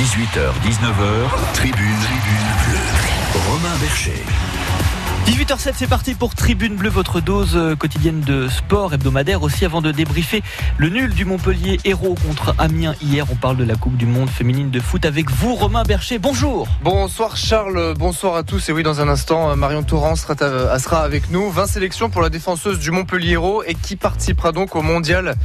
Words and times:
18h, 0.00 0.54
19h, 0.64 1.52
Tribune, 1.52 2.00
Tribune 2.00 2.50
Bleue. 2.64 3.50
Romain 3.50 3.76
Bercher. 3.80 4.99
18h07, 5.30 5.74
c'est 5.76 5.86
parti 5.86 6.14
pour 6.14 6.34
Tribune 6.34 6.74
Bleue, 6.74 6.90
votre 6.90 7.20
dose 7.20 7.52
euh, 7.54 7.76
quotidienne 7.76 8.20
de 8.20 8.48
sport 8.48 8.92
hebdomadaire. 8.92 9.44
Aussi, 9.44 9.64
avant 9.64 9.80
de 9.80 9.92
débriefer 9.92 10.42
le 10.76 10.88
nul 10.88 11.14
du 11.14 11.24
Montpellier 11.24 11.78
héros 11.84 12.16
contre 12.26 12.52
Amiens 12.58 12.96
hier, 13.00 13.26
on 13.30 13.36
parle 13.36 13.56
de 13.56 13.62
la 13.62 13.76
Coupe 13.76 13.96
du 13.96 14.06
Monde 14.06 14.28
féminine 14.28 14.72
de 14.72 14.80
foot 14.80 15.04
avec 15.04 15.30
vous, 15.30 15.54
Romain 15.54 15.84
Bercher. 15.84 16.18
Bonjour. 16.18 16.66
Bonsoir 16.82 17.36
Charles, 17.36 17.94
bonsoir 17.96 18.34
à 18.34 18.42
tous. 18.42 18.70
Et 18.70 18.72
oui, 18.72 18.82
dans 18.82 19.00
un 19.00 19.06
instant, 19.06 19.54
Marion 19.54 19.84
Torrent 19.84 20.16
sera, 20.16 20.34
sera 20.80 21.04
avec 21.04 21.30
nous. 21.30 21.48
20 21.48 21.66
sélections 21.68 22.10
pour 22.10 22.22
la 22.22 22.28
défenseuse 22.28 22.80
du 22.80 22.90
Montpellier 22.90 23.34
héros 23.34 23.62
et 23.62 23.74
qui 23.74 23.94
participera 23.94 24.50
donc 24.50 24.74
au 24.74 24.82
mondial 24.82 25.36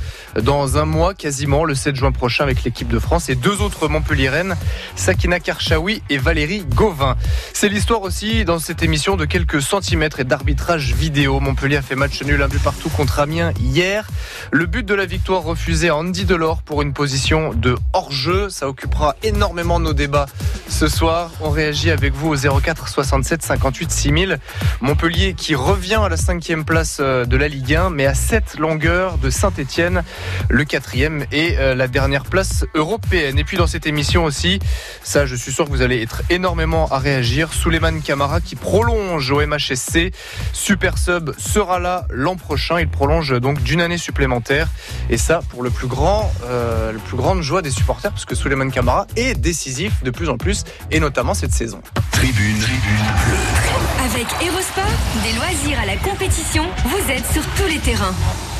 dans 0.41 0.79
un 0.79 0.86
mois 0.86 1.13
quasiment, 1.13 1.63
le 1.63 1.75
7 1.75 1.95
juin 1.95 2.11
prochain 2.11 2.43
avec 2.43 2.63
l'équipe 2.63 2.88
de 2.88 2.97
France 2.97 3.29
et 3.29 3.36
deux 3.36 3.61
autres 3.61 3.88
Montpelliéraines, 3.88 4.55
Sakina 4.95 5.39
Karchaoui 5.39 6.02
et 6.09 6.18
Valérie 6.18 6.65
Gauvin. 6.74 7.18
C'est 7.54 7.70
l'histoire 7.70 8.02
aussi 8.02 8.46
dans 8.46 8.57
cette 8.57 8.82
émission 8.82 9.15
de 9.15 9.25
quelques 9.25 9.61
et 9.75 10.24
d'arbitrage 10.24 10.93
vidéo. 10.93 11.42
Montpellier 11.42 11.75
a 11.75 11.82
fait 11.82 11.96
match 11.96 12.24
nul 12.24 12.42
un 12.42 12.47
but 12.47 12.64
partout 12.64 12.88
contre 12.89 13.20
Amiens 13.20 13.52
hier. 13.60 14.07
Le 14.52 14.66
but 14.68 14.86
de 14.86 14.93
la 14.93 15.06
victoire 15.06 15.43
refusé 15.43 15.89
à 15.89 15.97
Andy 15.97 16.24
Delors 16.24 16.61
pour 16.61 16.82
une 16.82 16.93
position 16.93 17.54
de 17.54 17.75
hors-jeu. 17.92 18.50
Ça 18.50 18.69
occupera 18.69 19.18
énormément 19.21 19.82
nos 19.82 19.92
débats 19.92 20.28
ce 20.69 20.88
soir. 20.88 21.32
On 21.42 21.50
réagit 21.50 21.92
avec 21.92 22.14
vous 22.14 22.33
au 22.33 22.60
04 22.61 22.88
67 22.88 23.43
58 23.43 23.92
6000. 23.92 24.39
Montpellier 24.80 25.33
qui 25.33 25.56
revient 25.56 26.00
à 26.02 26.07
la 26.07 26.18
cinquième 26.18 26.64
place 26.64 27.00
euh, 27.02 27.25
de 27.25 27.36
la 27.36 27.50
Ligue 27.50 27.75
1, 27.75 27.89
mais 27.89 28.05
à 28.05 28.14
7 28.14 28.57
longueurs 28.57 29.18
de 29.18 29.30
Saint-Etienne, 29.30 30.04
le 30.50 30.64
quatrième 30.64 31.25
et 31.33 31.57
euh, 31.57 31.75
la 31.75 31.89
dernière 31.89 32.23
place 32.23 32.66
européenne. 32.75 33.38
Et 33.38 33.44
puis 33.44 33.58
dans 33.58 33.67
cette 33.67 33.88
émission 33.88 34.23
aussi, 34.23 34.59
ça 35.03 35.25
je 35.25 35.36
suis 35.36 35.52
sûr 35.52 35.66
que 35.66 35.72
vous 35.72 35.81
allez 35.81 36.02
être 36.02 36.22
énormément 36.30 36.88
à 36.92 36.97
réagir. 36.97 37.52
Souleymane 37.52 38.02
Camara 38.02 38.39
qui 38.39 38.55
prolonge 38.55 39.31
au 39.31 39.42
MHSC. 39.66 40.11
Super 40.53 40.97
Sub 40.97 41.31
sera 41.38 41.80
là 41.80 42.05
l'an 42.09 42.35
prochain. 42.35 42.80
Il 42.80 42.88
prolonge 42.88 43.39
donc 43.39 43.61
d'une 43.63 43.81
année 43.81 43.97
supplémentaire. 43.97 44.67
Et 45.09 45.17
ça, 45.17 45.41
pour 45.49 45.63
le 45.63 45.69
plus 45.69 45.88
grand, 45.88 46.31
euh, 46.45 46.91
le 46.91 46.99
plus 46.99 47.17
grande 47.17 47.41
joie 47.41 47.61
des 47.61 47.71
supporters, 47.71 48.11
parce 48.11 48.25
que 48.25 48.36
Souleymane 48.36 48.71
Camara 48.71 49.08
est 49.16 49.36
décisif 49.36 50.03
de 50.03 50.11
plus 50.11 50.30
en 50.30 50.38
plus, 50.38 50.63
et 50.91 50.99
notamment 50.99 51.33
cette 51.33 51.53
saison. 51.53 51.81
Tribune, 52.11 52.59
Tribune 52.59 53.05
Bleue. 53.25 54.05
Avec 54.05 54.27
Erosport, 54.41 54.83
des 55.23 55.33
loisirs 55.33 55.80
à 55.80 55.86
la 55.86 55.97
compétition, 55.97 56.66
vous 56.86 57.11
êtes 57.11 57.25
sur 57.31 57.43
tous 57.58 57.67
les 57.67 57.80
terrains. 57.80 58.13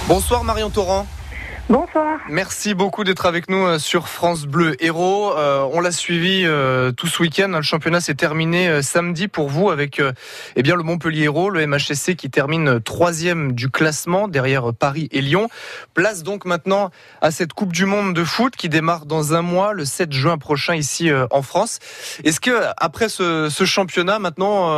Bonsoir 0.08 0.44
Marion 0.44 0.70
Torrent. 0.70 1.08
Bonsoir. 1.68 2.20
Merci 2.30 2.76
beaucoup 2.76 3.04
d'être 3.04 3.26
avec 3.26 3.50
nous 3.50 3.66
euh, 3.66 3.80
sur 3.80 4.08
France 4.08 4.46
Bleu 4.46 4.76
Héros. 4.84 5.36
Euh, 5.36 5.68
on 5.74 5.80
l'a 5.80 5.92
suivi 5.92 6.44
euh, 6.46 6.92
tout 6.92 7.08
ce 7.08 7.24
week-end. 7.24 7.48
Le 7.48 7.64
championnat 7.64 8.02
s'est 8.02 8.14
terminé 8.14 8.84
samedi 8.84 9.28
pour 9.28 9.50
vous 9.50 9.72
avec 9.72 10.00
eh 10.56 10.62
bien 10.62 10.76
le 10.76 10.84
Montpellier 10.84 11.24
Héros, 11.24 11.50
le 11.50 11.66
MHSC 11.66 12.16
qui 12.16 12.30
termine 12.30 12.80
troisième 12.80 13.54
du 13.54 13.70
classement 13.70 14.28
derrière 14.28 14.76
Paris 14.76 15.10
et 15.12 15.22
Lyon. 15.22 15.50
Place 15.96 16.22
donc 16.22 16.46
maintenant 16.46 16.92
à 17.22 17.32
cette 17.32 17.54
Coupe 17.54 17.74
du 17.74 17.88
Monde 17.88 18.14
de 18.14 18.24
foot 18.24 18.56
qui 18.56 18.70
démarre 18.70 19.08
dans 19.08 19.34
un 19.34 19.42
mois, 19.42 19.74
le 19.74 19.86
7 19.86 20.14
juin 20.14 20.38
prochain 20.38 20.76
ici 20.76 21.10
en 21.32 21.42
France. 21.42 21.80
Est-ce 22.24 22.40
que 22.40 22.62
après 22.78 23.10
ce, 23.10 23.50
championnat, 23.66 24.20
maintenant, 24.20 24.70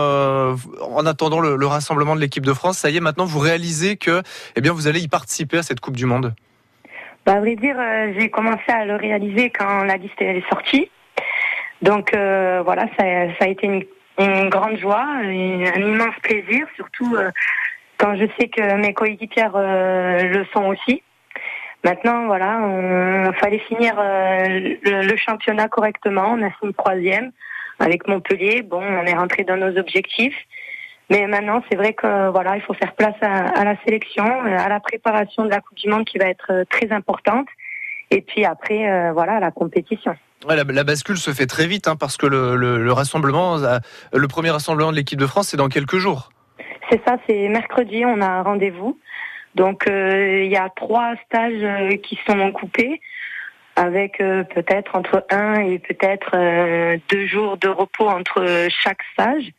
en 0.82 1.06
attendant 1.06 1.42
le, 1.42 1.58
le 1.58 1.68
rassemblement 1.68 2.16
de 2.16 2.22
l'équipe 2.22 2.46
de 2.46 2.54
France, 2.54 2.78
ça 2.78 2.90
y 2.90 2.96
est, 2.96 3.02
maintenant 3.02 3.26
vous 3.26 3.40
réalisez 3.40 3.98
que 3.98 4.24
eh 4.56 4.62
bien 4.62 4.72
vous 4.72 4.88
allez 4.88 5.02
y 5.02 5.10
participer 5.10 5.58
à 5.58 5.64
cette 5.64 5.82
Coupe 5.82 5.98
du 5.98 6.06
Monde? 6.06 6.34
Bah, 7.28 7.34
à 7.34 7.40
vrai 7.42 7.58
dire, 7.58 7.76
euh, 7.78 8.14
j'ai 8.18 8.30
commencé 8.30 8.70
à 8.70 8.86
le 8.86 8.96
réaliser 8.96 9.50
quand 9.50 9.84
la 9.84 9.98
liste 9.98 10.22
est 10.22 10.48
sortie. 10.48 10.90
Donc 11.82 12.14
euh, 12.14 12.62
voilà, 12.64 12.88
ça, 12.98 13.04
a 13.04 13.48
été 13.50 13.68
une, 14.18 14.50
grande 14.50 14.78
joie, 14.78 15.04
un 15.04 15.82
immense 15.82 16.16
plaisir, 16.24 16.66
surtout 16.78 17.18
euh, 17.18 17.30
quand 17.98 18.16
je 18.16 18.28
sais 18.40 18.48
que 18.48 18.76
mes 18.76 18.94
coéquipières 18.94 19.58
le 19.58 20.46
sont 20.54 20.68
aussi. 20.68 21.04
Maintenant, 21.84 22.28
voilà, 22.28 22.62
il 23.28 23.36
fallait 23.42 23.60
finir 23.60 23.96
le, 23.98 25.16
championnat 25.18 25.68
correctement. 25.68 26.30
On 26.32 26.42
a 26.42 26.50
fini 26.52 26.74
troisième 26.76 27.34
avec 27.80 28.08
Montpellier. 28.08 28.62
Bon, 28.62 28.82
on 28.82 29.06
est 29.06 29.14
rentré 29.14 29.44
dans 29.44 29.58
nos 29.58 29.78
objectifs. 29.78 30.38
Mais 31.10 31.26
maintenant, 31.28 31.64
c'est 31.70 31.78
vrai 31.78 31.94
que 31.94 32.30
voilà, 32.32 32.58
il 32.58 32.62
faut 32.62 32.74
faire 32.74 32.94
place 32.94 33.16
à, 33.22 33.64
la 33.64 33.76
sélection, 33.86 34.26
à 34.26 34.68
la 34.68 34.80
préparation 34.80 35.46
de 35.46 35.50
la 35.50 35.62
Coupe 35.62 35.78
du 35.78 35.90
Monde 35.90 36.06
qui 36.06 36.18
va 36.18 36.26
être 36.26 36.52
euh, 36.52 36.64
très 36.70 36.92
importante. 36.92 37.48
Et 38.12 38.22
puis 38.22 38.44
après, 38.44 38.90
euh, 38.90 39.14
voilà, 39.14 39.40
la 39.40 39.52
compétition. 39.52 40.16
la, 40.48 40.84
bascule 40.84 41.18
se 41.18 41.32
fait 41.32 41.46
très 41.46 41.66
vite 41.66 41.88
hein, 41.88 41.96
parce 41.96 42.18
que 42.18 42.26
le, 42.26 42.92
rassemblement, 42.92 43.58
euh, 43.58 43.80
le 44.14 44.28
premier 44.28 44.50
rassemblement 44.50 44.92
de 44.92 44.98
l'équipe 44.98 45.20
de 45.20 45.28
France, 45.28 45.50
c'est 45.50 45.58
dans 45.58 45.70
quelques 45.70 45.98
jours. 45.98 46.30
C'est 46.90 47.02
ça, 47.06 47.18
c'est 47.28 47.48
mercredi, 47.50 48.04
on 48.06 48.22
a 48.22 48.28
un 48.28 48.44
rendez-vous. 48.44 49.00
Donc 49.56 49.86
il 49.88 50.48
y 50.48 50.56
a 50.56 50.70
trois 50.76 51.16
stages 51.26 52.00
qui 52.04 52.18
sont 52.28 52.52
coupés 52.52 53.02
avec 53.76 54.20
peut-être 54.20 54.96
entre 54.96 55.26
un 55.32 55.56
et 55.62 55.80
peut-être 55.80 56.38
deux 57.10 57.26
jours 57.26 57.58
de 57.58 57.68
repos 57.68 58.08
entre 58.08 58.68
chaque 58.70 59.02
stage. 59.14 59.52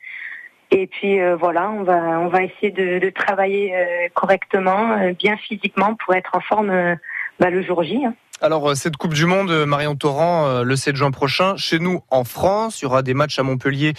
Et 0.70 0.86
puis 0.86 1.20
euh, 1.20 1.36
voilà, 1.36 1.70
on 1.70 1.82
va 1.82 2.20
on 2.20 2.28
va 2.28 2.42
essayer 2.42 2.70
de, 2.70 2.98
de 2.98 3.10
travailler 3.10 3.74
euh, 3.74 4.08
correctement, 4.14 4.92
euh, 4.92 5.12
bien 5.12 5.36
physiquement 5.36 5.94
pour 5.94 6.14
être 6.14 6.30
en 6.34 6.40
forme 6.40 6.96
bah, 7.40 7.50
le 7.50 7.62
jour 7.62 7.82
J. 7.82 8.04
Hein. 8.04 8.14
Alors 8.40 8.76
cette 8.76 8.96
Coupe 8.96 9.14
du 9.14 9.26
Monde, 9.26 9.64
Marion 9.64 9.96
Torrent, 9.96 10.62
le 10.62 10.76
7 10.76 10.94
juin 10.94 11.10
prochain, 11.10 11.56
chez 11.56 11.80
nous 11.80 12.02
en 12.08 12.22
France, 12.22 12.80
il 12.80 12.84
y 12.84 12.86
aura 12.86 13.02
des 13.02 13.12
matchs 13.12 13.36
à 13.40 13.42
Montpellier, 13.42 13.94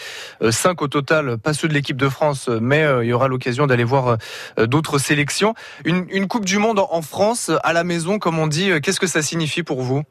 5 0.50 0.81
au 0.81 0.88
total, 0.88 1.38
pas 1.38 1.53
ceux 1.53 1.68
de 1.68 1.74
l'équipe 1.74 1.97
de 1.97 2.07
France, 2.07 2.47
mais 2.47 2.86
il 3.01 3.07
y 3.07 3.12
aura 3.12 3.28
l'occasion 3.28 3.68
d'aller 3.68 3.84
voir 3.84 4.18
d'autres 4.57 4.97
sélections. 4.97 5.56
Une, 5.84 6.06
une 6.09 6.30
Coupe 6.30 6.46
du 6.46 6.57
Monde 6.57 6.80
en 6.80 7.01
France, 7.01 7.51
à 7.63 7.74
la 7.74 7.84
maison, 7.84 8.18
comme 8.18 8.40
on 8.40 8.47
dit, 8.47 8.72
qu'est-ce 8.81 9.01
que 9.01 9.07
ça 9.07 9.22
signifie 9.22 9.63
pour 9.63 9.81
vous? 9.81 10.03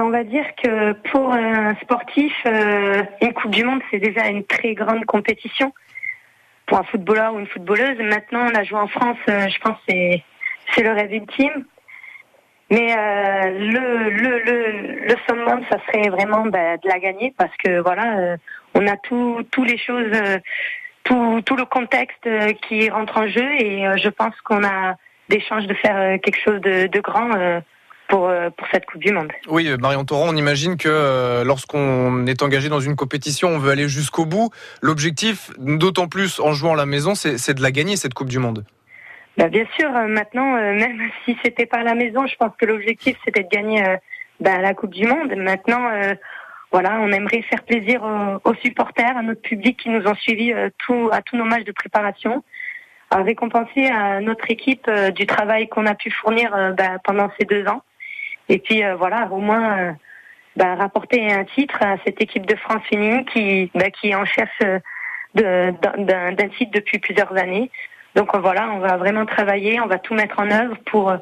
On 0.00 0.10
va 0.10 0.24
dire 0.24 0.46
que 0.62 0.92
pour 1.10 1.32
un 1.32 1.74
sportif, 1.76 2.32
euh, 2.46 3.02
une 3.20 3.32
Coupe 3.34 3.50
du 3.50 3.64
Monde, 3.64 3.82
c'est 3.90 3.98
déjà 3.98 4.28
une 4.28 4.44
très 4.44 4.74
grande 4.74 5.04
compétition. 5.04 5.72
Pour 6.66 6.78
un 6.78 6.84
footballeur 6.84 7.34
ou 7.34 7.40
une 7.40 7.46
footballeuse, 7.46 7.98
maintenant, 7.98 8.46
on 8.50 8.54
a 8.54 8.62
joué 8.62 8.78
en 8.78 8.88
France, 8.88 9.18
euh, 9.28 9.48
je 9.48 9.58
pense 9.60 9.76
que 9.86 9.92
c'est 10.74 10.82
le 10.82 10.92
rêve 10.92 11.12
ultime. 11.12 11.64
Mais 12.70 12.96
euh, 12.96 13.50
le, 13.58 14.10
le, 14.10 14.38
le, 14.38 15.06
le 15.08 15.16
ça 15.70 15.78
serait 15.86 16.08
vraiment 16.08 16.46
ben, 16.46 16.78
de 16.82 16.88
la 16.88 16.98
gagner 16.98 17.34
parce 17.36 17.54
que 17.62 17.80
voilà, 17.80 18.36
on 18.74 18.86
a 18.86 18.96
tout, 18.96 19.42
tous 19.50 19.64
les 19.64 19.76
choses, 19.76 20.16
tout, 21.04 21.42
tout 21.44 21.56
le 21.56 21.66
contexte 21.66 22.26
qui 22.62 22.88
rentre 22.88 23.18
en 23.18 23.28
jeu 23.28 23.46
et 23.58 23.84
je 23.98 24.08
pense 24.08 24.34
qu'on 24.40 24.64
a 24.64 24.96
des 25.28 25.40
chances 25.40 25.66
de 25.66 25.74
faire 25.74 26.18
quelque 26.20 26.40
chose 26.40 26.60
de 26.62 27.00
grand 27.00 27.60
euh, 28.14 28.50
pour, 28.50 28.66
cette 28.70 28.84
Coupe 28.86 29.00
du 29.00 29.12
Monde. 29.12 29.32
Oui, 29.48 29.68
Marion 29.80 30.04
Toron, 30.04 30.28
on 30.28 30.36
imagine 30.36 30.76
que 30.76 30.88
euh, 30.88 31.44
lorsqu'on 31.44 32.26
est 32.26 32.42
engagé 32.42 32.68
dans 32.68 32.80
une 32.80 32.94
compétition, 32.94 33.48
on 33.48 33.58
veut 33.58 33.70
aller 33.70 33.88
jusqu'au 33.88 34.26
bout. 34.26 34.50
L'objectif, 34.82 35.50
d'autant 35.58 36.08
plus 36.08 36.38
en 36.40 36.52
jouant 36.52 36.74
à 36.74 36.76
la 36.76 36.86
maison, 36.86 37.14
c'est 37.14 37.54
de 37.54 37.62
la 37.62 37.70
gagner, 37.70 37.96
cette 37.96 38.14
Coupe 38.14 38.28
du 38.28 38.38
Monde. 38.38 38.64
Bah 39.38 39.48
bien 39.48 39.64
sûr, 39.78 39.88
euh, 39.96 40.08
maintenant, 40.08 40.52
même 40.56 40.98
si 41.24 41.36
c'était 41.42 41.66
pas 41.66 41.78
à 41.78 41.84
la 41.84 41.94
maison, 41.94 42.26
je 42.26 42.36
pense 42.36 42.52
que 42.58 42.66
l'objectif 42.66 43.16
c'était 43.24 43.44
de 43.44 43.48
gagner 43.48 43.82
bah, 44.40 44.58
la 44.58 44.74
Coupe 44.74 44.92
du 44.92 45.06
Monde. 45.06 45.34
Maintenant, 45.36 45.88
voilà, 46.70 46.98
on 47.00 47.10
aimerait 47.12 47.42
faire 47.42 47.62
plaisir 47.62 48.02
aux, 48.44 48.54
supporters, 48.56 49.16
à 49.16 49.22
notre 49.22 49.42
public 49.42 49.78
qui 49.78 49.88
nous 49.88 50.06
ont 50.06 50.14
suivis 50.16 50.52
tout, 50.78 51.08
à 51.12 51.22
tous 51.22 51.36
nos 51.36 51.44
matchs 51.44 51.64
de 51.64 51.72
préparation, 51.72 52.44
à 53.10 53.22
récompenser 53.22 53.86
à 53.86 54.20
notre 54.20 54.50
équipe 54.50 54.90
du 55.14 55.26
travail 55.26 55.68
qu'on 55.68 55.86
a 55.86 55.94
pu 55.94 56.10
fournir 56.10 56.50
bah, 56.76 56.98
pendant 57.04 57.30
ces 57.38 57.46
deux 57.46 57.66
ans. 57.66 57.82
Et 58.52 58.58
puis 58.58 58.84
euh, 58.84 58.96
voilà, 58.96 59.28
au 59.30 59.38
moins 59.38 59.78
euh, 59.78 59.92
bah, 60.56 60.74
rapporter 60.74 61.32
un 61.32 61.44
titre 61.44 61.78
à 61.80 61.96
cette 62.04 62.20
équipe 62.20 62.44
de 62.44 62.54
France 62.54 62.82
féminine 62.90 63.24
qui, 63.24 63.70
bah, 63.74 63.90
qui 63.90 64.10
est 64.10 64.14
en 64.14 64.26
chef 64.26 64.50
euh, 64.62 64.78
d'un 65.34 66.48
titre 66.58 66.70
depuis 66.74 66.98
plusieurs 66.98 67.34
années. 67.34 67.70
Donc 68.14 68.36
voilà, 68.36 68.70
on 68.72 68.78
va 68.78 68.98
vraiment 68.98 69.24
travailler, 69.24 69.80
on 69.80 69.86
va 69.86 69.98
tout 69.98 70.12
mettre 70.12 70.38
en 70.38 70.50
œuvre 70.50 70.76
pour 70.84 71.14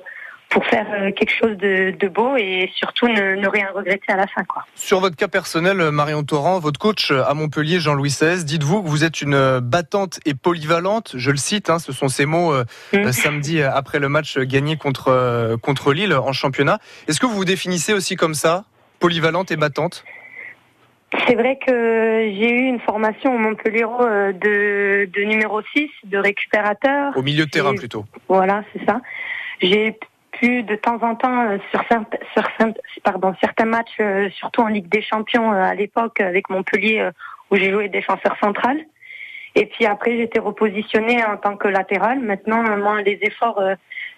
pour 0.50 0.66
faire 0.66 0.86
quelque 1.16 1.32
chose 1.32 1.56
de, 1.56 1.92
de 1.92 2.08
beau 2.08 2.36
et 2.36 2.70
surtout 2.74 3.06
ne, 3.06 3.36
ne, 3.36 3.48
rien 3.48 3.68
regretter 3.72 4.12
à 4.12 4.16
la 4.16 4.26
fin. 4.26 4.42
Quoi. 4.44 4.64
Sur 4.74 5.00
votre 5.00 5.16
cas 5.16 5.28
personnel, 5.28 5.90
Marion 5.92 6.24
Torrent, 6.24 6.58
votre 6.58 6.78
coach 6.78 7.12
à 7.12 7.32
Montpellier, 7.34 7.78
Jean-Louis 7.78 8.10
XVI, 8.10 8.44
dites-vous 8.44 8.82
que 8.82 8.88
vous 8.88 9.04
êtes 9.04 9.22
une 9.22 9.60
battante 9.60 10.18
et 10.26 10.34
polyvalente, 10.34 11.12
je 11.14 11.30
le 11.30 11.36
cite, 11.36 11.70
hein, 11.70 11.78
ce 11.78 11.92
sont 11.92 12.08
ces 12.08 12.26
mots 12.26 12.52
mmh. 12.92 13.12
samedi 13.12 13.62
après 13.62 14.00
le 14.00 14.08
match 14.08 14.38
gagné 14.38 14.76
contre, 14.76 15.56
contre 15.62 15.92
Lille 15.92 16.14
en 16.14 16.32
championnat. 16.32 16.78
Est-ce 17.06 17.20
que 17.20 17.26
vous 17.26 17.34
vous 17.34 17.44
définissez 17.44 17.92
aussi 17.92 18.16
comme 18.16 18.34
ça, 18.34 18.64
polyvalente 18.98 19.52
et 19.52 19.56
battante? 19.56 20.04
C'est 21.26 21.34
vrai 21.34 21.58
que 21.64 21.72
j'ai 21.72 22.50
eu 22.50 22.66
une 22.66 22.80
formation 22.80 23.34
au 23.34 23.38
Montpellier 23.38 23.84
de, 23.84 25.06
de 25.06 25.24
numéro 25.24 25.60
6, 25.74 25.88
de 26.04 26.18
récupérateur. 26.18 27.16
Au 27.16 27.22
milieu 27.22 27.46
de 27.46 27.50
terrain 27.50 27.74
plutôt. 27.74 28.04
Voilà, 28.28 28.62
c'est 28.72 28.84
ça. 28.84 29.00
J'ai 29.60 29.98
de 30.48 30.76
temps 30.76 30.98
en 31.02 31.14
temps 31.14 31.42
euh, 31.42 31.58
sur, 31.70 31.82
sur 32.32 32.48
pardon, 33.02 33.34
certains 33.40 33.66
matchs, 33.66 33.96
euh, 34.00 34.30
surtout 34.30 34.62
en 34.62 34.68
Ligue 34.68 34.88
des 34.88 35.02
Champions 35.02 35.52
à 35.52 35.74
l'époque 35.74 36.20
avec 36.20 36.48
Montpellier 36.50 37.10
où 37.50 37.56
j'ai 37.56 37.70
joué 37.70 37.88
défenseur 37.88 38.36
central. 38.38 38.78
Et 39.54 39.66
puis 39.66 39.84
après 39.86 40.16
j'étais 40.16 40.38
repositionnée 40.38 41.24
en 41.24 41.36
tant 41.36 41.56
que 41.56 41.68
latéral. 41.68 42.20
Maintenant 42.20 42.62
moi 42.78 43.02
les 43.02 43.18
efforts 43.22 43.60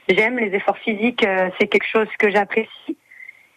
j'aime 0.08 0.38
les 0.38 0.54
efforts 0.54 0.78
physiques 0.78 1.26
c'est 1.58 1.69
quelque 1.69 1.86
chose 1.86 2.08
que 2.19 2.30
j'apprécie. 2.30 2.96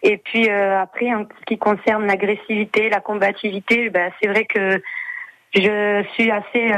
Et 0.02 0.16
puis 0.16 0.48
après 0.48 1.12
en 1.14 1.24
ce 1.24 1.44
qui 1.46 1.58
concerne 1.58 2.06
l'agressivité, 2.06 2.88
la 2.88 3.00
combativité, 3.00 3.90
ben, 3.90 4.10
c'est 4.20 4.28
vrai 4.28 4.46
que 4.46 4.82
je 5.54 6.04
suis 6.14 6.30
assez 6.30 6.72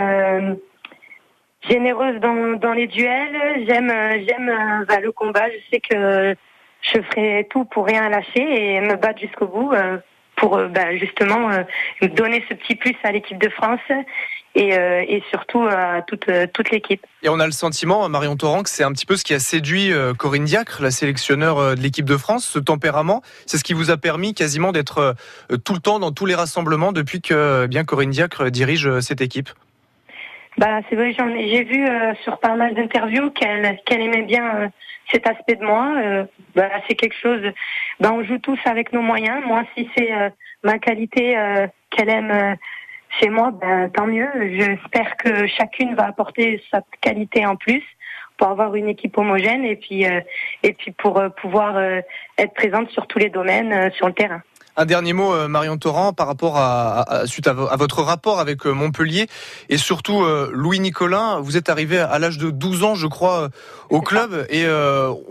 généreuse 1.67 2.21
dans, 2.21 2.73
les 2.73 2.87
duels. 2.87 3.65
J'aime 3.67 3.93
j'aime 4.27 4.49
euh, 4.49 4.85
bah, 4.87 5.01
le 5.01 5.13
combat. 5.13 5.49
Je 5.51 5.59
sais 5.71 5.81
que 5.81 6.37
je 6.83 7.03
ferai 7.03 7.47
tout 7.51 7.65
pour 7.65 7.87
rien 7.87 8.09
lâcher 8.09 8.75
et 8.75 8.81
me 8.81 8.97
battre 8.97 9.21
jusqu'au 9.21 9.49
bout 9.49 9.73
euh, 9.73 9.99
pour 10.37 10.57
euh, 10.57 10.69
bah, 10.69 10.97
justement 10.97 11.51
donner 12.03 12.45
ce 12.49 12.55
petit 12.55 12.77
plus 12.77 12.95
à 13.03 13.13
l'équipe 13.13 13.39
de 13.39 13.49
France 13.49 13.81
et, 14.55 14.71
et 14.71 15.23
surtout 15.31 15.63
à 15.63 16.03
toute, 16.03 16.27
l'équipe. 16.73 17.05
Et 17.23 17.29
on 17.29 17.39
a 17.39 17.47
le 17.47 17.53
sentiment, 17.53 18.09
Marion 18.09 18.37
Torrent, 18.37 18.65
que 18.65 18.71
c'est 18.71 18.83
un 18.83 18.91
petit 18.91 19.07
peu 19.07 19.17
ce 19.17 19.23
qui 19.23 19.33
a 19.33 19.39
séduit 19.39 19.93
Corinne 20.19 20.47
Diacre, 20.47 20.83
la 20.83 20.91
sélectionneur 20.91 21.77
de 21.77 21.81
l'équipe 21.81 22.07
de 22.07 22.17
France, 22.17 22.45
ce 22.45 22.59
tempérament. 22.59 23.23
C'est 23.47 23.59
ce 23.59 23.63
qui 23.63 23.73
vous 23.73 23.91
a 23.93 23.97
permis 23.99 24.35
quasiment 24.35 24.73
d'être 24.73 25.15
tout 25.65 25.75
le 25.75 25.81
temps 25.81 26.01
dans 26.01 26.11
tous 26.11 26.27
les 26.27 26.35
rassemblements 26.35 26.91
depuis 26.91 27.21
que 27.21 27.67
bien 27.67 27.85
Corinne 27.85 28.11
Diacre 28.11 28.51
dirige 28.51 28.99
cette 28.99 29.21
équipe. 29.21 29.51
Bah, 30.59 30.81
c'est 30.91 30.97
vrai, 30.97 31.13
j'en 31.13 31.29
ai, 31.29 31.49
j'ai 31.49 31.63
vu 31.63 31.87
euh, 31.87 32.15
sur 32.25 32.41
pas 32.41 32.57
mal 32.57 32.75
d'interviews 32.75 33.31
qu'elle, 33.31 33.79
qu'elle 33.87 34.01
aimait 34.01 34.23
bien 34.23 34.57
euh, 34.57 34.69
cet 35.09 35.29
aspect 35.29 35.55
de 35.55 35.65
moi. 35.65 35.95
Euh, 35.97 36.25
bah, 36.57 36.69
c'est 36.89 36.97
quelque 36.97 37.15
chose. 37.15 37.41
Bah, 38.01 38.11
on 38.13 38.25
joue 38.25 38.39
tous 38.39 38.59
avec 38.65 38.93
nos 38.93 39.01
moyens. 39.01 39.41
Moi, 39.47 39.63
si 39.77 39.89
c'est 39.97 40.11
ma 40.65 40.81
qualité 40.81 41.37
qu'elle 41.91 42.09
aime 42.09 42.57
chez 43.21 43.29
moi, 43.29 43.53
ben 43.53 43.89
tant 43.91 44.07
mieux. 44.07 44.29
J'espère 44.59 45.17
que 45.17 45.47
chacune 45.47 45.95
va 45.95 46.07
apporter 46.07 46.61
sa 46.73 46.83
qualité 47.01 47.47
en 47.47 47.55
plus 47.55 47.85
pour 48.37 48.49
avoir 48.49 48.75
une 48.75 48.89
équipe 48.89 49.17
homogène 49.17 49.65
et 49.65 49.77
puis 49.77 50.05
et 50.05 50.73
puis 50.73 50.91
pour 50.91 51.23
pouvoir 51.41 51.79
être 52.37 52.55
présente 52.55 52.91
sur 52.91 53.07
tous 53.07 53.19
les 53.19 53.31
domaines 53.31 53.93
sur 53.93 54.09
le 54.09 54.13
terrain. 54.13 54.43
Un 54.81 54.87
dernier 54.87 55.13
mot, 55.13 55.35
euh, 55.35 55.49
Marion 55.49 55.77
Torrent, 55.77 56.13
par 56.13 56.29
rapport 56.29 56.57
à, 56.57 57.25
suite 57.27 57.49
à, 57.49 57.53
votre 57.53 58.01
rapport 58.01 58.39
avec 58.39 58.65
euh, 58.65 58.71
Montpellier 58.71 59.27
et 59.69 59.77
surtout 59.77 60.23
euh, 60.23 60.53
Louis 60.55 60.79
Nicolin. 60.79 61.41
Vous 61.41 61.57
êtes 61.57 61.69
arrivé 61.69 61.99
à 61.99 62.17
l'âge 62.21 62.39
de 62.39 62.53
12 62.53 62.85
ans, 62.85 62.95
je 62.95 63.09
crois, 63.09 63.49
au 63.91 64.01
club 64.01 64.47
et 64.51 64.67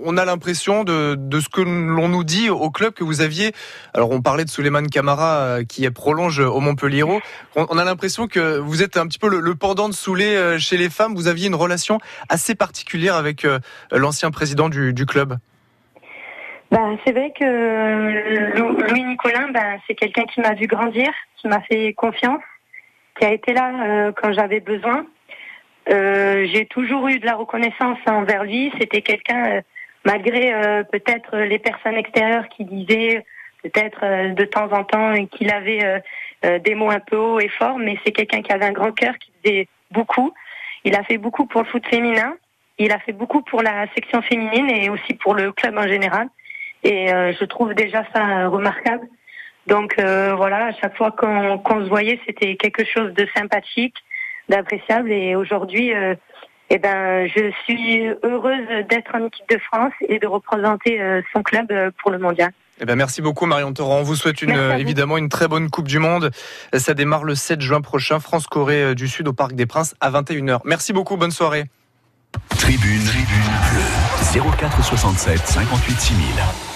on 0.03 0.17
a 0.17 0.25
l'impression 0.25 0.83
de, 0.83 1.15
de, 1.17 1.39
ce 1.39 1.47
que 1.47 1.61
l'on 1.61 2.09
nous 2.09 2.25
dit 2.25 2.49
au 2.49 2.69
club 2.69 2.93
que 2.93 3.05
vous 3.05 3.21
aviez. 3.21 3.53
Alors 3.93 4.11
on 4.11 4.21
parlait 4.21 4.43
de 4.43 4.49
Suleiman 4.49 4.85
Camara 4.87 5.59
qui 5.63 5.89
prolonge 5.91 6.39
au 6.39 6.59
Montpellier. 6.59 7.03
On, 7.55 7.77
a 7.77 7.85
l'impression 7.85 8.27
que 8.27 8.57
vous 8.57 8.83
êtes 8.83 8.97
un 8.97 9.07
petit 9.07 9.19
peu 9.19 9.29
le, 9.29 9.55
pendant 9.55 9.87
de 9.87 9.93
Soulé 9.93 10.57
chez 10.59 10.75
les 10.75 10.89
femmes. 10.89 11.15
Vous 11.15 11.27
aviez 11.27 11.47
une 11.47 11.55
relation 11.55 11.99
assez 12.27 12.55
particulière 12.55 13.15
avec 13.15 13.47
l'ancien 13.91 14.29
président 14.31 14.67
du, 14.67 14.91
du 14.91 15.05
club. 15.05 15.37
Ben, 16.69 16.97
c'est 17.05 17.13
vrai 17.13 17.31
que 17.31 17.45
euh, 17.45 18.87
Louis 18.89 19.03
Nicolin, 19.03 19.49
ben, 19.51 19.79
c'est 19.87 19.95
quelqu'un 19.95 20.25
qui 20.25 20.41
m'a 20.41 20.53
vu 20.53 20.67
grandir, 20.67 21.09
qui 21.37 21.47
m'a 21.47 21.61
fait 21.61 21.93
confiance, 21.93 22.41
qui 23.17 23.25
a 23.25 23.31
été 23.31 23.53
là 23.53 23.71
euh, 23.85 24.11
quand 24.11 24.33
j'avais 24.33 24.59
besoin. 24.59 25.05
Euh, 25.89 26.45
j'ai 26.51 26.65
toujours 26.65 27.07
eu 27.07 27.19
de 27.19 27.25
la 27.25 27.35
reconnaissance 27.35 27.97
envers 28.05 28.43
lui. 28.43 28.73
C'était 28.79 29.01
quelqu'un, 29.01 29.61
malgré 30.03 30.83
peut-être 30.91 31.37
les 31.37 31.59
personnes 31.59 31.95
extérieures 31.95 32.49
qui 32.49 32.65
disaient 32.65 33.23
peut-être 33.63 34.33
de 34.33 34.43
temps 34.43 34.69
en 34.73 34.83
temps 34.83 35.25
qu'il 35.27 35.49
avait 35.49 36.01
des 36.43 36.75
mots 36.75 36.91
un 36.91 36.99
peu 36.99 37.15
hauts 37.15 37.39
et 37.39 37.47
forts, 37.47 37.79
mais 37.79 37.97
c'est 38.05 38.11
quelqu'un 38.11 38.41
qui 38.41 38.51
avait 38.51 38.65
un 38.65 38.73
grand 38.73 38.91
cœur, 38.91 39.17
qui 39.17 39.31
faisait 39.41 39.67
beaucoup. 39.91 40.33
Il 40.83 40.93
a 40.95 41.03
fait 41.03 41.17
beaucoup 41.17 41.45
pour 41.45 41.61
le 41.61 41.67
foot 41.67 41.87
féminin. 41.87 42.35
Il 42.77 42.91
a 42.91 42.99
fait 42.99 43.13
beaucoup 43.13 43.41
pour 43.41 43.63
la 43.63 43.85
section 43.95 44.21
féminine 44.21 44.69
et 44.69 44.89
aussi 44.89 45.13
pour 45.13 45.33
le 45.33 45.53
club 45.53 45.77
en 45.77 45.87
général. 45.87 46.27
Et 46.87 47.13
euh, 47.13 47.33
je 47.37 47.43
trouve 47.43 47.73
déjà 47.73 48.05
ça 48.15 48.47
remarquable. 48.47 49.05
Donc 49.67 49.95
euh, 49.99 50.33
voilà, 50.35 50.67
à 50.67 50.71
chaque 50.71 50.95
fois 50.95 51.11
qu'on 51.11 51.83
se 51.83 51.89
voyait, 51.89 52.17
c'était 52.25 52.55
quelque 52.55 52.85
chose 52.85 53.13
de 53.13 53.27
sympathique, 53.35 53.95
d'appréciable. 54.47 55.11
Et 55.11 55.35
aujourd'hui, 55.35 55.93
euh, 55.93 56.15
eh 56.69 56.77
ben, 56.77 57.27
je 57.27 57.51
suis 57.65 58.07
heureuse 58.23 58.85
d'être 58.89 59.13
en 59.13 59.25
équipe 59.25 59.49
de 59.49 59.57
France 59.57 59.91
et 60.07 60.17
de 60.17 60.27
représenter 60.27 61.01
son 61.33 61.43
club 61.43 61.67
pour 62.01 62.11
le 62.11 62.19
mondial. 62.19 62.51
Eh 62.79 62.85
ben 62.85 62.95
merci 62.95 63.21
beaucoup 63.21 63.45
Marion 63.45 63.73
Torrent. 63.73 63.99
On 63.99 64.03
vous 64.03 64.15
souhaite 64.15 64.41
une, 64.41 64.57
évidemment 64.77 65.17
une 65.17 65.29
très 65.29 65.47
bonne 65.47 65.69
Coupe 65.69 65.87
du 65.87 65.99
Monde. 65.99 66.31
Ça 66.73 66.93
démarre 66.93 67.23
le 67.23 67.35
7 67.35 67.59
juin 67.61 67.81
prochain, 67.81 68.19
France-Corée 68.19 68.95
du 68.95 69.07
Sud 69.07 69.27
au 69.27 69.33
Parc 69.33 69.53
des 69.53 69.65
Princes 69.65 69.95
à 69.99 70.11
21h. 70.11 70.59
Merci 70.65 70.93
beaucoup, 70.93 71.17
bonne 71.17 71.31
soirée. 71.31 71.65
Tribune, 72.49 73.03
tribune 73.03 73.47
bleue, 73.71 74.41
04 74.59 74.83
67 74.83 75.39
58 75.39 75.99
6000. 75.99 76.25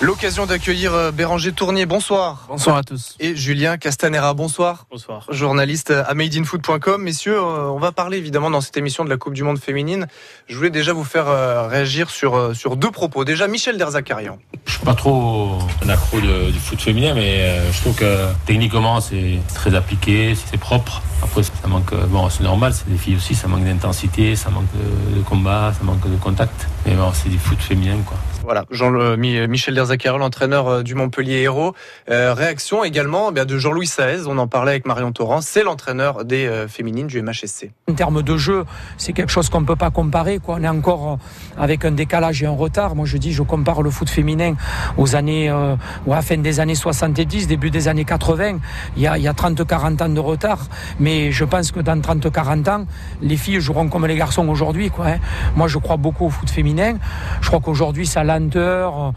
L'occasion 0.02 0.48
d'accueillir 0.48 0.96
euh, 0.96 1.12
Béranger 1.12 1.52
Tournier, 1.52 1.86
bonsoir. 1.86 2.46
Bonsoir 2.50 2.78
à 2.78 2.82
tous. 2.82 3.16
Et 3.20 3.36
Julien 3.36 3.78
Castanera, 3.78 4.34
bonsoir. 4.34 4.88
Bonsoir. 4.90 5.28
Journaliste 5.30 5.92
à 5.92 6.16
madeinfoot.com. 6.16 7.04
Messieurs, 7.04 7.38
euh, 7.38 7.70
on 7.70 7.78
va 7.78 7.92
parler 7.92 8.18
évidemment 8.18 8.50
dans 8.50 8.62
cette 8.62 8.76
émission 8.78 9.06
de 9.06 9.12
la 9.12 9.18
Coupe 9.18 9.36
du 9.36 9.44
Monde 9.44 9.60
féminine. 9.60 10.08
Je 10.48 10.56
voulais 10.58 10.72
déjà 10.72 10.92
vous 10.92 11.04
faire 11.04 11.28
euh, 11.28 11.68
réagir 11.68 12.10
sur, 12.10 12.56
sur 12.56 12.78
deux 12.78 12.90
propos. 12.90 13.26
Déjà, 13.26 13.48
Michel 13.48 13.78
Derzakarian. 13.78 14.40
Je 14.66 14.72
suis 14.72 14.84
pas 14.84 14.96
trop 14.96 15.60
un 15.86 15.90
accro 15.90 16.20
du 16.20 16.60
foot 16.60 16.82
féminin, 16.82 17.14
mais 17.14 17.60
je 17.72 17.82
trouve 17.82 17.94
que 17.94 18.26
techniquement 18.48 19.02
c'est 19.02 19.38
très 19.54 19.76
appliqué, 19.76 20.34
c'est 20.34 20.58
propre. 20.58 21.04
Après, 21.22 21.44
ça 21.44 21.52
manque, 21.68 21.94
bon, 22.08 22.28
c'est 22.30 22.44
normal, 22.44 22.74
c'est 22.74 22.90
des 22.90 22.98
filles 22.98 23.18
aussi, 23.18 23.36
ça 23.36 23.48
manque 23.48 23.64
d'intensité, 23.64 24.36
ça 24.36 24.50
manque 24.50 24.66
de, 25.16 25.22
combat, 25.22 25.72
ça 25.78 25.84
manque 25.84 26.10
de 26.10 26.16
contact. 26.18 26.68
Mais 26.88 26.94
bon, 26.96 27.12
c'est 27.14 27.30
du 27.30 27.38
foot 27.38 27.60
féminin, 27.60 27.98
quoi. 28.04 28.18
Voilà, 28.44 28.66
Jean 28.72 28.92
Michel 29.18 29.76
Derzakarian, 29.76 29.91
l'entraîneur 30.18 30.68
euh, 30.68 30.84
du 30.84 30.96
Montpellier 30.96 31.42
Héros. 31.42 31.74
Euh, 32.10 32.34
réaction 32.34 32.84
également 32.84 33.32
eh 33.36 33.46
de 33.46 33.58
Jean-Louis 33.58 33.88
Saez, 33.88 34.28
on 34.28 34.38
en 34.38 34.48
parlait 34.48 34.72
avec 34.72 34.86
Marion 34.86 35.12
Torrent, 35.12 35.42
c'est 35.42 35.64
l'entraîneur 35.64 36.26
des 36.26 36.46
euh, 36.46 36.68
féminines 36.68 37.08
du 37.08 37.22
MHSC. 37.22 37.72
En 37.90 37.94
termes 37.94 38.22
de 38.22 38.38
jeu, 38.38 38.66
c'est 38.98 39.14
quelque 39.14 39.32
chose 39.32 39.50
qu'on 39.50 39.62
ne 39.62 39.66
peut 39.66 39.76
pas 39.76 39.90
comparer. 39.90 40.40
Quoi. 40.40 40.58
On 40.60 40.64
est 40.64 40.68
encore 40.68 41.18
avec 41.58 41.86
un 41.86 41.92
décalage 41.92 42.44
et 42.44 42.46
un 42.46 42.52
retard. 42.52 42.96
Moi, 42.96 43.06
je 43.06 43.18
dis, 43.18 43.34
je 43.34 43.44
compare 43.44 43.82
le 43.82 43.90
foot 43.90 44.10
féminin 44.10 44.56
aux 44.98 45.16
années, 45.16 45.52
ou 46.06 46.14
à 46.14 46.16
la 46.16 46.22
fin 46.22 46.38
des 46.38 46.60
années 46.60 46.76
70, 46.76 47.48
début 47.48 47.70
des 47.72 47.88
années 47.88 48.06
80. 48.06 48.60
Il 48.96 49.02
y 49.02 49.08
a, 49.08 49.14
a 49.14 49.18
30-40 49.18 50.04
ans 50.04 50.10
de 50.10 50.20
retard. 50.20 50.60
Mais 51.00 51.32
je 51.32 51.46
pense 51.46 51.72
que 51.72 51.80
dans 51.80 52.00
30-40 52.00 52.70
ans, 52.70 52.86
les 53.22 53.38
filles 53.38 53.60
joueront 53.60 53.88
comme 53.90 54.06
les 54.06 54.16
garçons 54.16 54.48
aujourd'hui. 54.48 54.90
Quoi, 54.90 55.08
hein. 55.08 55.20
Moi, 55.56 55.68
je 55.68 55.78
crois 55.78 55.98
beaucoup 55.98 56.26
au 56.26 56.30
foot 56.30 56.50
féminin. 56.50 56.98
Je 57.42 57.48
crois 57.48 57.60
qu'aujourd'hui, 57.60 58.06
ça 58.06 58.24
lenteur. 58.24 59.14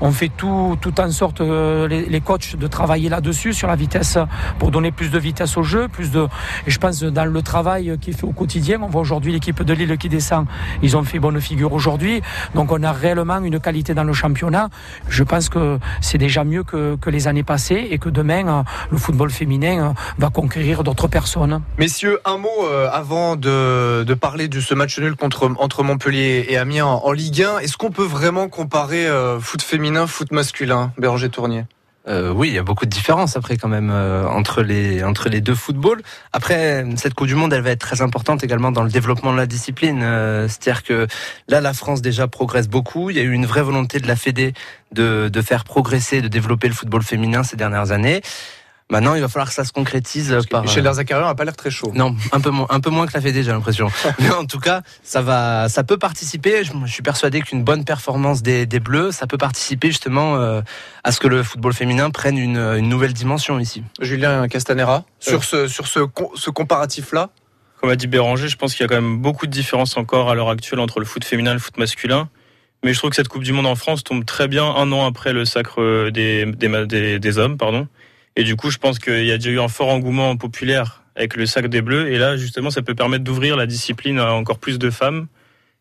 On 0.00 0.12
fait 0.12 0.30
tout, 0.36 0.76
tout 0.80 1.00
en 1.00 1.10
sorte, 1.10 1.40
euh, 1.40 1.88
les, 1.88 2.20
coachs, 2.20 2.56
de 2.56 2.66
travailler 2.66 3.08
là-dessus, 3.08 3.52
sur 3.52 3.68
la 3.68 3.76
vitesse, 3.76 4.18
pour 4.58 4.70
donner 4.70 4.92
plus 4.92 5.10
de 5.10 5.18
vitesse 5.18 5.56
au 5.56 5.62
jeu. 5.62 5.88
Plus 5.88 6.10
de, 6.10 6.26
et 6.66 6.70
je 6.70 6.78
pense 6.78 7.02
dans 7.02 7.24
le 7.24 7.42
travail 7.42 7.96
qui 8.00 8.10
est 8.10 8.12
fait 8.12 8.24
au 8.24 8.32
quotidien, 8.32 8.80
on 8.82 8.88
voit 8.88 9.00
aujourd'hui 9.00 9.32
l'équipe 9.32 9.62
de 9.62 9.72
Lille 9.72 9.96
qui 9.98 10.08
descend. 10.08 10.46
Ils 10.82 10.96
ont 10.96 11.04
fait 11.04 11.18
bonne 11.18 11.40
figure 11.40 11.72
aujourd'hui. 11.72 12.22
Donc 12.54 12.72
on 12.72 12.82
a 12.82 12.92
réellement 12.92 13.38
une 13.42 13.60
qualité 13.60 13.94
dans 13.94 14.04
le 14.04 14.12
championnat. 14.12 14.68
Je 15.08 15.22
pense 15.22 15.48
que 15.48 15.78
c'est 16.00 16.18
déjà 16.18 16.44
mieux 16.44 16.64
que, 16.64 16.98
les 17.10 17.28
années 17.28 17.42
passées 17.42 17.88
et 17.90 17.98
que 17.98 18.08
demain, 18.08 18.64
le 18.90 18.96
football 18.96 19.30
féminin 19.30 19.94
va 20.18 20.30
conquérir 20.30 20.82
d'autres 20.82 21.08
personnes. 21.08 21.60
Messieurs, 21.78 22.20
un 22.24 22.38
mot 22.38 22.48
euh, 22.62 22.88
avant 22.90 23.36
de, 23.36 24.02
de 24.04 24.14
parler 24.14 24.48
de 24.48 24.60
ce 24.60 24.74
match 24.74 24.98
nul 24.98 25.14
contre, 25.16 25.50
entre 25.58 25.82
Montpellier 25.82 26.46
et 26.48 26.56
Amiens 26.56 26.86
en 26.86 27.12
Ligue 27.12 27.42
1. 27.42 27.58
Est-ce 27.58 27.76
qu'on 27.76 27.90
peut 27.90 28.04
vraiment 28.04 28.48
comparer 28.48 29.06
euh, 29.06 29.40
féminin, 29.62 30.06
foot 30.06 30.32
masculin, 30.32 30.92
Béranger 30.98 31.28
Tournier 31.28 31.64
euh, 32.08 32.32
oui, 32.32 32.48
il 32.48 32.54
y 32.54 32.58
a 32.58 32.64
beaucoup 32.64 32.84
de 32.84 32.90
différences 32.90 33.36
après 33.36 33.56
quand 33.56 33.68
même 33.68 33.88
euh, 33.92 34.26
entre 34.26 34.62
les 34.62 35.04
entre 35.04 35.28
les 35.28 35.40
deux 35.40 35.54
footballs. 35.54 36.02
Après, 36.32 36.84
cette 36.96 37.14
Coupe 37.14 37.28
du 37.28 37.36
Monde, 37.36 37.52
elle 37.52 37.62
va 37.62 37.70
être 37.70 37.78
très 37.78 38.02
importante 38.02 38.42
également 38.42 38.72
dans 38.72 38.82
le 38.82 38.90
développement 38.90 39.30
de 39.30 39.36
la 39.36 39.46
discipline. 39.46 40.00
C'est-à-dire 40.48 40.82
que 40.82 41.06
là, 41.46 41.60
la 41.60 41.72
France 41.72 42.02
déjà 42.02 42.26
progresse 42.26 42.66
beaucoup. 42.66 43.10
Il 43.10 43.16
y 43.16 43.20
a 43.20 43.22
eu 43.22 43.30
une 43.30 43.46
vraie 43.46 43.62
volonté 43.62 44.00
de 44.00 44.08
la 44.08 44.16
Fédé 44.16 44.52
de 44.90 45.28
de 45.28 45.42
faire 45.42 45.62
progresser, 45.62 46.22
de 46.22 46.26
développer 46.26 46.66
le 46.66 46.74
football 46.74 47.04
féminin 47.04 47.44
ces 47.44 47.56
dernières 47.56 47.92
années. 47.92 48.20
Maintenant, 48.92 49.14
il 49.14 49.22
va 49.22 49.28
falloir 49.28 49.48
que 49.48 49.54
ça 49.54 49.64
se 49.64 49.72
concrétise 49.72 50.36
par. 50.50 50.64
Michel 50.64 50.84
Derzakarian 50.84 51.26
n'a 51.26 51.34
pas 51.34 51.46
l'air 51.46 51.56
très 51.56 51.70
chaud. 51.70 51.90
Non, 51.94 52.14
un 52.30 52.40
peu 52.40 52.50
moins, 52.50 52.66
un 52.68 52.78
peu 52.78 52.90
moins 52.90 53.06
que 53.06 53.14
la 53.14 53.22
Fédé, 53.22 53.42
j'ai 53.42 53.50
l'impression. 53.50 53.88
Mais 54.20 54.30
en 54.30 54.44
tout 54.44 54.58
cas, 54.58 54.82
ça 55.02 55.22
va, 55.22 55.70
ça 55.70 55.82
peut 55.82 55.96
participer. 55.96 56.62
Je, 56.62 56.72
suis 56.92 57.02
persuadé 57.02 57.40
qu'une 57.40 57.64
bonne 57.64 57.86
performance 57.86 58.42
des, 58.42 58.66
des, 58.66 58.80
Bleus, 58.80 59.12
ça 59.12 59.26
peut 59.26 59.38
participer 59.38 59.88
justement 59.88 60.36
euh, 60.36 60.60
à 61.04 61.12
ce 61.12 61.20
que 61.20 61.26
le 61.26 61.42
football 61.42 61.72
féminin 61.72 62.10
prenne 62.10 62.36
une, 62.36 62.58
une 62.58 62.90
nouvelle 62.90 63.14
dimension 63.14 63.58
ici. 63.58 63.82
Julien 64.02 64.46
Castanera, 64.46 65.06
sur 65.20 65.42
ce, 65.42 65.68
sur 65.68 65.86
ce, 65.86 66.00
ce 66.34 66.50
comparatif-là. 66.50 67.30
Comme 67.80 67.88
a 67.88 67.96
dit 67.96 68.08
Béranger, 68.08 68.48
je 68.48 68.56
pense 68.58 68.74
qu'il 68.74 68.82
y 68.82 68.84
a 68.84 68.88
quand 68.88 69.00
même 69.00 69.22
beaucoup 69.22 69.46
de 69.46 69.52
différences 69.52 69.96
encore 69.96 70.28
à 70.28 70.34
l'heure 70.34 70.50
actuelle 70.50 70.80
entre 70.80 71.00
le 71.00 71.06
foot 71.06 71.24
féminin 71.24 71.52
et 71.52 71.54
le 71.54 71.60
foot 71.60 71.78
masculin. 71.78 72.28
Mais 72.84 72.92
je 72.92 72.98
trouve 72.98 73.08
que 73.08 73.16
cette 73.16 73.28
Coupe 73.28 73.42
du 73.42 73.54
Monde 73.54 73.66
en 73.66 73.74
France 73.74 74.04
tombe 74.04 74.26
très 74.26 74.48
bien 74.48 74.66
un 74.66 74.92
an 74.92 75.06
après 75.06 75.32
le 75.32 75.46
sacre 75.46 76.10
des, 76.10 76.44
des, 76.44 76.86
des, 76.86 77.18
des 77.18 77.38
hommes. 77.38 77.56
Pardon. 77.56 77.88
Et 78.36 78.44
du 78.44 78.56
coup, 78.56 78.70
je 78.70 78.78
pense 78.78 78.98
qu'il 78.98 79.24
y 79.24 79.32
a 79.32 79.38
déjà 79.38 79.50
eu 79.50 79.60
un 79.60 79.68
fort 79.68 79.88
engouement 79.88 80.36
populaire 80.36 81.02
avec 81.16 81.36
le 81.36 81.46
sac 81.46 81.66
des 81.66 81.82
Bleus. 81.82 82.10
Et 82.10 82.18
là, 82.18 82.36
justement, 82.36 82.70
ça 82.70 82.82
peut 82.82 82.94
permettre 82.94 83.24
d'ouvrir 83.24 83.56
la 83.56 83.66
discipline 83.66 84.18
à 84.18 84.32
encore 84.32 84.58
plus 84.58 84.78
de 84.78 84.90
femmes. 84.90 85.26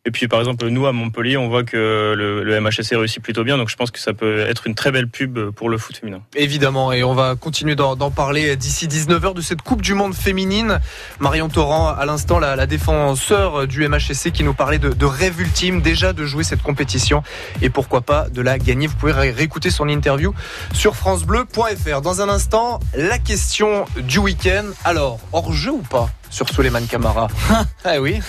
Et 0.03 0.09
puis, 0.09 0.27
par 0.27 0.39
exemple, 0.39 0.67
nous, 0.67 0.87
à 0.87 0.93
Montpellier, 0.93 1.37
on 1.37 1.47
voit 1.47 1.63
que 1.63 2.13
le, 2.17 2.59
MHSC 2.59 2.95
réussit 2.95 3.21
plutôt 3.21 3.43
bien. 3.43 3.57
Donc, 3.57 3.69
je 3.69 3.75
pense 3.75 3.91
que 3.91 3.99
ça 3.99 4.13
peut 4.13 4.39
être 4.39 4.65
une 4.65 4.73
très 4.73 4.91
belle 4.91 5.07
pub 5.07 5.51
pour 5.51 5.69
le 5.69 5.77
foot 5.77 5.95
féminin. 5.95 6.21
Évidemment. 6.35 6.91
Et 6.91 7.03
on 7.03 7.13
va 7.13 7.35
continuer 7.35 7.75
d'en 7.75 8.09
parler 8.09 8.55
d'ici 8.55 8.87
19h 8.87 9.35
de 9.35 9.41
cette 9.41 9.61
Coupe 9.61 9.83
du 9.83 9.93
Monde 9.93 10.15
féminine. 10.15 10.79
Marion 11.19 11.49
Torrent, 11.49 11.89
à 11.89 12.03
l'instant, 12.05 12.39
la, 12.39 12.65
défenseur 12.65 13.67
du 13.67 13.87
MHSC 13.87 14.31
qui 14.31 14.43
nous 14.43 14.55
parlait 14.55 14.79
de, 14.79 14.89
de, 14.89 15.05
rêve 15.05 15.39
ultime, 15.39 15.81
déjà 15.81 16.13
de 16.13 16.25
jouer 16.25 16.43
cette 16.43 16.63
compétition. 16.63 17.21
Et 17.61 17.69
pourquoi 17.69 18.01
pas 18.01 18.27
de 18.29 18.41
la 18.41 18.57
gagner. 18.57 18.87
Vous 18.87 18.95
pouvez 18.95 19.11
réécouter 19.11 19.69
son 19.69 19.87
interview 19.87 20.33
sur 20.73 20.95
FranceBleu.fr. 20.95 22.01
Dans 22.01 22.21
un 22.21 22.29
instant, 22.29 22.79
la 22.95 23.19
question 23.19 23.85
du 23.97 24.17
week-end. 24.17 24.65
Alors, 24.83 25.19
hors 25.31 25.53
jeu 25.53 25.71
ou 25.71 25.83
pas? 25.83 26.09
Sur 26.31 26.49
Suleiman 26.49 26.81
Camara 26.89 27.27
Ah 27.85 28.01
oui 28.01 28.19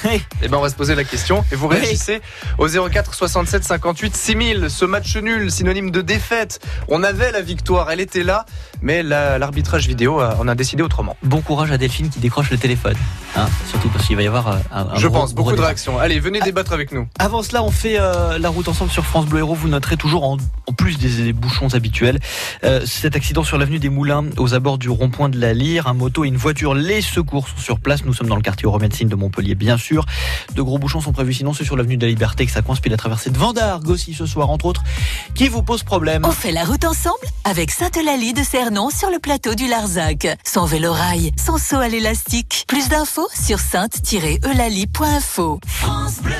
Eh 0.42 0.48
ben 0.48 0.58
on 0.58 0.60
va 0.60 0.68
se 0.68 0.74
poser 0.74 0.94
la 0.94 1.04
question 1.04 1.44
et 1.50 1.54
vous 1.54 1.68
réagissez 1.68 2.20
au 2.58 2.68
04 2.68 3.14
67 3.14 3.64
58 3.64 4.16
6000. 4.16 4.66
Ce 4.68 4.84
match 4.84 5.16
nul, 5.16 5.50
synonyme 5.50 5.90
de 5.90 6.02
défaite. 6.02 6.60
On 6.88 7.02
avait 7.02 7.32
la 7.32 7.40
victoire, 7.40 7.90
elle 7.90 8.00
était 8.00 8.24
là, 8.24 8.44
mais 8.82 9.02
l'arbitrage 9.02 9.86
vidéo 9.86 10.20
on 10.38 10.48
a 10.48 10.54
décidé 10.54 10.82
autrement. 10.82 11.16
Bon 11.22 11.40
courage 11.40 11.72
à 11.72 11.78
Delphine 11.78 12.10
qui 12.10 12.18
décroche 12.18 12.50
le 12.50 12.58
téléphone. 12.58 12.96
Hein 13.36 13.46
Surtout 13.68 13.88
parce 13.88 14.06
qu'il 14.06 14.16
va 14.16 14.22
y 14.22 14.26
avoir 14.26 14.48
un, 14.48 14.60
un 14.72 14.96
Je 14.96 15.08
gros, 15.08 15.20
pense, 15.20 15.34
beaucoup 15.34 15.52
de 15.52 15.60
réactions. 15.60 15.98
Allez, 15.98 16.20
venez 16.20 16.40
débattre 16.40 16.72
avec 16.72 16.92
nous. 16.92 17.06
Avant 17.18 17.42
cela, 17.42 17.62
on 17.62 17.70
fait 17.70 17.96
euh, 17.98 18.38
la 18.38 18.48
route 18.48 18.68
ensemble 18.68 18.90
sur 18.90 19.06
France 19.06 19.26
Bleu 19.26 19.38
Héros. 19.38 19.54
Vous 19.54 19.68
noterez 19.68 19.96
toujours, 19.96 20.24
en, 20.24 20.36
en 20.66 20.72
plus 20.72 20.98
des, 20.98 21.22
des, 21.22 21.32
bouchons 21.32 21.74
habituels, 21.74 22.18
euh, 22.64 22.84
cet 22.84 23.16
accident 23.16 23.42
sur 23.42 23.58
l'avenue 23.58 23.78
des 23.78 23.88
Moulins, 23.88 24.24
aux 24.36 24.54
abords 24.54 24.78
du 24.78 24.90
rond-point 24.90 25.28
de 25.28 25.40
la 25.40 25.54
Lyre. 25.54 25.86
Un 25.86 25.94
moto 25.94 26.24
et 26.24 26.28
une 26.28 26.36
voiture, 26.36 26.74
les 26.74 27.00
secours 27.00 27.48
sont 27.48 27.58
sur 27.58 27.80
place. 27.80 27.91
Nous 28.04 28.14
sommes 28.14 28.28
dans 28.28 28.36
le 28.36 28.42
quartier 28.42 28.66
Euromédecine 28.66 29.08
de 29.08 29.14
Montpellier, 29.14 29.54
bien 29.54 29.76
sûr. 29.76 30.06
De 30.54 30.62
gros 30.62 30.78
bouchons 30.78 31.00
sont 31.00 31.12
prévus, 31.12 31.34
sinon 31.34 31.52
c'est 31.52 31.64
sur 31.64 31.76
l'avenue 31.76 31.96
de 31.96 32.06
la 32.06 32.10
Liberté 32.10 32.46
que 32.46 32.52
ça 32.52 32.62
coince, 32.62 32.80
puis 32.80 32.90
la 32.90 32.96
traversée 32.96 33.30
de 33.30 33.38
Vendargue 33.38 33.88
aussi 33.88 34.14
ce 34.14 34.26
soir, 34.26 34.50
entre 34.50 34.66
autres, 34.66 34.82
qui 35.34 35.48
vous 35.48 35.62
pose 35.62 35.82
problème. 35.82 36.22
On 36.24 36.32
fait 36.32 36.52
la 36.52 36.64
route 36.64 36.84
ensemble 36.84 37.26
avec 37.44 37.70
Sainte-Eulalie 37.70 38.32
de 38.32 38.42
Cernon 38.42 38.90
sur 38.90 39.10
le 39.10 39.18
plateau 39.18 39.54
du 39.54 39.68
Larzac. 39.68 40.26
Sans 40.44 40.64
vélo-rail, 40.64 41.32
sans 41.38 41.58
saut 41.58 41.76
à 41.76 41.88
l'élastique. 41.88 42.64
Plus 42.68 42.88
d'infos 42.88 43.28
sur 43.34 43.58
sainte-eulalie.info. 43.58 45.60
France 45.66 46.22
Bleu. 46.22 46.32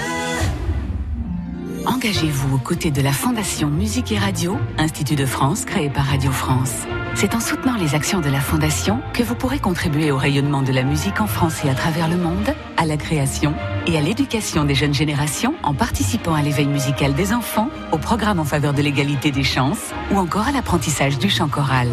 Engagez-vous 1.86 2.56
aux 2.56 2.58
côtés 2.58 2.92
de 2.92 3.02
la 3.02 3.12
Fondation 3.12 3.68
Musique 3.68 4.12
et 4.12 4.18
Radio, 4.18 4.56
Institut 4.78 5.16
de 5.16 5.26
France 5.26 5.64
créé 5.64 5.90
par 5.90 6.06
Radio 6.06 6.30
France. 6.30 6.86
C'est 7.22 7.36
en 7.36 7.40
soutenant 7.40 7.76
les 7.76 7.94
actions 7.94 8.20
de 8.20 8.28
la 8.28 8.40
Fondation 8.40 9.00
que 9.14 9.22
vous 9.22 9.36
pourrez 9.36 9.60
contribuer 9.60 10.10
au 10.10 10.16
rayonnement 10.16 10.60
de 10.60 10.72
la 10.72 10.82
musique 10.82 11.20
en 11.20 11.28
France 11.28 11.64
et 11.64 11.70
à 11.70 11.74
travers 11.76 12.08
le 12.08 12.16
monde, 12.16 12.52
à 12.76 12.84
la 12.84 12.96
création 12.96 13.54
et 13.86 13.96
à 13.96 14.00
l'éducation 14.00 14.64
des 14.64 14.74
jeunes 14.74 14.92
générations 14.92 15.54
en 15.62 15.72
participant 15.72 16.34
à 16.34 16.42
l'éveil 16.42 16.66
musical 16.66 17.14
des 17.14 17.32
enfants, 17.32 17.70
au 17.92 17.98
programme 17.98 18.40
en 18.40 18.44
faveur 18.44 18.72
de 18.72 18.82
l'égalité 18.82 19.30
des 19.30 19.44
chances 19.44 19.92
ou 20.10 20.18
encore 20.18 20.48
à 20.48 20.50
l'apprentissage 20.50 21.16
du 21.20 21.30
chant 21.30 21.46
choral. 21.46 21.86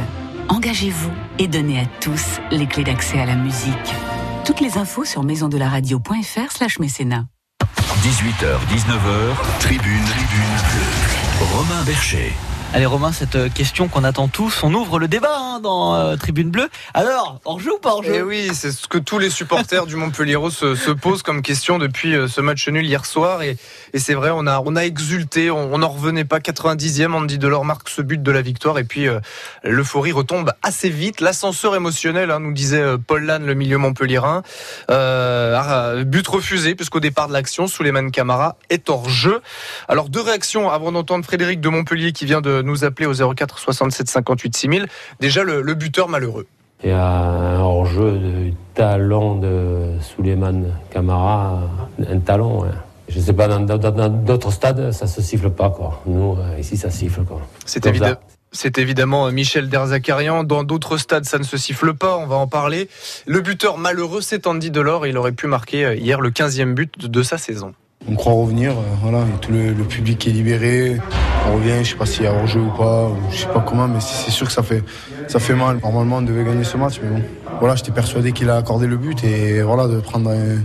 Engagez-vous 0.47 1.11
et 1.37 1.47
donnez 1.47 1.79
à 1.79 1.85
tous 2.01 2.39
les 2.49 2.65
clés 2.65 2.83
d'accès 2.83 3.19
à 3.19 3.27
la 3.27 3.35
musique. 3.35 3.93
Toutes 4.45 4.61
les 4.61 4.79
infos 4.79 5.05
sur 5.05 5.21
maisondelaradio.fr 5.21 6.51
slash 6.51 6.79
mécénat. 6.79 7.25
18h, 8.01 8.57
19h, 8.73 9.59
tribune. 9.59 10.05
Romain 11.53 11.83
Bercher. 11.85 12.33
Allez 12.71 12.85
Romain, 12.85 13.11
cette 13.11 13.51
question 13.55 13.87
qu'on 13.87 14.03
attend 14.03 14.27
tous, 14.27 14.63
on 14.63 14.71
ouvre 14.75 14.99
le 14.99 15.07
débat 15.07 15.35
hein, 15.35 15.59
dans 15.59 15.95
euh, 15.95 16.15
Tribune 16.17 16.51
Bleue. 16.51 16.69
Alors, 16.93 17.41
hors 17.43 17.59
jeu 17.59 17.73
ou 17.73 17.79
pas 17.79 17.93
hors 17.93 18.03
jeu 18.03 18.13
Eh 18.17 18.21
oui, 18.21 18.51
c'est 18.53 18.71
ce 18.71 18.87
que 18.87 18.99
tous 18.99 19.17
les 19.17 19.31
supporters 19.31 19.87
du 19.87 19.95
Montpellier 19.95 20.37
se, 20.51 20.75
se, 20.75 20.91
posent 20.91 21.23
comme 21.23 21.41
question 21.41 21.79
depuis 21.79 22.15
euh, 22.15 22.27
ce 22.27 22.41
match 22.41 22.67
nul 22.69 22.85
hier 22.85 23.07
soir. 23.07 23.41
Et, 23.41 23.57
c'est 23.95 24.13
vrai, 24.13 24.29
on 24.31 24.45
a, 24.45 24.61
on 24.63 24.75
a 24.75 24.81
exulté, 24.81 25.49
on 25.49 25.79
n'en 25.79 25.89
revenait 25.89 26.25
pas. 26.25 26.37
90e, 26.37 27.11
Andy 27.11 27.39
Delors 27.39 27.65
marque 27.65 27.89
ce 27.89 28.03
but 28.03 28.21
de 28.21 28.31
la 28.31 28.41
victoire. 28.43 28.77
Et 28.77 28.83
puis 28.83 29.07
euh, 29.07 29.19
l'euphorie 29.63 30.11
retombe 30.11 30.51
assez 30.61 30.89
vite. 30.89 31.21
L'ascenseur 31.21 31.75
émotionnel, 31.75 32.29
hein, 32.29 32.39
nous 32.39 32.53
disait 32.53 32.81
euh, 32.81 32.97
Paul 32.97 33.23
Lannes, 33.23 33.45
le 33.45 33.55
milieu 33.55 33.77
montpellierin. 33.77 34.43
Euh, 34.91 36.03
but 36.03 36.27
refusé, 36.27 36.75
puisqu'au 36.75 36.99
départ 36.99 37.27
de 37.27 37.33
l'action, 37.33 37.67
Souleymane 37.67 38.11
Camara 38.11 38.57
est 38.69 38.89
hors 38.89 39.09
jeu. 39.09 39.41
Alors 39.87 40.09
deux 40.09 40.21
réactions 40.21 40.69
avant 40.69 40.91
d'entendre 40.91 41.25
Frédéric 41.25 41.61
de 41.61 41.69
Montpellier 41.69 42.11
qui 42.11 42.25
vient 42.25 42.41
de 42.41 42.58
nous 42.61 42.83
appeler 42.83 43.07
au 43.07 43.33
04 43.33 43.59
67 43.59 44.09
58 44.09 44.55
6000. 44.55 44.87
Déjà 45.19 45.43
le, 45.43 45.61
le 45.61 45.73
buteur 45.73 46.07
malheureux. 46.07 46.47
Il 46.83 46.89
y 46.89 46.93
a 46.93 47.05
un 47.05 47.59
hors-jeu 47.59 48.11
de 48.11 48.51
talent 48.73 49.35
de 49.35 49.95
Souleymane 50.01 50.73
Camara, 50.91 51.61
un 52.07 52.19
talent. 52.19 52.61
Ouais. 52.61 52.69
Je 53.09 53.19
ne 53.19 53.23
sais 53.23 53.33
pas, 53.33 53.47
dans 53.47 54.09
d'autres 54.09 54.51
stades, 54.51 54.91
ça 54.91 55.07
se 55.07 55.21
siffle 55.21 55.49
pas. 55.49 55.71
Quoi. 55.71 56.01
Nous, 56.05 56.37
ici, 56.59 56.77
ça 56.77 56.89
siffle. 56.89 57.21
C'est 57.65 57.85
évident. 57.85 58.13
C'est 58.51 58.77
évidemment 58.77 59.31
Michel 59.31 59.69
Derzakarian. 59.69 60.43
Dans 60.43 60.63
d'autres 60.63 60.97
stades, 60.97 61.25
ça 61.25 61.37
ne 61.37 61.43
se 61.43 61.57
siffle 61.57 61.93
pas. 61.93 62.17
On 62.17 62.27
va 62.27 62.37
en 62.37 62.47
parler. 62.47 62.87
Le 63.25 63.41
buteur 63.41 63.77
malheureux, 63.77 64.21
c'est 64.21 64.47
Andy 64.47 64.71
Delors. 64.71 65.05
Il 65.05 65.17
aurait 65.17 65.33
pu 65.33 65.47
marquer 65.47 65.97
hier 65.97 66.21
le 66.21 66.29
15e 66.29 66.73
but 66.73 67.09
de 67.09 67.23
sa 67.23 67.37
saison. 67.37 67.73
On 68.07 68.15
croit 68.15 68.33
revenir, 68.33 68.73
voilà, 69.01 69.19
et 69.19 69.39
tout 69.41 69.51
le, 69.51 69.73
le, 69.73 69.83
public 69.83 70.25
est 70.27 70.31
libéré. 70.31 70.97
On 71.47 71.55
revient, 71.55 71.83
je 71.83 71.91
sais 71.91 71.95
pas 71.97 72.05
s'il 72.05 72.23
y 72.23 72.27
a 72.27 72.33
hors-jeu 72.33 72.61
ou 72.61 72.71
pas, 72.71 73.09
ou 73.09 73.17
je 73.31 73.37
sais 73.37 73.47
pas 73.47 73.59
comment, 73.59 73.87
mais 73.87 73.99
c'est 73.99 74.31
sûr 74.31 74.47
que 74.47 74.53
ça 74.53 74.63
fait, 74.63 74.83
ça 75.27 75.39
fait 75.39 75.53
mal. 75.53 75.79
Normalement, 75.83 76.17
on 76.17 76.21
devait 76.21 76.43
gagner 76.43 76.63
ce 76.63 76.77
match, 76.77 76.99
mais 77.03 77.09
bon. 77.09 77.23
Voilà, 77.59 77.75
j'étais 77.75 77.91
persuadé 77.91 78.31
qu'il 78.31 78.49
a 78.49 78.55
accordé 78.55 78.87
le 78.87 78.95
but 78.95 79.23
et 79.23 79.61
voilà, 79.61 79.87
de 79.87 79.99
prendre 79.99 80.29
un 80.29 80.59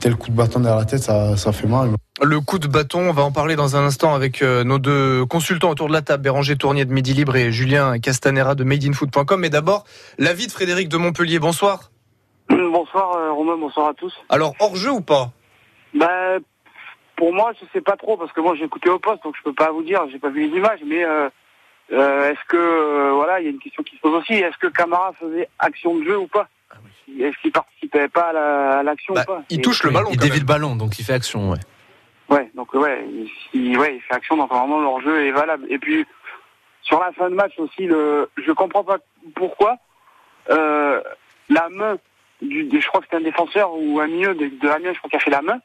tel 0.00 0.16
coup 0.16 0.30
de 0.30 0.36
bâton 0.36 0.60
derrière 0.60 0.78
la 0.78 0.86
tête, 0.86 1.02
ça, 1.02 1.36
ça 1.36 1.52
fait 1.52 1.66
mal. 1.66 1.90
Le 2.22 2.40
coup 2.40 2.58
de 2.58 2.66
bâton, 2.66 3.10
on 3.10 3.12
va 3.12 3.22
en 3.22 3.32
parler 3.32 3.54
dans 3.54 3.76
un 3.76 3.84
instant 3.84 4.14
avec 4.14 4.42
euh, 4.42 4.64
nos 4.64 4.78
deux 4.78 5.24
consultants 5.26 5.70
autour 5.70 5.88
de 5.88 5.92
la 5.92 6.02
table, 6.02 6.22
Béranger 6.22 6.56
Tournier 6.56 6.84
de 6.84 6.92
Midi 6.92 7.12
Libre 7.12 7.36
et 7.36 7.52
Julien 7.52 7.98
Castanera 7.98 8.54
de 8.54 8.64
madeinfoot.com. 8.64 9.40
Mais 9.40 9.50
d'abord, 9.50 9.84
l'avis 10.18 10.46
de 10.46 10.52
Frédéric 10.52 10.88
de 10.88 10.96
Montpellier. 10.96 11.38
Bonsoir. 11.38 11.90
Bonsoir 12.48 13.16
euh, 13.16 13.32
Romain, 13.32 13.56
bonsoir 13.58 13.88
à 13.88 13.94
tous. 13.94 14.12
Alors, 14.28 14.54
hors-jeu 14.58 14.90
ou 14.90 15.00
pas? 15.02 15.30
Bah, 15.94 16.38
pour 17.20 17.34
moi, 17.34 17.52
je 17.60 17.66
sais 17.74 17.82
pas 17.82 17.98
trop 17.98 18.16
parce 18.16 18.32
que 18.32 18.40
moi 18.40 18.54
j'ai 18.56 18.64
écouté 18.64 18.88
au 18.88 18.98
poste, 18.98 19.22
donc 19.24 19.36
je 19.36 19.42
peux 19.42 19.52
pas 19.52 19.70
vous 19.70 19.82
dire, 19.82 20.00
j'ai 20.10 20.18
pas 20.18 20.30
vu 20.30 20.48
les 20.48 20.56
images, 20.56 20.80
mais 20.86 21.04
euh, 21.04 21.28
euh, 21.92 22.30
est-ce 22.30 22.42
que 22.48 22.56
euh, 22.56 23.12
voilà, 23.12 23.40
il 23.40 23.44
y 23.44 23.46
a 23.48 23.50
une 23.50 23.58
question 23.58 23.82
qui 23.82 23.94
se 23.94 24.00
pose 24.00 24.14
aussi, 24.14 24.32
est-ce 24.32 24.56
que 24.56 24.68
Camara 24.68 25.12
faisait 25.20 25.46
action 25.58 25.96
de 25.96 26.04
jeu 26.04 26.16
ou 26.16 26.28
pas? 26.28 26.48
Est-ce 27.20 27.36
qu'il 27.42 27.52
participait 27.52 28.08
pas 28.08 28.30
à 28.78 28.82
l'action 28.82 29.12
bah, 29.12 29.20
ou 29.20 29.32
pas? 29.32 29.42
Il 29.50 29.58
Et 29.58 29.60
touche 29.60 29.82
le 29.82 29.90
ballon. 29.90 30.08
Il 30.12 30.18
dévie 30.18 30.38
le 30.38 30.46
ballon, 30.46 30.76
donc 30.76 30.98
il 30.98 31.04
fait 31.04 31.12
action, 31.12 31.50
ouais. 31.50 31.58
Ouais, 32.30 32.50
donc 32.54 32.72
ouais, 32.72 33.06
il, 33.52 33.76
ouais, 33.76 33.96
il 33.96 34.00
fait 34.00 34.14
action, 34.14 34.38
donc 34.38 34.48
vraiment 34.48 34.80
leur 34.80 35.02
jeu 35.02 35.26
est 35.26 35.32
valable. 35.32 35.66
Et 35.68 35.78
puis 35.78 36.06
sur 36.80 37.00
la 37.00 37.12
fin 37.12 37.28
de 37.28 37.34
match 37.34 37.52
aussi, 37.58 37.84
le, 37.84 38.30
je 38.42 38.52
comprends 38.52 38.84
pas 38.84 38.96
pourquoi 39.34 39.76
la 40.48 41.68
main 41.68 41.98
du, 42.40 42.66
je 42.80 42.86
crois 42.86 43.00
que 43.00 43.08
c'était 43.10 43.22
un 43.22 43.28
défenseur 43.28 43.74
ou 43.74 44.00
un 44.00 44.06
milieu 44.06 44.34
de, 44.34 44.46
de 44.46 44.68
Amiens, 44.70 44.94
je 44.94 44.98
crois 44.98 45.10
qu'il 45.10 45.18
a 45.18 45.20
fait 45.20 45.30
la 45.30 45.42
main. 45.42 45.60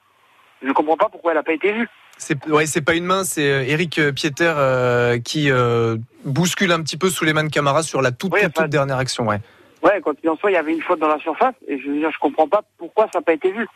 Je 0.66 0.72
comprends 0.72 0.98
pas 0.98 1.10
pourquoi 1.10 1.32
elle 1.32 1.38
n'a 1.38 1.44
pas 1.44 1.54
été 1.54 1.72
vue. 1.72 1.88
C'est 2.18 2.46
ouais, 2.48 2.66
c'est 2.66 2.82
pas 2.82 2.96
une 2.96 3.04
main, 3.04 3.24
c'est 3.24 3.44
Eric 3.44 4.00
Pieter 4.16 4.54
euh, 4.56 5.20
qui 5.20 5.52
euh, 5.52 5.98
bouscule 6.24 6.72
un 6.72 6.82
petit 6.82 6.98
peu 6.98 7.10
Souleymane 7.10 7.50
Camara 7.50 7.84
sur 7.84 8.02
la 8.02 8.12
toute, 8.12 8.34
oui, 8.34 8.40
toute, 8.42 8.52
enfin, 8.52 8.64
toute, 8.64 8.72
dernière 8.72 8.98
action, 8.98 9.28
ouais. 9.28 9.40
Ouais, 9.84 10.02
quand 10.04 10.14
il 10.24 10.30
en 10.30 10.38
soit, 10.38 10.50
il 10.50 10.54
y 10.54 10.58
avait 10.58 10.74
une 10.74 10.82
faute 10.82 11.00
dans 11.00 11.10
la 11.10 11.20
surface 11.20 11.54
et 11.68 11.78
je 11.78 11.88
veux 11.88 12.00
dire, 12.00 12.10
je 12.12 12.18
comprends 12.20 12.48
pas 12.48 12.62
pourquoi 12.78 13.06
ça 13.14 13.20
n'a 13.20 13.24
pas 13.24 13.34
été 13.34 13.52
vu. 13.52 13.68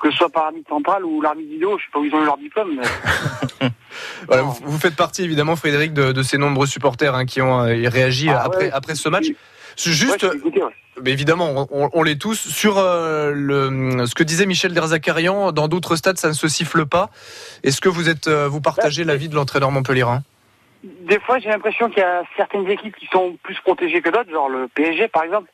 Que 0.00 0.10
ce 0.10 0.16
soit 0.18 0.28
par 0.28 0.42
l'arbitre 0.42 0.68
central 0.68 1.04
ou 1.04 1.22
l'arbitre 1.22 1.50
vidéo, 1.50 1.78
je 1.78 1.84
sais 1.84 1.90
pas 1.92 2.00
où 2.00 2.04
ils 2.04 2.14
ont 2.14 2.20
eu 2.20 2.26
leur 2.26 2.36
diplôme. 2.36 2.76
Mais... 2.76 3.68
voilà, 4.26 4.42
vous, 4.42 4.56
vous, 4.64 4.78
faites 4.78 4.96
partie 4.96 5.22
évidemment, 5.22 5.56
Frédéric, 5.56 5.94
de, 5.94 6.12
de 6.12 6.22
ces 6.22 6.36
nombreux 6.36 6.66
supporters 6.66 7.14
hein, 7.14 7.24
qui 7.24 7.40
ont 7.40 7.60
euh, 7.60 7.88
réagi 7.88 8.28
ah, 8.28 8.42
après, 8.44 8.64
ouais, 8.66 8.72
après 8.72 8.96
ce 8.96 9.08
match. 9.08 9.26
Juste, 9.76 10.22
ouais, 10.22 10.36
écouté, 10.36 10.62
ouais. 10.62 10.72
mais 11.02 11.10
évidemment, 11.10 11.66
on, 11.70 11.90
on 11.92 12.02
l'est 12.02 12.20
tous. 12.20 12.36
Sur 12.36 12.78
euh, 12.78 13.32
le, 13.34 14.06
ce 14.06 14.14
que 14.14 14.22
disait 14.22 14.46
Michel 14.46 14.72
Derzakarian, 14.72 15.52
dans 15.52 15.68
d'autres 15.68 15.96
stades, 15.96 16.18
ça 16.18 16.28
ne 16.28 16.32
se 16.32 16.48
siffle 16.48 16.86
pas. 16.86 17.10
Est-ce 17.62 17.80
que 17.80 17.88
vous 17.88 18.08
êtes, 18.08 18.28
euh, 18.28 18.48
vous 18.48 18.60
partagez 18.60 19.02
ouais. 19.02 19.08
l'avis 19.08 19.28
de 19.28 19.34
l'entraîneur 19.34 19.70
montpellierin 19.70 20.22
Des 20.82 21.18
fois, 21.20 21.38
j'ai 21.38 21.48
l'impression 21.48 21.88
qu'il 21.88 21.98
y 21.98 22.02
a 22.02 22.22
certaines 22.36 22.68
équipes 22.68 22.96
qui 22.96 23.06
sont 23.06 23.36
plus 23.42 23.58
protégées 23.60 24.00
que 24.00 24.10
d'autres, 24.10 24.30
genre 24.30 24.48
le 24.48 24.68
PSG 24.68 25.08
par 25.08 25.24
exemple. 25.24 25.50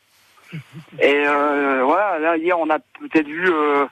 Et 0.99 1.23
euh, 1.25 1.81
voilà, 1.83 2.19
là 2.19 2.37
hier, 2.37 2.57
on 2.59 2.69
a 2.69 2.79
peut-être 2.79 3.27
vu. 3.27 3.49
Euh, 3.49 3.85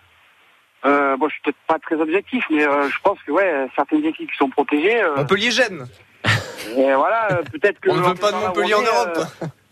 euh, 0.85 1.17
bon, 1.17 1.27
je 1.27 1.33
suis 1.33 1.41
peut-être 1.43 1.57
pas 1.67 1.79
très 1.79 1.95
objectif, 1.95 2.43
mais 2.49 2.63
je 2.63 3.01
pense 3.03 3.17
que 3.25 3.31
ouais, 3.31 3.67
certaines 3.75 4.05
équipes 4.05 4.31
qui 4.31 4.37
sont 4.37 4.49
protégées. 4.49 5.01
Montpellier 5.15 5.51
gêne. 5.51 5.85
Et 6.77 6.93
voilà, 6.93 7.41
peut-être 7.51 7.79
que 7.79 7.89
on 7.91 7.95
ne 7.95 8.01
veut 8.01 8.15
pas 8.15 8.31
de 8.31 8.37
Montpellier 8.37 8.75
en 8.75 8.81
Europe 8.81 9.19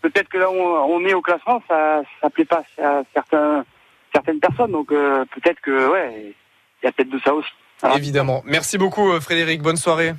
peut-être 0.02 0.28
que 0.28 0.38
là 0.38 0.50
où 0.50 0.54
on 0.54 1.04
est 1.04 1.14
au 1.14 1.22
classement, 1.22 1.62
ça 1.68 2.02
ça 2.20 2.30
plaît 2.30 2.44
pas 2.44 2.62
à 2.82 3.02
certains, 3.14 3.64
certaines 4.12 4.40
personnes. 4.40 4.72
Donc 4.72 4.92
euh, 4.92 5.24
peut-être 5.34 5.60
que 5.60 5.90
ouais, 5.90 6.34
il 6.82 6.86
y 6.86 6.88
a 6.88 6.92
peut-être 6.92 7.10
de 7.10 7.20
ça 7.20 7.34
aussi. 7.34 7.50
Évidemment. 7.96 8.42
Merci 8.44 8.76
beaucoup 8.76 9.12
euh, 9.12 9.20
Frédéric, 9.20 9.62
bonne 9.62 9.76
soirée. 9.76 10.12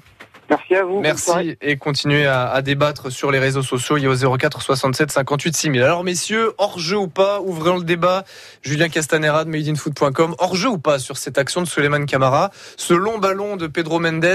Merci 0.50 0.76
à 0.76 0.84
vous. 0.84 1.00
Merci 1.00 1.58
et 1.62 1.78
continuez 1.78 2.26
à, 2.26 2.50
à, 2.50 2.62
débattre 2.62 3.12
sur 3.12 3.32
les 3.32 3.40
réseaux 3.40 3.62
sociaux. 3.62 3.98
Il 3.98 4.04
y 4.04 4.08
a 4.08 4.10
au 4.10 4.38
04 4.38 4.62
67 4.62 5.12
58 5.12 5.56
6000. 5.56 5.84
Alors 5.84 6.04
messieurs, 6.04 6.54
hors 6.58 6.80
jeu 6.80 6.98
ou 6.98 7.08
pas, 7.08 7.40
ouvrons 7.42 7.78
le 7.78 7.84
débat. 7.84 8.24
Julien 8.62 8.90
Castanera 8.90 9.46
de 9.46 9.50
madeinfoot.com. 9.50 10.36
Hors 10.38 10.56
jeu 10.56 10.70
ou 10.70 10.78
pas 10.78 11.00
sur 11.00 11.18
cette 11.18 11.38
action 11.38 11.62
de 11.62 11.68
Suleiman 11.68 12.06
Camara, 12.06 12.52
ce 12.78 12.94
long 12.94 13.18
ballon 13.18 13.58
de 13.58 13.68
Pedro 13.68 14.00
Mendes 14.00 14.26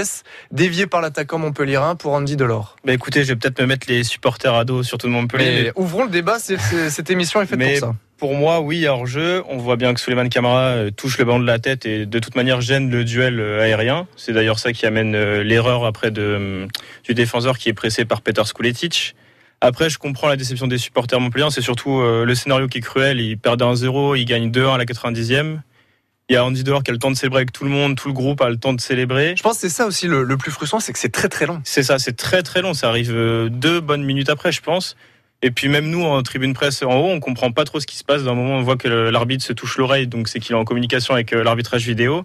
dévié 0.51 0.87
par 0.87 1.01
l'attaquant 1.01 1.37
montpellierin 1.37 1.95
pour 1.95 2.13
Andy 2.13 2.35
Delors. 2.35 2.75
Bah 2.85 2.93
écoutez, 2.93 3.23
je 3.23 3.29
vais 3.29 3.35
peut-être 3.35 3.59
me 3.61 3.65
mettre 3.65 3.87
les 3.89 4.03
supporters 4.03 4.53
à 4.53 4.65
dos 4.65 4.83
sur 4.83 4.97
tout 4.97 5.07
le 5.07 5.13
Montpellier. 5.13 5.63
Mais 5.65 5.71
ouvrons 5.75 6.05
le 6.05 6.09
débat. 6.09 6.39
cette 6.39 7.09
émission 7.09 7.41
est 7.41 7.45
faite 7.45 7.59
mais 7.59 7.79
pour 7.79 7.89
ça. 7.89 7.95
Pour 8.17 8.33
moi, 8.33 8.61
oui, 8.61 8.87
hors 8.87 9.05
jeu. 9.05 9.43
On 9.49 9.57
voit 9.57 9.75
bien 9.75 9.93
que 9.93 9.99
Suleiman 9.99 10.29
Camara 10.29 10.67
euh, 10.67 10.89
touche 10.89 11.17
le 11.17 11.25
ballon 11.25 11.39
de 11.39 11.45
la 11.45 11.59
tête 11.59 11.85
et 11.85 12.05
de 12.05 12.19
toute 12.19 12.35
manière 12.35 12.61
gêne 12.61 12.89
le 12.89 13.03
duel 13.03 13.41
euh, 13.41 13.61
aérien. 13.61 14.07
C'est 14.15 14.31
d'ailleurs 14.31 14.57
ça 14.57 14.71
qui 14.71 14.85
amène 14.85 15.15
euh, 15.15 15.43
l'erreur 15.43 15.83
après 15.83 16.11
de, 16.11 16.65
du 17.03 17.13
défenseur 17.13 17.57
qui 17.57 17.67
est 17.67 17.73
pressé 17.73 18.05
par 18.05 18.21
Peter 18.21 18.43
Skuletic. 18.45 19.15
Après, 19.59 19.89
je 19.89 19.97
comprends 19.97 20.29
la 20.29 20.37
déception 20.37 20.67
des 20.67 20.77
supporters 20.77 21.19
montpellier. 21.19 21.47
C'est 21.49 21.61
surtout 21.61 22.01
le 22.01 22.35
scénario 22.35 22.67
qui 22.67 22.79
est 22.79 22.81
cruel. 22.81 23.19
Ils 23.21 23.37
perdent 23.37 23.63
1-0, 23.63 24.17
ils 24.17 24.25
gagnent 24.25 24.51
2-1 24.51 24.75
à 24.75 24.77
la 24.77 24.85
90e. 24.85 25.59
Il 26.29 26.33
y 26.33 26.35
a 26.35 26.45
Andy 26.45 26.63
Delors 26.63 26.83
qui 26.83 26.91
a 26.91 26.93
le 26.93 26.99
temps 26.99 27.09
de 27.09 27.15
célébrer 27.15 27.39
avec 27.39 27.53
tout 27.53 27.63
le 27.63 27.69
monde, 27.69 27.95
tout 27.95 28.09
le 28.09 28.13
groupe 28.13 28.41
a 28.41 28.49
le 28.49 28.57
temps 28.57 28.73
de 28.73 28.81
célébrer. 28.81 29.33
Je 29.37 29.41
pense 29.41 29.55
que 29.55 29.61
c'est 29.61 29.69
ça 29.69 29.87
aussi 29.87 30.07
le, 30.07 30.23
le 30.23 30.37
plus 30.37 30.51
frustrant, 30.51 30.81
c'est 30.81 30.91
que 30.91 30.99
c'est 30.99 31.11
très 31.11 31.29
très 31.29 31.45
long. 31.45 31.61
C'est 31.63 31.83
ça, 31.83 31.99
c'est 31.99 32.17
très 32.17 32.43
très 32.43 32.61
long. 32.61 32.73
Ça 32.73 32.89
arrive 32.89 33.13
deux 33.49 33.79
bonnes 33.79 34.03
minutes 34.03 34.29
après, 34.29 34.51
je 34.51 34.61
pense. 34.61 34.97
Et 35.41 35.51
puis 35.51 35.67
même 35.67 35.89
nous 35.89 36.03
en 36.03 36.21
tribune 36.23 36.53
presse 36.53 36.81
en 36.81 36.95
haut, 36.95 37.09
on 37.09 37.19
comprend 37.19 37.51
pas 37.51 37.65
trop 37.65 37.79
ce 37.79 37.85
qui 37.85 37.97
se 37.97 38.03
passe. 38.03 38.23
D'un 38.23 38.33
moment, 38.33 38.55
on 38.55 38.63
voit 38.63 38.77
que 38.77 38.87
l'arbitre 38.87 39.43
se 39.43 39.53
touche 39.53 39.77
l'oreille, 39.77 40.07
donc 40.07 40.27
c'est 40.27 40.39
qu'il 40.39 40.55
est 40.55 40.59
en 40.59 40.65
communication 40.65 41.13
avec 41.13 41.31
l'arbitrage 41.31 41.85
vidéo. 41.85 42.23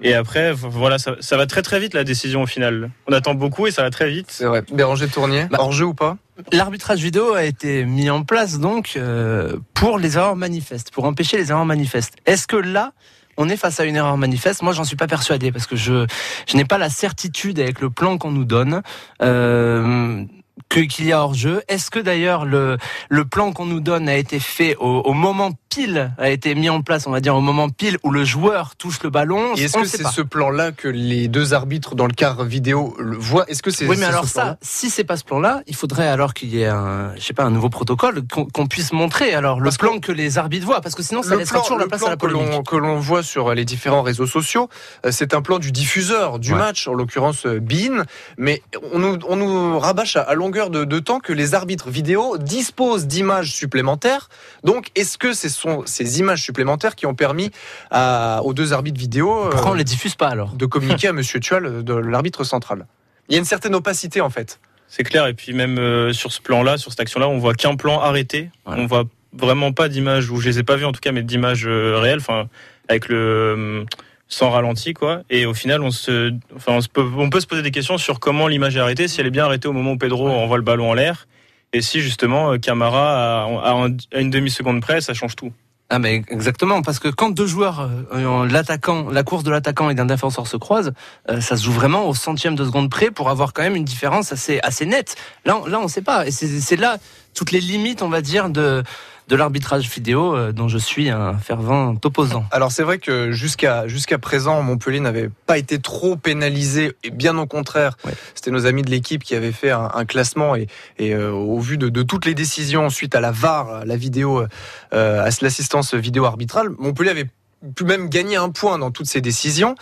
Et 0.00 0.14
après, 0.14 0.52
voilà, 0.52 0.98
ça, 0.98 1.16
ça, 1.20 1.36
va 1.36 1.46
très 1.46 1.62
très 1.62 1.80
vite 1.80 1.92
la 1.92 2.04
décision 2.04 2.42
au 2.42 2.46
final. 2.46 2.90
On 3.08 3.12
attend 3.12 3.34
beaucoup 3.34 3.66
et 3.66 3.72
ça 3.72 3.82
va 3.82 3.90
très 3.90 4.08
vite. 4.08 4.26
C'est 4.30 4.44
vrai. 4.44 4.62
Béranger 4.72 5.08
Tournier, 5.08 5.46
bah, 5.50 5.58
hors 5.60 5.72
jeu 5.72 5.86
ou 5.86 5.94
pas? 5.94 6.16
L'arbitrage 6.52 7.00
vidéo 7.00 7.34
a 7.34 7.44
été 7.44 7.84
mis 7.84 8.08
en 8.08 8.22
place 8.22 8.60
donc 8.60 8.92
euh, 8.96 9.56
pour 9.74 9.98
les 9.98 10.16
erreurs 10.16 10.36
manifestes, 10.36 10.92
pour 10.92 11.04
empêcher 11.04 11.36
les 11.36 11.50
erreurs 11.50 11.64
manifestes. 11.64 12.14
Est-ce 12.26 12.46
que 12.46 12.54
là, 12.54 12.92
on 13.36 13.48
est 13.48 13.56
face 13.56 13.80
à 13.80 13.84
une 13.84 13.96
erreur 13.96 14.16
manifeste? 14.16 14.62
Moi, 14.62 14.72
j'en 14.72 14.84
suis 14.84 14.96
pas 14.96 15.08
persuadé 15.08 15.50
parce 15.50 15.66
que 15.66 15.74
je, 15.74 16.06
je 16.46 16.56
n'ai 16.56 16.64
pas 16.64 16.78
la 16.78 16.90
certitude 16.90 17.58
avec 17.58 17.80
le 17.80 17.90
plan 17.90 18.18
qu'on 18.18 18.30
nous 18.30 18.44
donne. 18.44 18.82
Euh, 19.20 20.24
qu'il 20.68 21.06
y 21.06 21.12
a 21.12 21.22
hors 21.22 21.34
jeu. 21.34 21.62
Est-ce 21.68 21.90
que 21.90 21.98
d'ailleurs 21.98 22.44
le, 22.44 22.76
le 23.08 23.24
plan 23.24 23.52
qu'on 23.52 23.66
nous 23.66 23.80
donne 23.80 24.08
a 24.08 24.16
été 24.16 24.38
fait 24.38 24.76
au, 24.76 25.00
au, 25.00 25.12
moment 25.12 25.52
pile, 25.70 26.12
a 26.18 26.30
été 26.30 26.54
mis 26.54 26.68
en 26.68 26.82
place, 26.82 27.06
on 27.06 27.10
va 27.10 27.20
dire, 27.20 27.34
au 27.34 27.40
moment 27.40 27.68
pile 27.68 27.98
où 28.02 28.10
le 28.10 28.24
joueur 28.24 28.76
touche 28.76 29.02
le 29.02 29.10
ballon? 29.10 29.54
Est-ce 29.54 29.78
que 29.78 29.84
c'est 29.84 30.06
ce 30.06 30.22
plan-là 30.22 30.72
que 30.72 30.88
les 30.88 31.28
deux 31.28 31.54
arbitres 31.54 31.94
dans 31.94 32.06
le 32.06 32.12
quart 32.12 32.44
vidéo 32.44 32.94
le 32.98 33.16
voient? 33.16 33.48
Est-ce 33.48 33.62
que 33.62 33.70
c'est 33.70 33.86
Oui, 33.86 33.96
mais 33.98 34.06
alors 34.06 34.24
ce 34.24 34.34
ça, 34.34 34.56
si 34.60 34.90
c'est 34.90 35.04
pas 35.04 35.16
ce 35.16 35.24
plan-là, 35.24 35.62
il 35.66 35.74
faudrait 35.74 36.08
alors 36.08 36.34
qu'il 36.34 36.50
y 36.54 36.62
ait 36.62 36.66
un, 36.66 37.14
je 37.16 37.22
sais 37.22 37.34
pas, 37.34 37.44
un 37.44 37.50
nouveau 37.50 37.70
protocole 37.70 38.22
qu'on 38.28 38.66
puisse 38.66 38.92
montrer 38.92 39.34
alors 39.34 39.60
le 39.60 39.70
plan 39.70 39.98
que, 39.98 40.08
que, 40.08 40.12
les 40.12 40.38
arbitres 40.38 40.66
voient, 40.66 40.80
parce 40.80 40.94
que 40.94 41.02
sinon 41.02 41.22
ça 41.22 41.36
laissera 41.36 41.60
toujours 41.60 41.78
la 41.78 41.86
place 41.86 42.04
à 42.04 42.10
la 42.10 42.16
polémique. 42.16 42.66
Que 42.68 42.76
l'on 42.76 42.98
voit 42.98 43.22
sur 43.22 43.54
les 43.54 43.64
différents 43.64 44.02
réseaux 44.02 44.26
sociaux, 44.26 44.68
euh, 45.06 45.10
c'est 45.12 45.32
un 45.34 45.42
plan 45.42 45.58
du 45.58 45.72
diffuseur 45.72 46.38
du 46.38 46.52
ouais. 46.52 46.58
match, 46.58 46.88
en 46.88 46.94
l'occurrence 46.94 47.46
Bean, 47.46 48.04
mais 48.36 48.62
on 48.92 48.98
nous, 48.98 49.18
on 49.28 49.36
nous 49.36 49.78
rabâche 49.78 50.16
à, 50.16 50.22
à 50.22 50.34
longueur 50.34 50.57
de, 50.66 50.84
de, 50.84 50.98
temps 50.98 51.20
que 51.20 51.32
les 51.32 51.54
arbitres 51.54 51.88
vidéo 51.88 52.36
disposent 52.38 53.06
d'images 53.06 53.52
supplémentaires. 53.52 54.28
Donc, 54.64 54.88
est-ce 54.94 55.16
que 55.16 55.32
ce 55.32 55.48
sont 55.48 55.84
ces 55.86 56.18
images 56.18 56.42
supplémentaires 56.42 56.96
qui 56.96 57.06
ont 57.06 57.14
permis 57.14 57.50
à, 57.90 58.40
aux 58.44 58.52
deux 58.52 58.72
arbitres 58.72 58.98
vidéo 58.98 59.48
Pourquoi 59.50 59.70
on 59.70 59.74
les 59.74 59.84
diffuse 59.84 60.16
pas 60.16 60.28
alors 60.28 60.54
de 60.54 60.66
communiquer 60.66 61.08
à 61.08 61.12
Monsieur 61.12 61.40
Tual, 61.40 61.84
de 61.84 61.94
l'arbitre 61.94 62.44
central? 62.44 62.86
Il 63.28 63.34
y 63.34 63.36
a 63.36 63.38
une 63.38 63.44
certaine 63.44 63.74
opacité 63.74 64.20
en 64.20 64.30
fait. 64.30 64.60
C'est 64.88 65.04
clair. 65.04 65.26
Et 65.26 65.34
puis 65.34 65.52
même 65.52 65.78
euh, 65.78 66.12
sur 66.12 66.32
ce 66.32 66.40
plan-là, 66.40 66.78
sur 66.78 66.90
cette 66.90 67.00
action-là, 67.00 67.28
on 67.28 67.38
voit 67.38 67.54
qu'un 67.54 67.76
plan 67.76 68.00
arrêté. 68.00 68.50
Ouais. 68.66 68.74
On 68.76 68.86
voit 68.86 69.04
vraiment 69.32 69.72
pas 69.72 69.88
d'images, 69.88 70.30
ou 70.30 70.40
je 70.40 70.48
les 70.48 70.58
ai 70.58 70.62
pas 70.62 70.76
vues 70.76 70.86
en 70.86 70.92
tout 70.92 71.00
cas, 71.00 71.12
mais 71.12 71.22
d'images 71.22 71.66
euh, 71.66 71.98
réelles. 71.98 72.20
Enfin, 72.20 72.48
avec 72.88 73.08
le 73.08 73.16
euh, 73.16 73.84
sans 74.28 74.50
ralenti 74.50 74.94
quoi. 74.94 75.22
Et 75.30 75.46
au 75.46 75.54
final 75.54 75.82
on 75.82 75.90
se 75.90 76.32
enfin 76.54 76.72
on, 76.72 76.80
se 76.80 76.88
peut, 76.88 77.04
on 77.16 77.30
peut 77.30 77.40
se 77.40 77.46
poser 77.46 77.62
des 77.62 77.70
questions 77.70 77.98
sur 77.98 78.20
comment 78.20 78.46
l'image 78.46 78.76
est 78.76 78.80
arrêtée 78.80 79.08
si 79.08 79.20
elle 79.20 79.26
est 79.26 79.30
bien 79.30 79.46
arrêtée 79.46 79.68
au 79.68 79.72
moment 79.72 79.92
où 79.92 79.98
Pedro 79.98 80.28
envoie 80.28 80.58
le 80.58 80.62
ballon 80.62 80.90
en 80.90 80.94
l'air 80.94 81.26
et 81.72 81.80
si 81.80 82.00
justement 82.00 82.52
euh, 82.52 82.58
Camara 82.58 83.44
à, 83.44 83.88
à 84.12 84.20
une 84.20 84.30
demi 84.30 84.50
seconde 84.50 84.80
près 84.82 85.00
ça 85.00 85.14
change 85.14 85.34
tout. 85.34 85.52
Ah 85.90 85.98
mais 85.98 86.16
exactement 86.28 86.82
parce 86.82 86.98
que 86.98 87.08
quand 87.08 87.30
deux 87.30 87.46
joueurs 87.46 87.88
euh, 88.12 88.46
l'attaquant 88.46 89.08
la 89.10 89.22
course 89.22 89.42
de 89.42 89.50
l'attaquant 89.50 89.88
et 89.88 89.94
d'un 89.94 90.04
défenseur 90.04 90.46
se 90.46 90.58
croisent 90.58 90.92
euh, 91.30 91.40
ça 91.40 91.56
se 91.56 91.64
joue 91.64 91.72
vraiment 91.72 92.06
au 92.06 92.14
centième 92.14 92.54
de 92.54 92.64
seconde 92.66 92.90
près 92.90 93.10
pour 93.10 93.30
avoir 93.30 93.54
quand 93.54 93.62
même 93.62 93.76
une 93.76 93.86
différence 93.86 94.30
assez 94.30 94.60
assez 94.62 94.84
nette. 94.84 95.16
Là 95.46 95.58
là 95.66 95.80
on 95.80 95.88
sait 95.88 96.02
pas. 96.02 96.26
Et 96.26 96.30
c'est 96.30 96.76
là 96.76 96.98
toutes 97.34 97.52
les 97.52 97.60
limites 97.60 98.02
on 98.02 98.10
va 98.10 98.20
dire 98.20 98.50
de 98.50 98.82
de 99.28 99.36
l'arbitrage 99.36 99.88
vidéo 99.88 100.34
euh, 100.34 100.52
dont 100.52 100.68
je 100.68 100.78
suis 100.78 101.10
un 101.10 101.34
fervent 101.34 101.94
opposant. 102.02 102.44
Alors 102.50 102.72
c'est 102.72 102.82
vrai 102.82 102.98
que 102.98 103.30
jusqu'à 103.30 103.86
jusqu'à 103.86 104.18
présent 104.18 104.62
Montpellier 104.62 105.00
n'avait 105.00 105.30
pas 105.46 105.58
été 105.58 105.78
trop 105.78 106.16
pénalisé 106.16 106.94
et 107.04 107.10
bien 107.10 107.36
au 107.36 107.46
contraire 107.46 107.96
ouais. 108.04 108.12
c'était 108.34 108.50
nos 108.50 108.66
amis 108.66 108.82
de 108.82 108.90
l'équipe 108.90 109.22
qui 109.22 109.34
avaient 109.34 109.52
fait 109.52 109.70
un, 109.70 109.90
un 109.94 110.04
classement 110.06 110.56
et, 110.56 110.66
et 110.98 111.14
euh, 111.14 111.30
au 111.30 111.60
vu 111.60 111.76
de, 111.76 111.88
de, 111.88 112.02
toutes 112.02 112.24
les 112.24 112.34
décisions 112.34 112.88
suite 112.88 113.14
à 113.14 113.20
la 113.20 113.30
VAR, 113.30 113.68
à 113.68 113.84
la 113.84 113.96
vidéo, 113.96 114.46
euh, 114.94 115.22
à 115.22 115.28
l'assistance 115.42 115.94
vidéo 115.94 116.24
arbitrale, 116.24 116.70
Montpellier 116.78 117.10
avait 117.10 117.26
pu 117.74 117.84
même 117.84 118.08
gagner 118.08 118.36
un 118.36 118.50
point 118.50 118.78
dans 118.78 118.90
toutes 118.90 119.06
ces 119.06 119.20
décisions. 119.20 119.74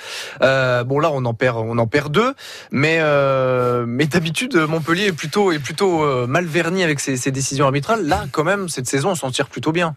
Euh, 0.42 0.84
bon 0.84 0.98
là, 0.98 1.10
on 1.12 1.24
en 1.24 1.34
perd, 1.34 1.58
on 1.58 1.78
en 1.78 1.86
perd 1.86 2.12
deux, 2.12 2.34
mais 2.70 2.98
euh, 3.00 3.84
mais 3.86 4.06
d'habitude 4.06 4.56
Montpellier 4.56 5.06
est 5.06 5.12
plutôt 5.12 5.52
est 5.52 5.58
plutôt 5.58 6.04
euh, 6.04 6.26
mal 6.26 6.46
verni 6.46 6.82
avec 6.82 7.00
ses, 7.00 7.16
ses, 7.16 7.30
décisions 7.30 7.66
arbitrales. 7.66 8.06
Là, 8.06 8.26
quand 8.32 8.44
même, 8.44 8.68
cette 8.68 8.86
saison, 8.86 9.10
on 9.10 9.14
s'en 9.14 9.30
tire 9.30 9.48
plutôt 9.48 9.72
bien. 9.72 9.94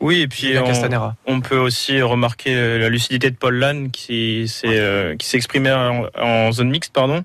Oui, 0.00 0.20
et 0.20 0.28
puis 0.28 0.54
on, 0.58 1.14
on, 1.26 1.40
peut 1.40 1.58
aussi 1.58 2.02
remarquer 2.02 2.56
la 2.78 2.88
lucidité 2.88 3.30
de 3.30 3.36
Paul 3.36 3.54
Lannes 3.54 3.92
qui 3.92 4.48
s'est 4.48 5.14
qui 5.16 5.68
en, 5.70 6.06
en, 6.18 6.50
zone 6.50 6.70
mixte, 6.70 6.92
pardon, 6.92 7.22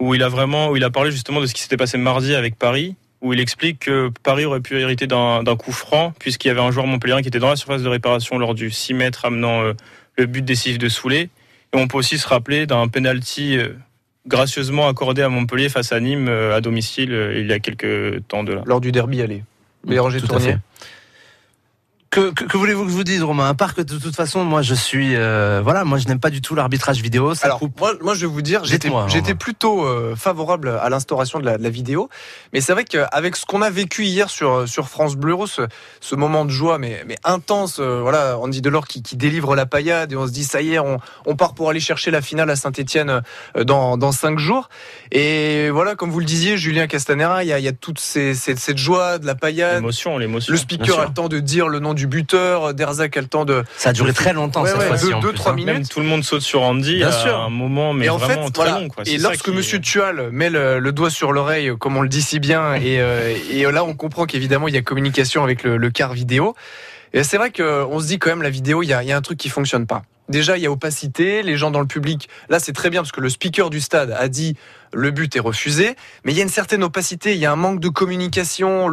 où 0.00 0.14
il 0.14 0.22
a 0.22 0.30
vraiment 0.30 0.70
où 0.70 0.76
il 0.76 0.84
a 0.84 0.90
parlé 0.90 1.10
justement 1.10 1.42
de 1.42 1.46
ce 1.46 1.52
qui 1.52 1.60
s'était 1.60 1.76
passé 1.76 1.98
mardi 1.98 2.34
avec 2.34 2.56
Paris 2.56 2.96
où 3.20 3.32
il 3.32 3.40
explique 3.40 3.80
que 3.80 4.10
Paris 4.22 4.44
aurait 4.44 4.60
pu 4.60 4.78
hériter 4.78 5.06
d'un 5.06 5.56
coup 5.56 5.72
franc, 5.72 6.12
puisqu'il 6.18 6.48
y 6.48 6.50
avait 6.50 6.60
un 6.60 6.70
joueur 6.70 6.86
montpellierin 6.86 7.22
qui 7.22 7.28
était 7.28 7.38
dans 7.38 7.48
la 7.48 7.56
surface 7.56 7.82
de 7.82 7.88
réparation 7.88 8.38
lors 8.38 8.54
du 8.54 8.70
6 8.70 8.94
mètres 8.94 9.24
amenant 9.24 9.62
euh, 9.62 9.72
le 10.16 10.26
but 10.26 10.44
décisif 10.44 10.78
de 10.78 10.88
Soulé. 10.88 11.30
Et 11.72 11.76
on 11.76 11.88
peut 11.88 11.98
aussi 11.98 12.18
se 12.18 12.28
rappeler 12.28 12.66
d'un 12.66 12.86
penalty 12.88 13.58
euh, 13.58 13.74
gracieusement 14.26 14.88
accordé 14.88 15.22
à 15.22 15.28
Montpellier 15.28 15.68
face 15.68 15.92
à 15.92 16.00
Nîmes 16.00 16.28
euh, 16.28 16.56
à 16.56 16.60
domicile 16.60 17.10
il 17.34 17.46
y 17.46 17.52
a 17.52 17.58
quelques 17.58 18.26
temps 18.28 18.44
de 18.44 18.52
là. 18.52 18.62
Lors 18.66 18.80
du 18.80 18.92
derby 18.92 19.20
aller. 19.20 19.42
Béranger 19.84 20.20
Tournier. 20.20 20.56
Que, 22.10 22.30
que, 22.30 22.44
que 22.44 22.56
voulez-vous 22.56 22.84
que 22.84 22.90
je 22.90 22.96
vous 22.96 23.04
dise, 23.04 23.22
Romain? 23.22 23.46
À 23.48 23.54
part 23.54 23.74
que 23.74 23.82
de 23.82 23.98
toute 23.98 24.16
façon, 24.16 24.42
moi, 24.42 24.62
je 24.62 24.74
suis, 24.74 25.14
euh, 25.14 25.60
voilà, 25.62 25.84
moi, 25.84 25.98
je 25.98 26.08
n'aime 26.08 26.20
pas 26.20 26.30
du 26.30 26.40
tout 26.40 26.54
l'arbitrage 26.54 27.02
vidéo. 27.02 27.34
Ça 27.34 27.46
Alors, 27.46 27.58
coupe. 27.58 27.78
moi, 27.78 27.92
moi, 28.00 28.14
je 28.14 28.20
vais 28.20 28.32
vous 28.32 28.40
dire, 28.40 28.64
j'étais, 28.64 28.90
j'étais 29.08 29.34
plutôt 29.34 29.84
euh, 29.84 30.16
favorable 30.16 30.70
à 30.80 30.88
l'instauration 30.88 31.38
de 31.38 31.44
la, 31.44 31.58
de 31.58 31.62
la, 31.62 31.68
vidéo, 31.68 32.08
mais 32.54 32.62
c'est 32.62 32.72
vrai 32.72 32.84
qu'avec 32.84 33.36
ce 33.36 33.44
qu'on 33.44 33.60
a 33.60 33.68
vécu 33.68 34.04
hier 34.04 34.30
sur 34.30 34.66
sur 34.66 34.88
France 34.88 35.16
Bleu, 35.16 35.36
ce, 35.46 35.62
ce 36.00 36.14
moment 36.14 36.46
de 36.46 36.50
joie, 36.50 36.78
mais 36.78 37.04
mais 37.06 37.16
intense, 37.24 37.78
euh, 37.78 38.00
voilà, 38.00 38.38
Andy 38.38 38.62
Delors 38.62 38.88
qui, 38.88 39.02
qui 39.02 39.16
délivre 39.16 39.54
la 39.54 39.66
paillade 39.66 40.10
et 40.10 40.16
on 40.16 40.26
se 40.26 40.32
dit 40.32 40.44
ça 40.44 40.62
y 40.62 40.74
est, 40.74 40.78
on, 40.78 40.98
on 41.26 41.36
part 41.36 41.52
pour 41.52 41.68
aller 41.68 41.80
chercher 41.80 42.10
la 42.10 42.22
finale 42.22 42.48
à 42.48 42.56
Saint-Étienne 42.56 43.20
dans 43.66 43.98
dans 43.98 44.12
cinq 44.12 44.38
jours. 44.38 44.70
Et 45.12 45.68
voilà, 45.68 45.94
comme 45.94 46.10
vous 46.10 46.20
le 46.20 46.24
disiez, 46.24 46.56
Julien 46.56 46.86
Castanera, 46.86 47.44
il 47.44 47.48
y 47.48 47.52
a, 47.52 47.58
il 47.58 47.64
y 47.66 47.68
a 47.68 47.72
toute 47.72 48.00
ces, 48.00 48.34
cette, 48.34 48.58
cette 48.58 48.78
joie 48.78 49.18
de 49.18 49.26
la 49.26 49.34
paillade, 49.34 49.74
l'émotion, 49.74 50.16
l'émotion. 50.16 50.52
Le 50.52 50.58
speaker 50.58 51.00
a 51.00 51.06
le 51.06 51.12
temps 51.12 51.28
de 51.28 51.38
dire 51.38 51.68
le 51.68 51.80
nom 51.80 51.97
du 51.98 52.06
buteur, 52.06 52.72
Derzac 52.72 53.16
a 53.16 53.20
le 53.20 53.26
temps 53.26 53.44
de. 53.44 53.62
Ça 53.76 53.90
a 53.90 53.92
duré 53.92 54.12
très 54.14 54.32
longtemps, 54.32 54.62
ouais, 54.62 54.70
cette 54.70 54.78
ouais, 54.78 54.86
fois-ci. 54.86 55.06
deux, 55.08 55.12
en 55.14 55.20
deux 55.20 55.28
plus, 55.28 55.36
trois 55.36 55.52
hein. 55.52 55.56
minutes. 55.56 55.74
Même 55.74 55.86
tout 55.86 56.00
le 56.00 56.06
monde 56.06 56.24
saute 56.24 56.40
sur 56.40 56.62
Andy 56.62 56.96
Bien 56.96 57.08
à 57.08 57.12
sûr. 57.12 57.36
un 57.36 57.50
moment, 57.50 57.92
mais 57.92 58.06
et 58.06 58.08
en 58.08 58.16
vraiment 58.16 58.46
fait, 58.46 58.52
très 58.52 58.64
voilà. 58.64 58.80
long. 58.80 58.88
Quoi. 58.88 59.04
Et 59.06 59.18
lorsque 59.18 59.48
Monsieur 59.48 59.80
Tual 59.80 60.30
met 60.30 60.48
le, 60.48 60.78
le 60.78 60.92
doigt 60.92 61.10
sur 61.10 61.32
l'oreille, 61.32 61.72
comme 61.78 61.96
on 61.96 62.02
le 62.02 62.08
dit 62.08 62.22
si 62.22 62.38
bien, 62.38 62.74
et, 62.76 63.00
euh, 63.00 63.36
et 63.50 63.62
là 63.70 63.84
on 63.84 63.94
comprend 63.94 64.24
qu'évidemment 64.24 64.68
il 64.68 64.74
y 64.74 64.78
a 64.78 64.82
communication 64.82 65.44
avec 65.44 65.62
le, 65.64 65.76
le 65.76 65.90
quart 65.90 66.14
vidéo. 66.14 66.54
Et 67.12 67.24
c'est 67.24 67.36
vrai 67.38 67.50
qu'on 67.50 68.00
se 68.00 68.06
dit 68.06 68.18
quand 68.18 68.30
même 68.30 68.42
la 68.42 68.50
vidéo, 68.50 68.82
il 68.82 68.86
y 68.88 68.92
a, 68.92 69.02
il 69.02 69.08
y 69.08 69.12
a 69.12 69.16
un 69.16 69.22
truc 69.22 69.38
qui 69.38 69.48
fonctionne 69.48 69.86
pas. 69.86 70.02
Déjà, 70.28 70.58
il 70.58 70.62
y 70.62 70.66
a 70.66 70.70
opacité, 70.70 71.42
les 71.42 71.56
gens 71.56 71.70
dans 71.70 71.80
le 71.80 71.86
public. 71.86 72.28
Là, 72.50 72.58
c'est 72.58 72.74
très 72.74 72.90
bien 72.90 73.00
parce 73.00 73.12
que 73.12 73.22
le 73.22 73.30
speaker 73.30 73.70
du 73.70 73.80
stade 73.80 74.14
a 74.18 74.28
dit 74.28 74.56
le 74.92 75.10
but 75.10 75.34
est 75.36 75.40
refusé, 75.40 75.96
mais 76.24 76.32
il 76.32 76.36
y 76.38 76.40
a 76.40 76.42
une 76.42 76.48
certaine 76.48 76.82
opacité, 76.82 77.34
il 77.34 77.38
y 77.38 77.46
a 77.46 77.52
un 77.52 77.56
manque 77.56 77.80
de 77.80 77.88
communication. 77.88 78.90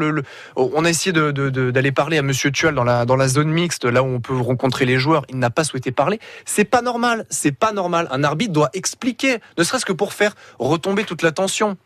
On 0.55 0.85
a 0.85 0.89
essayé 0.89 1.13
d'aller 1.13 1.91
parler 1.91 2.17
à 2.17 2.21
Monsieur 2.21 2.51
Tual 2.51 2.75
dans 2.75 2.83
la, 2.83 3.05
dans 3.05 3.15
la 3.15 3.27
zone 3.27 3.49
mixte, 3.49 3.85
là 3.85 4.03
où 4.03 4.07
on 4.07 4.19
peut 4.19 4.37
rencontrer 4.37 4.85
les 4.85 4.99
joueurs. 4.99 5.25
Il 5.29 5.39
n'a 5.39 5.49
pas 5.49 5.63
souhaité 5.63 5.91
parler. 5.91 6.19
C'est 6.45 6.65
pas 6.65 6.81
normal, 6.81 7.25
c'est 7.29 7.51
pas 7.51 7.71
normal. 7.71 8.07
Un 8.11 8.23
arbitre 8.23 8.53
doit 8.53 8.69
expliquer, 8.73 9.39
ne 9.57 9.63
serait-ce 9.63 9.85
que 9.85 9.93
pour 9.93 10.13
faire 10.13 10.35
retomber 10.59 11.03
toute 11.03 11.21
la 11.21 11.31
tension. 11.31 11.77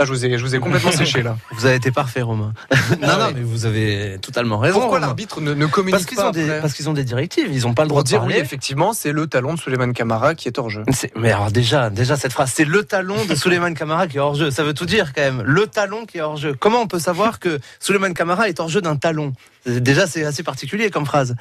Ah, 0.00 0.06
je 0.06 0.12
vous 0.12 0.24
ai, 0.24 0.38
je 0.38 0.42
vous 0.42 0.54
ai 0.54 0.60
complètement 0.60 0.92
séché 1.04 1.22
là. 1.22 1.36
Vous 1.52 1.66
avez 1.66 1.74
été 1.76 1.90
parfait, 1.90 2.22
Romain. 2.22 2.54
non, 2.72 2.76
Ah 3.02 3.16
non, 3.18 3.26
ouais. 3.26 3.32
mais 3.34 3.42
vous 3.42 3.66
avez 3.66 4.16
totalement 4.22 4.56
raison. 4.58 4.80
Pourquoi 4.80 4.98
l'arbitre 4.98 5.42
ne, 5.42 5.52
ne 5.52 5.66
communique 5.66 6.06
parce 6.06 6.16
pas 6.16 6.28
ont, 6.28 6.30
des, 6.30 6.44
après 6.44 6.60
parce 6.62 6.72
qu'ils 6.72 6.88
ont 6.88 6.94
des 6.94 7.04
directives, 7.04 7.48
ils 7.52 7.62
n'ont 7.64 7.74
pas 7.74 7.82
le 7.82 7.90
droit 7.90 8.02
de 8.02 8.08
dire 8.08 8.20
parler. 8.20 8.36
oui, 8.36 8.40
effectivement, 8.40 8.94
c'est 8.94 9.12
le 9.12 9.26
talon 9.26 9.52
de 9.54 9.58
Suleiman 9.60 9.92
Camara 9.92 10.34
qui 10.34 10.48
est 10.48 10.58
hors 10.58 10.70
jeu. 10.70 10.84
Mais 11.16 11.30
alors 11.32 11.50
déjà, 11.52 11.90
déjà 11.90 12.16
cette 12.16 12.32
phrase, 12.32 12.50
c'est 12.54 12.64
le 12.64 12.82
talon 12.84 13.22
de 13.26 13.34
Suleiman 13.34 13.74
Camara 13.74 14.06
qui 14.06 14.16
est 14.16 14.20
hors 14.20 14.34
jeu. 14.34 14.50
Ça 14.50 14.64
veut 14.64 14.72
tout 14.72 14.86
dire 14.86 15.12
quand 15.14 15.20
même. 15.20 15.42
Le 15.42 15.66
talon 15.66 16.06
qui 16.06 16.16
est 16.16 16.22
hors 16.22 16.38
jeu. 16.38 16.54
Comment 16.58 16.80
on 16.80 16.86
peut 16.86 16.98
savoir 16.98 17.38
que 17.38 17.58
Suleiman 17.78 18.14
Camara 18.14 18.48
est 18.48 18.58
hors 18.58 18.70
jeu 18.70 18.80
d'un 18.80 18.96
talon? 18.96 19.34
Déjà, 19.66 20.06
c'est 20.06 20.24
assez 20.24 20.42
particulier 20.42 20.88
comme 20.88 21.04
phrase. 21.04 21.36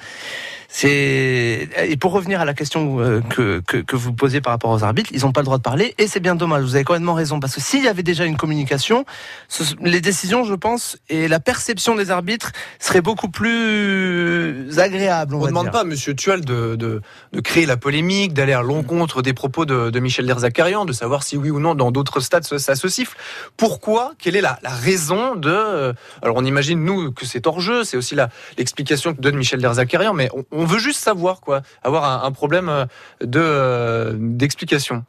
C'est 0.71 1.67
et 1.88 1.97
pour 1.97 2.12
revenir 2.12 2.41
à 2.41 2.45
la 2.45 2.53
question 2.53 2.99
euh, 2.99 3.21
que, 3.21 3.60
que, 3.65 3.77
que 3.77 3.95
vous 3.95 4.13
posez 4.13 4.39
par 4.39 4.53
rapport 4.53 4.69
aux 4.69 4.84
arbitres, 4.84 5.10
ils 5.12 5.21
n'ont 5.21 5.32
pas 5.32 5.41
le 5.41 5.45
droit 5.45 5.58
de 5.58 5.63
parler 5.63 5.95
et 5.97 6.05
c'est 6.05 6.19
bien 6.19 6.36
dommage. 6.36 6.62
Vous 6.63 6.75
avez 6.75 6.84
complètement 6.84 7.15
raison 7.15 7.39
parce 7.39 7.55
que 7.55 7.60
s'il 7.62 7.84
y 7.84 7.88
avait 7.88 8.03
déjà 8.03 8.25
une 8.25 8.38
communication, 8.38 9.03
ce- 9.47 9.63
les 9.84 9.99
décisions, 9.99 10.43
je 10.43 10.53
pense, 10.53 10.97
et 11.10 11.27
la 11.27 11.39
perception 11.39 11.95
des 11.95 12.12
arbitres 12.12 12.51
seraient 12.79 13.01
beaucoup 13.01 13.29
plus 13.29 14.79
agréables. 14.79 15.34
On, 15.34 15.41
ne 15.41 15.47
demande 15.47 15.63
dire. 15.65 15.71
pas 15.71 15.84
Monsieur 15.84 16.13
Tual 16.13 16.45
de, 16.45 16.75
de, 16.75 17.01
de 17.34 17.39
créer 17.41 17.65
la 17.65 17.77
polémique, 17.77 18.34
d'aller 18.34 18.53
à 18.53 18.62
l'encontre 18.62 19.23
des 19.23 19.34
propos 19.34 19.65
de, 19.65 19.89
de 19.89 19.99
Michel 19.99 20.27
Derzakarian, 20.27 20.86
de 20.86 20.93
savoir 20.93 21.23
si 21.23 21.36
oui 21.36 21.49
ou 21.49 21.60
non 21.60 21.73
dans 21.73 21.89
d'autres 21.89 22.19
stades 22.19 22.43
ça, 22.43 22.75
se 22.75 22.88
siffle. 22.88 23.17
Pourquoi? 23.58 24.13
Quelle 24.19 24.36
est 24.36 24.41
la, 24.41 24.60
la 24.62 24.69
raison 24.69 25.36
de 25.36 25.49
euh, 25.49 25.93
Alors 26.21 26.36
on 26.38 26.45
imagine 26.45 26.84
nous 26.84 27.12
que 27.12 27.25
c'est 27.25 27.47
hors 27.47 27.60
jeu, 27.60 27.84
c'est 27.84 27.97
aussi 27.97 28.13
la- 28.13 28.29
l'explication 28.60 29.15
que 29.15 29.21
donne 29.21 29.36
Michel 29.36 29.62
Derzakarian, 29.62 30.13
mais 30.13 30.29
on, 30.34 30.45
on 30.51 30.59
veut 30.65 30.80
juste 30.80 31.00
savoir 31.00 31.41
quoi, 31.41 31.62
avoir 31.84 32.04
un, 32.06 32.28
un 32.28 32.32
problème 32.32 32.69
euh, 32.69 32.86
de 33.22 33.39
euh, 33.41 34.13
d'explication. 34.17 35.04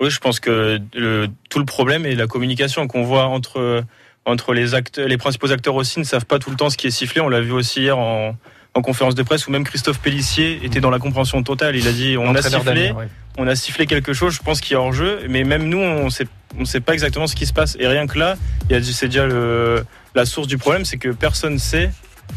Oui, 0.00 0.10
je 0.10 0.18
pense 0.18 0.40
que 0.40 0.78
le- 0.94 1.28
tout 1.48 1.58
le 1.58 1.64
problème 1.64 2.04
est 2.06 2.14
la 2.14 2.26
communication 2.26 2.86
qu'on 2.86 3.02
voit 3.02 3.24
entre, 3.26 3.82
entre 4.26 4.52
les, 4.52 4.74
acteurs, 4.74 5.08
les 5.08 5.16
principaux 5.16 5.50
acteurs 5.52 5.74
aussi 5.74 5.98
ne 5.98 6.04
savent 6.04 6.26
pas 6.26 6.38
tout 6.38 6.50
le 6.50 6.56
temps 6.56 6.68
ce 6.70 6.76
qui 6.76 6.86
est 6.86 6.90
sifflé. 6.90 7.20
On 7.22 7.28
l'a 7.30 7.40
vu 7.40 7.52
aussi 7.52 7.80
hier 7.82 7.96
en, 7.98 8.36
en 8.74 8.82
conférence 8.82 9.14
de 9.14 9.22
presse 9.22 9.46
où 9.46 9.50
même 9.50 9.64
Christophe 9.64 9.98
Pellissier 10.00 10.60
était 10.64 10.80
dans 10.80 10.90
la 10.90 10.98
compréhension 10.98 11.42
totale. 11.42 11.76
Il 11.76 11.88
a 11.88 11.92
dit 11.92 12.16
on 12.18 12.34
a 12.34 12.42
sifflé, 12.42 12.90
ouais. 12.92 13.08
on 13.38 13.46
a 13.46 13.54
sifflé 13.54 13.86
quelque 13.86 14.12
chose, 14.12 14.34
je 14.34 14.42
pense 14.42 14.60
qu'il 14.60 14.74
y 14.74 14.76
a 14.76 14.80
hors 14.82 14.92
jeu, 14.92 15.20
mais 15.30 15.44
même 15.44 15.66
nous 15.66 15.78
on 15.80 16.10
sait 16.10 16.28
on 16.58 16.64
sait 16.66 16.80
pas 16.80 16.92
exactement 16.92 17.26
ce 17.26 17.34
qui 17.34 17.46
se 17.46 17.52
passe. 17.54 17.76
Et 17.80 17.86
rien 17.86 18.06
que 18.06 18.18
là, 18.18 18.36
c'est 18.70 19.06
déjà 19.08 19.26
le, 19.26 19.84
la 20.14 20.24
source 20.26 20.46
du 20.46 20.58
problème, 20.58 20.84
c'est 20.84 20.96
que 20.98 21.08
personne 21.08 21.58
sait. 21.58 21.90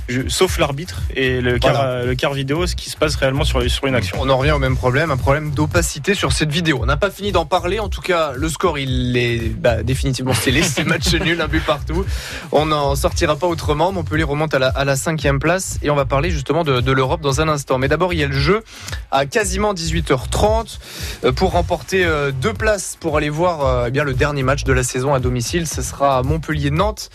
Je- 0.08 0.28
sauf 0.28 0.58
l'arbitre 0.58 1.02
et 1.16 1.42
le 1.42 1.60
quart, 1.60 1.74
Voilà. 1.74 2.06
le 2.06 2.16
quart 2.16 2.34
vidéo, 2.34 2.66
ce 2.68 2.76
qui 2.76 2.90
se 2.90 2.98
passe 2.98 3.16
réellement 3.16 3.44
sur, 3.44 3.70
sur 3.70 3.86
une 3.88 3.96
action. 3.96 4.18
On 4.20 4.30
en 4.30 4.38
revient 4.38 4.52
au 4.52 4.60
même 4.60 4.76
problème, 4.78 5.12
un 5.12 5.18
problème 5.18 5.52
d'opacité 5.52 6.14
sur 6.16 6.32
cette 6.34 6.52
vidéo. 6.52 6.80
On 6.82 6.86
n'a 6.86 6.98
pas 6.98 7.12
fini 7.12 7.32
d'en 7.32 7.46
parler. 7.46 7.80
En 7.80 7.90
tout 7.90 8.02
cas, 8.02 8.32
le 8.36 8.50
score, 8.50 8.78
il 8.80 9.16
est 9.18 9.50
bah, 9.50 9.84
définitivement 9.84 10.34
scellé. 10.34 10.64
C'est 10.64 10.84
match 10.86 11.14
nul, 11.14 11.40
un 11.42 11.48
but 11.48 11.64
partout. 11.66 12.06
On 12.52 12.66
n'en 12.68 12.96
sortira 12.96 13.36
pas 13.36 13.48
autrement. 13.48 13.92
Montpellier 13.92 14.24
remonte 14.24 14.54
à 14.54 14.60
la, 14.60 14.68
à 14.70 14.86
la 14.86 14.96
cinquième 14.96 15.40
place 15.40 15.78
et 15.82 15.90
on 15.90 15.96
va 15.96 16.06
parler 16.06 16.30
justement 16.32 16.64
de, 16.64 16.82
de 16.82 16.92
l'Europe 16.92 17.22
dans 17.22 17.42
un 17.42 17.48
instant. 17.50 17.78
Mais 17.78 17.88
d'abord, 17.88 18.14
il 18.14 18.20
y 18.20 18.24
a 18.24 18.28
le 18.28 18.38
jeu 18.38 18.64
à 19.12 19.26
quasiment 19.26 19.74
18h30 19.74 20.78
euh, 21.26 21.32
pour 21.32 21.52
remporter 21.52 22.06
euh, 22.06 22.32
deux 22.32 22.54
places 22.54 22.98
pour 23.00 23.18
aller 23.18 23.30
voir 23.30 23.66
euh, 23.66 23.86
eh 23.88 23.92
bien 23.92 24.04
le 24.04 24.14
dernier 24.14 24.44
match 24.44 24.64
de 24.64 24.74
la 24.74 24.84
saison 24.84 25.14
à 25.14 25.20
domicile. 25.20 25.68
Ce 25.68 25.82
sera 25.82 26.24
Montpellier-Nantes. 26.24 27.10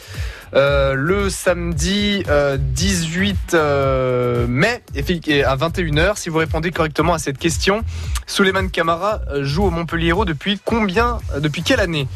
Euh, 0.55 0.95
le 0.95 1.31
samedi 1.31 2.23
euh, 2.29 2.57
18 2.61 3.55
euh, 3.55 4.47
mai 4.47 4.83
effi- 4.95 5.21
et 5.29 5.43
à 5.43 5.57
21h. 5.57 6.17
Si 6.17 6.29
vous 6.29 6.39
répondez 6.39 6.71
correctement 6.71 7.13
à 7.15 7.19
cette 7.19 7.39
question, 7.39 7.83
Souleymane 8.27 8.71
Camara 8.71 9.21
euh, 9.31 9.43
joue 9.45 9.65
au 9.65 9.71
Montpellier 9.71 10.13
depuis 10.27 10.61
combien 10.65 11.19
euh, 11.35 11.41
Depuis 11.41 11.63
quelle 11.63 11.81
année? 11.81 12.07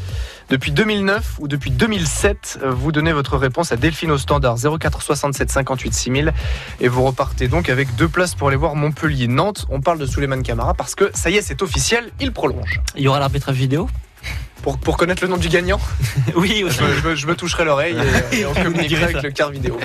Depuis 0.50 0.70
2009 0.72 1.36
ou 1.40 1.48
depuis 1.48 1.70
2007, 1.70 2.60
euh, 2.62 2.70
vous 2.70 2.90
donnez 2.92 3.12
votre 3.12 3.36
réponse 3.36 3.72
à 3.72 3.76
Delphine 3.76 4.12
au 4.12 4.18
standard 4.18 4.56
04 4.56 5.02
67 5.02 5.50
58 5.50 5.92
6000 5.92 6.32
et 6.80 6.88
vous 6.88 7.02
repartez 7.04 7.48
donc 7.48 7.68
avec 7.68 7.94
deux 7.96 8.08
places 8.08 8.34
pour 8.34 8.48
aller 8.48 8.56
voir 8.56 8.74
Montpellier-Nantes. 8.76 9.66
On 9.68 9.80
parle 9.80 9.98
de 9.98 10.06
Souleymane 10.06 10.42
Camara 10.42 10.74
parce 10.74 10.94
que 10.94 11.10
ça 11.12 11.28
y 11.28 11.36
est, 11.36 11.42
c'est 11.42 11.60
officiel, 11.60 12.10
il 12.20 12.32
prolonge. 12.32 12.80
Il 12.96 13.02
y 13.02 13.08
aura 13.08 13.18
l'arbitrage 13.18 13.56
vidéo? 13.56 13.88
Pour, 14.68 14.76
pour 14.76 14.96
connaître 14.98 15.22
le 15.24 15.30
nom 15.30 15.38
du 15.38 15.48
gagnant, 15.48 15.80
Oui, 16.36 16.62
je 16.68 16.82
me, 16.82 16.94
je 16.94 17.08
me- 17.08 17.14
je 17.14 17.26
me 17.26 17.34
toucherai 17.34 17.64
l'oreille 17.64 17.96
et, 18.32 18.36
et 18.40 18.44
on 18.46 18.52
communiquera 18.52 19.04
avec 19.04 19.22
le 19.22 19.30
quart 19.30 19.48
vidéo. 19.50 19.78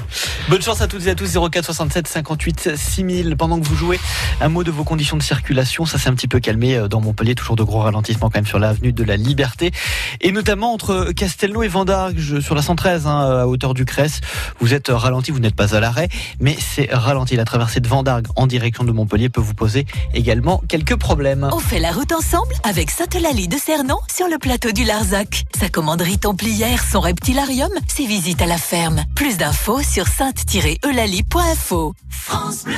Bonne 0.50 0.62
chance 0.62 0.82
à 0.82 0.88
toutes 0.90 1.08
et 1.08 1.12
à 1.12 1.16
tous. 1.16 1.38
04 1.40 1.64
67 1.64 2.06
58 2.06 2.76
6000. 2.76 3.38
Pendant 3.38 3.58
que 3.62 3.66
vous 3.66 3.78
jouez, 3.78 3.98
un 4.42 4.50
mot 4.50 4.66
de 4.66 4.72
vos 4.72 4.84
conditions 4.84 5.16
de 5.16 5.24
circulation. 5.24 5.86
Ça 5.86 5.98
s'est 5.98 6.10
un 6.10 6.14
petit 6.16 6.28
peu 6.28 6.42
calmé 6.42 6.76
euh, 6.76 6.90
dans 6.90 7.00
Montpellier. 7.00 7.34
Toujours 7.34 7.56
de 7.56 7.64
gros 7.64 7.80
ralentissements 7.80 8.30
quand 8.30 8.40
même 8.40 8.46
sur 8.46 8.60
l'avenue 8.60 8.92
de 8.92 9.04
la 9.06 9.16
Liberté. 9.16 9.72
Et 10.20 10.34
notamment 10.34 10.74
entre 10.74 11.14
Castelnau 11.16 11.64
et 11.64 11.70
Vendargue 11.70 12.42
sur 12.42 12.54
la 12.54 12.62
113, 12.62 13.08
hein, 13.08 13.20
à 13.44 13.48
hauteur 13.48 13.74
du 13.74 13.86
Cresse. 13.86 14.20
Vous 14.60 14.74
êtes 14.74 14.90
ralenti, 14.90 15.32
vous 15.32 15.40
n'êtes 15.40 15.56
pas 15.56 15.76
à 15.78 15.80
l'arrêt, 15.80 16.10
mais 16.42 16.58
c'est 16.60 16.90
ralenti. 16.92 17.38
La 17.38 17.46
traversée 17.46 17.80
de 17.80 17.88
Vendargue 17.88 18.28
en 18.36 18.48
direction 18.48 18.84
de 18.84 18.92
Montpellier 18.92 19.30
peut 19.30 19.40
vous 19.40 19.54
poser 19.54 19.86
également 20.14 20.62
quelques 20.68 20.98
problèmes. 20.98 21.50
On 21.54 21.60
fait 21.60 21.80
la 21.80 21.92
route 21.94 22.12
ensemble 22.12 22.54
avec 22.64 22.92
Sainte-Eulalie 22.92 23.48
de 23.48 23.58
Cernon 23.58 24.00
sur 24.14 24.28
le 24.28 24.38
plateau 24.38 24.72
du 24.74 24.84
Larzac. 24.84 25.46
Sa 25.60 25.70
commanderie 25.70 26.18
templière, 26.18 26.84
son 26.84 27.00
reptilarium, 27.00 27.72
ses 27.88 28.06
visites 28.06 28.42
à 28.42 28.46
la 28.46 28.58
ferme. 28.58 29.04
Plus 29.16 29.38
d'infos 29.38 29.82
sur 29.82 30.08
sainte-eulalie.info. 30.08 31.94
France 32.10 32.64
Bleu. 32.64 32.74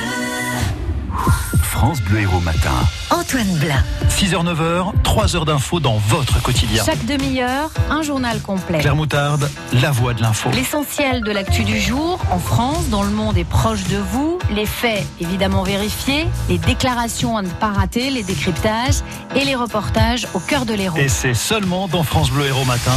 France 1.61 2.01
Bleu 2.01 2.21
Héros 2.21 2.39
Matin. 2.39 2.71
Antoine 3.09 3.57
Blin. 3.57 3.83
6h-9h, 4.09 4.93
3 5.03 5.35
heures 5.35 5.45
d'infos 5.45 5.79
dans 5.79 5.97
votre 5.97 6.41
quotidien. 6.41 6.83
Chaque 6.85 7.05
demi-heure, 7.05 7.69
un 7.89 8.01
journal 8.01 8.41
complet. 8.41 8.79
Claire 8.79 8.95
Moutarde, 8.95 9.49
la 9.73 9.91
voix 9.91 10.13
de 10.13 10.21
l'info. 10.21 10.49
L'essentiel 10.53 11.21
de 11.21 11.31
l'actu 11.31 11.63
du 11.63 11.79
jour, 11.79 12.19
en 12.31 12.39
France, 12.39 12.89
dans 12.89 13.03
le 13.03 13.09
monde 13.09 13.37
est 13.37 13.43
proche 13.43 13.83
de 13.85 13.97
vous. 13.97 14.39
Les 14.51 14.65
faits, 14.65 15.05
évidemment 15.19 15.63
vérifiés. 15.63 16.27
Les 16.49 16.57
déclarations 16.57 17.37
à 17.37 17.41
ne 17.41 17.49
pas 17.49 17.71
rater, 17.71 18.09
les 18.09 18.23
décryptages 18.23 19.01
et 19.35 19.43
les 19.43 19.55
reportages 19.55 20.27
au 20.33 20.39
cœur 20.39 20.65
de 20.65 20.73
l'héros. 20.73 20.97
Et 20.97 21.09
c'est 21.09 21.33
seulement 21.33 21.87
dans 21.87 22.03
France 22.03 22.31
Bleu 22.31 22.45
Héros 22.45 22.65
Matin, 22.65 22.95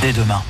dès 0.00 0.12
demain. 0.12 0.42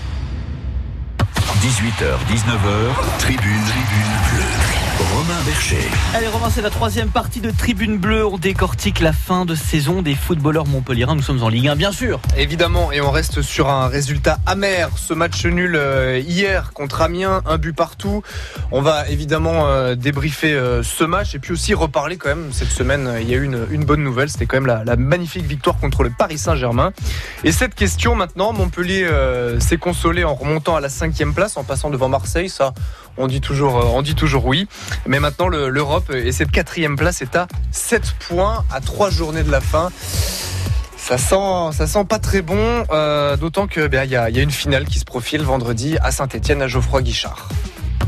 18h, 1.60 2.16
19h, 2.30 3.18
tribune, 3.18 3.64
tribune 3.64 4.14
bleue. 4.30 4.67
Romain 4.98 5.40
Bercher. 5.46 5.76
Allez 6.12 6.26
Romain, 6.26 6.50
c'est 6.50 6.60
la 6.60 6.70
troisième 6.70 7.10
partie 7.10 7.40
de 7.40 7.52
Tribune 7.52 7.98
Bleue. 7.98 8.26
On 8.26 8.36
décortique 8.36 8.98
la 8.98 9.12
fin 9.12 9.44
de 9.44 9.54
saison 9.54 10.02
des 10.02 10.16
footballeurs 10.16 10.66
montpelliérains. 10.66 11.14
Nous 11.14 11.22
sommes 11.22 11.44
en 11.44 11.48
Ligue 11.48 11.68
1, 11.68 11.76
bien 11.76 11.92
sûr. 11.92 12.20
Évidemment, 12.36 12.90
et 12.90 13.00
on 13.00 13.12
reste 13.12 13.40
sur 13.40 13.68
un 13.68 13.86
résultat 13.86 14.38
amer. 14.44 14.90
Ce 14.96 15.14
match 15.14 15.46
nul 15.46 15.76
euh, 15.76 16.18
hier 16.18 16.72
contre 16.72 17.00
Amiens, 17.00 17.42
un 17.46 17.58
but 17.58 17.74
partout. 17.74 18.22
On 18.72 18.82
va 18.82 19.08
évidemment 19.08 19.68
euh, 19.68 19.94
débriefer 19.94 20.52
euh, 20.52 20.82
ce 20.82 21.04
match 21.04 21.32
et 21.36 21.38
puis 21.38 21.52
aussi 21.52 21.74
reparler 21.74 22.16
quand 22.16 22.30
même. 22.30 22.48
Cette 22.50 22.70
semaine, 22.70 23.18
il 23.20 23.30
y 23.30 23.34
a 23.34 23.36
eu 23.36 23.44
une, 23.44 23.66
une 23.70 23.84
bonne 23.84 24.02
nouvelle. 24.02 24.28
C'était 24.28 24.46
quand 24.46 24.56
même 24.56 24.66
la, 24.66 24.82
la 24.82 24.96
magnifique 24.96 25.46
victoire 25.46 25.78
contre 25.78 26.02
le 26.02 26.10
Paris 26.10 26.38
Saint-Germain. 26.38 26.92
Et 27.44 27.52
cette 27.52 27.76
question 27.76 28.16
maintenant, 28.16 28.52
Montpellier 28.52 29.04
euh, 29.04 29.60
s'est 29.60 29.76
consolé 29.76 30.24
en 30.24 30.34
remontant 30.34 30.74
à 30.74 30.80
la 30.80 30.88
cinquième 30.88 31.34
place, 31.34 31.56
en 31.56 31.62
passant 31.62 31.88
devant 31.88 32.08
Marseille. 32.08 32.48
Ça, 32.48 32.74
on 33.18 33.26
dit 33.26 33.40
toujours, 33.40 33.76
euh, 33.78 33.84
on 33.92 34.02
dit 34.02 34.14
toujours 34.14 34.46
oui. 34.46 34.66
Mais 35.06 35.20
maintenant, 35.20 35.48
le- 35.48 35.68
l'Europe 35.68 36.10
et 36.14 36.32
cette 36.32 36.50
quatrième 36.50 36.96
place 36.96 37.20
est 37.22 37.36
à 37.36 37.46
7 37.72 38.12
points 38.28 38.64
à 38.72 38.80
3 38.80 39.10
journées 39.10 39.42
de 39.42 39.50
la 39.50 39.60
fin. 39.60 39.90
Ça 40.96 41.16
sent, 41.18 41.76
ça 41.76 41.86
sent 41.86 42.04
pas 42.04 42.18
très 42.18 42.42
bon, 42.42 42.84
euh, 42.90 43.36
d'autant 43.36 43.66
que 43.66 43.86
ben, 43.86 44.04
il 44.04 44.10
y, 44.10 44.16
a, 44.16 44.28
il 44.30 44.36
y 44.36 44.40
a 44.40 44.42
une 44.42 44.50
finale 44.50 44.84
qui 44.84 44.98
se 44.98 45.04
profile 45.04 45.42
vendredi 45.42 45.96
à 46.02 46.10
Saint-Etienne 46.10 46.60
à 46.62 46.68
Geoffroy 46.68 47.02
Guichard. 47.02 47.48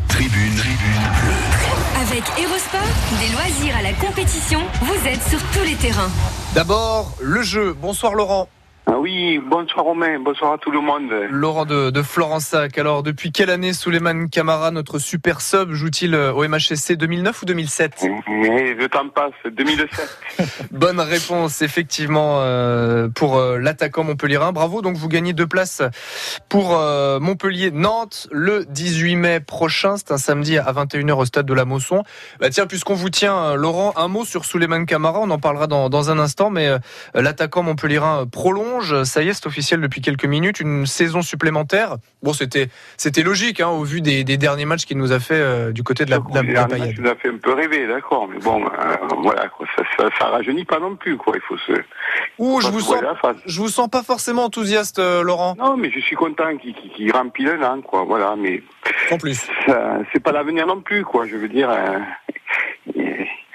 Tribune, 0.08 0.54
tribune 0.54 0.76
bleue. 1.22 2.02
Avec 2.02 2.24
Erosport, 2.38 2.80
des 3.20 3.32
loisirs 3.32 3.76
à 3.76 3.82
la 3.82 3.92
compétition, 3.94 4.60
vous 4.82 5.06
êtes 5.08 5.22
sur 5.28 5.38
tous 5.52 5.64
les 5.64 5.76
terrains. 5.76 6.10
D'abord, 6.54 7.12
le 7.20 7.42
jeu. 7.42 7.74
Bonsoir 7.80 8.14
Laurent. 8.14 8.48
Ah 8.86 8.98
oui, 8.98 9.38
bonsoir 9.38 9.84
Romain, 9.84 10.18
bonsoir 10.18 10.54
à 10.54 10.58
tout 10.58 10.70
le 10.70 10.80
monde. 10.80 11.10
Laurent 11.30 11.64
de, 11.64 11.90
de 11.90 12.02
Florensac. 12.02 12.76
Alors, 12.76 13.02
depuis 13.02 13.30
quelle 13.30 13.50
année 13.50 13.72
Souleymane 13.72 14.28
Camara, 14.28 14.70
notre 14.72 14.98
super 14.98 15.40
sub, 15.40 15.72
joue-t-il 15.72 16.14
au 16.16 16.46
MHSC 16.48 16.94
2009 16.96 17.42
ou 17.42 17.44
2007 17.44 18.06
Mais 18.28 18.74
le 18.74 18.88
temps 18.88 19.08
passe, 19.08 19.32
2007. 19.52 20.18
Bonne 20.72 20.98
réponse, 20.98 21.62
effectivement, 21.62 22.40
euh, 22.40 23.08
pour 23.08 23.36
euh, 23.36 23.58
l'attaquant 23.58 24.02
montpellierin. 24.02 24.52
Bravo, 24.52 24.82
donc 24.82 24.96
vous 24.96 25.08
gagnez 25.08 25.34
deux 25.34 25.46
places 25.46 25.82
pour 26.48 26.76
euh, 26.76 27.20
Montpellier-Nantes 27.20 28.28
le 28.32 28.64
18 28.64 29.16
mai 29.16 29.40
prochain. 29.40 29.96
C'est 29.98 30.10
un 30.10 30.18
samedi 30.18 30.58
à 30.58 30.72
21h 30.72 31.12
au 31.12 31.24
stade 31.24 31.46
de 31.46 31.54
la 31.54 31.64
Mosson. 31.64 32.02
Bah 32.40 32.50
tiens, 32.50 32.66
puisqu'on 32.66 32.94
vous 32.94 33.10
tient, 33.10 33.36
euh, 33.36 33.54
Laurent, 33.54 33.92
un 33.96 34.08
mot 34.08 34.24
sur 34.24 34.44
Souleymane 34.44 34.86
Camara. 34.86 35.20
On 35.20 35.30
en 35.30 35.38
parlera 35.38 35.66
dans, 35.66 35.88
dans 35.88 36.10
un 36.10 36.18
instant, 36.18 36.50
mais 36.50 36.66
euh, 36.66 36.78
l'attaquant 37.14 37.62
montpellierin 37.62 38.26
prolonge. 38.26 38.69
Prolonge. 38.70 39.02
Ça 39.04 39.22
y 39.22 39.28
est, 39.28 39.34
c'est 39.34 39.46
officiel 39.46 39.80
depuis 39.80 40.00
quelques 40.00 40.24
minutes. 40.24 40.60
Une 40.60 40.86
saison 40.86 41.22
supplémentaire. 41.22 41.96
Bon, 42.22 42.32
c'était 42.32 42.68
c'était 42.96 43.22
logique 43.22 43.60
hein, 43.60 43.68
au 43.68 43.84
vu 43.84 44.00
des, 44.00 44.24
des, 44.24 44.36
derniers 44.36 44.64
matchs 44.64 44.84
qu'il 44.84 44.98
nous 44.98 45.12
a 45.12 45.20
fait 45.20 45.34
euh, 45.34 45.72
du 45.72 45.82
côté 45.82 46.04
de 46.04 46.10
la, 46.10 46.18
de 46.18 46.52
la, 46.52 46.66
la 46.66 46.66
match 46.66 46.98
nous 46.98 47.08
a 47.08 47.14
fait 47.14 47.28
un 47.28 47.38
peu 47.38 47.52
rêver, 47.52 47.86
d'accord. 47.86 48.28
Mais 48.28 48.38
bon, 48.38 48.64
euh, 48.64 48.96
voilà, 49.18 49.48
quoi, 49.48 49.66
ça, 49.76 49.82
ça, 49.96 50.08
ça, 50.18 50.26
rajeunit 50.26 50.64
pas 50.64 50.78
non 50.78 50.96
plus, 50.96 51.16
quoi. 51.16 51.34
Il 51.36 51.42
faut 51.42 51.58
se. 51.58 51.72
Ouh, 52.38 52.60
je 52.60 52.68
vous 52.68 52.80
sens, 52.80 53.02
je 53.46 53.60
vous 53.60 53.68
sens 53.68 53.88
pas 53.88 54.02
forcément 54.02 54.44
enthousiaste, 54.44 54.98
euh, 54.98 55.22
Laurent. 55.22 55.56
Non, 55.58 55.76
mais 55.76 55.90
je 55.90 56.00
suis 56.00 56.16
content 56.16 56.56
qu'il 56.56 56.74
qu 56.74 56.88
qu 56.88 57.10
remplit 57.10 57.48
un 57.48 57.62
an, 57.62 57.80
quoi. 57.80 58.04
Voilà, 58.04 58.34
mais. 58.36 58.62
En 59.10 59.18
plus. 59.18 59.46
C'est 60.12 60.20
pas 60.20 60.32
l'avenir 60.32 60.66
non 60.66 60.80
plus, 60.80 61.04
quoi. 61.04 61.26
Je 61.26 61.36
veux 61.36 61.48
dire, 61.48 61.70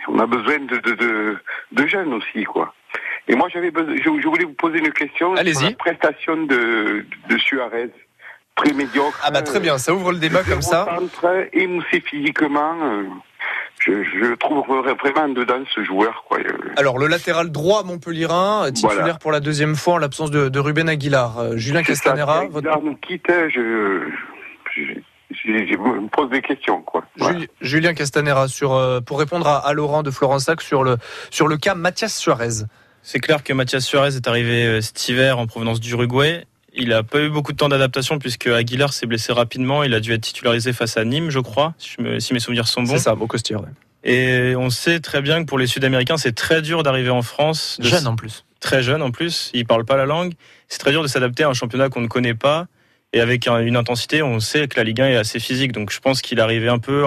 on 0.07 0.19
a 0.19 0.25
besoin 0.25 0.59
de, 0.59 0.77
de, 0.77 0.93
de, 0.93 1.37
de 1.71 1.87
jeunes 1.87 2.13
aussi, 2.13 2.43
quoi. 2.43 2.73
Et 3.27 3.35
moi, 3.35 3.47
j'avais 3.51 3.71
je, 3.75 4.03
je, 4.03 4.27
voulais 4.27 4.45
vous 4.45 4.53
poser 4.53 4.79
une 4.79 4.91
question 4.91 5.35
sur 5.35 5.61
la 5.63 5.71
prestation 5.71 6.43
de, 6.43 7.05
de 7.29 7.37
Suarez. 7.37 7.91
Très 8.55 8.71
médiocre. 8.71 9.19
Ah 9.21 9.31
bah 9.31 9.41
très 9.41 9.59
bien, 9.59 9.77
ça 9.77 9.93
ouvre 9.93 10.13
le 10.13 10.17
débat 10.17 10.41
comme 10.43 10.61
ça. 10.61 10.87
Émoussé 11.51 11.99
physiquement. 11.99 12.73
Euh, 12.83 13.03
je, 13.79 14.03
je, 14.03 14.33
trouve 14.35 14.65
vraiment 14.65 15.27
dedans 15.27 15.61
ce 15.73 15.83
joueur. 15.83 16.23
Quoi. 16.27 16.39
Alors 16.77 16.97
le 16.97 17.07
latéral 17.07 17.51
droit 17.51 17.83
Montpellierin, 17.83 18.71
titulaire 18.71 18.95
voilà. 18.95 19.13
pour 19.15 19.33
la 19.33 19.41
deuxième 19.41 19.75
fois 19.75 19.95
en 19.95 19.97
l'absence 19.97 20.31
de, 20.31 20.47
de, 20.47 20.59
Ruben 20.59 20.87
Aguilar. 20.87 21.37
Euh, 21.37 21.57
Julien 21.57 21.83
Castanera. 21.83 22.43
Ça, 22.43 22.47
votre... 22.49 22.81
nous 22.81 22.95
quitte, 22.95 23.27
je, 23.27 24.07
je, 24.73 24.81
je, 25.31 25.77
me 25.77 26.07
pose 26.07 26.29
des 26.29 26.41
questions. 26.41 26.81
Quoi. 26.81 27.03
Voilà. 27.17 27.39
Julien 27.59 27.93
Castanera, 27.93 28.47
sur, 28.47 28.73
euh, 28.73 29.01
pour 29.01 29.19
répondre 29.19 29.47
à, 29.49 29.67
à 29.67 29.73
Laurent 29.73 30.01
de 30.01 30.11
Florensac 30.11 30.61
sur 30.61 30.85
le, 30.85 30.95
sur 31.29 31.49
le 31.49 31.57
cas 31.57 31.75
Mathias 31.75 32.15
Suarez. 32.15 32.63
C'est 33.07 33.19
clair 33.19 33.43
que 33.43 33.53
Mathias 33.53 33.85
Suarez 33.85 34.15
est 34.15 34.27
arrivé 34.27 34.81
cet 34.81 35.07
hiver 35.07 35.37
en 35.37 35.45
provenance 35.45 35.79
d'Uruguay. 35.79 36.43
Il 36.73 36.89
n'a 36.89 37.03
pas 37.03 37.19
eu 37.19 37.29
beaucoup 37.29 37.51
de 37.51 37.57
temps 37.57 37.69
d'adaptation 37.69 38.17
puisque 38.17 38.47
Aguilar 38.47 38.93
s'est 38.93 39.05
blessé 39.05 39.31
rapidement. 39.31 39.83
Il 39.83 39.93
a 39.93 39.99
dû 39.99 40.11
être 40.11 40.21
titularisé 40.21 40.73
face 40.73 40.97
à 40.97 41.05
Nîmes, 41.05 41.29
je 41.29 41.37
crois, 41.37 41.75
si, 41.77 42.01
me, 42.01 42.19
si 42.19 42.33
mes 42.33 42.39
souvenirs 42.39 42.67
sont 42.67 42.81
bons. 42.81 42.93
C'est 42.93 43.03
ça, 43.03 43.13
Beaucostier. 43.13 43.57
Ouais. 43.57 43.69
Et 44.03 44.55
on 44.55 44.71
sait 44.71 44.99
très 45.01 45.21
bien 45.21 45.41
que 45.43 45.47
pour 45.47 45.59
les 45.59 45.67
Sud-Américains, 45.67 46.17
c'est 46.17 46.33
très 46.33 46.63
dur 46.63 46.81
d'arriver 46.81 47.11
en 47.11 47.21
France. 47.21 47.77
De 47.79 47.87
jeune 47.87 48.07
en 48.07 48.15
plus. 48.15 48.43
Très 48.59 48.81
jeune 48.81 49.03
en 49.03 49.11
plus. 49.11 49.51
Ils 49.53 49.67
parlent 49.67 49.85
pas 49.85 49.97
la 49.97 50.07
langue. 50.07 50.33
C'est 50.67 50.79
très 50.79 50.91
dur 50.91 51.03
de 51.03 51.07
s'adapter 51.07 51.43
à 51.43 51.49
un 51.49 51.53
championnat 51.53 51.89
qu'on 51.89 52.01
ne 52.01 52.07
connaît 52.07 52.33
pas. 52.33 52.65
Et 53.13 53.21
avec 53.21 53.45
une 53.45 53.77
intensité, 53.77 54.23
on 54.23 54.39
sait 54.39 54.67
que 54.67 54.77
la 54.77 54.83
Ligue 54.83 55.01
1 55.01 55.09
est 55.09 55.15
assez 55.15 55.39
physique. 55.39 55.73
Donc 55.73 55.91
je 55.91 55.99
pense 55.99 56.23
qu'il 56.23 56.39
arrivait 56.39 56.69
un 56.69 56.79
peu, 56.79 57.03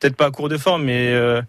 peut-être 0.00 0.16
pas 0.16 0.26
à 0.26 0.30
court 0.32 0.48
de 0.48 0.58
forme, 0.58 0.82
mais 0.82 1.12
euh, 1.12 1.40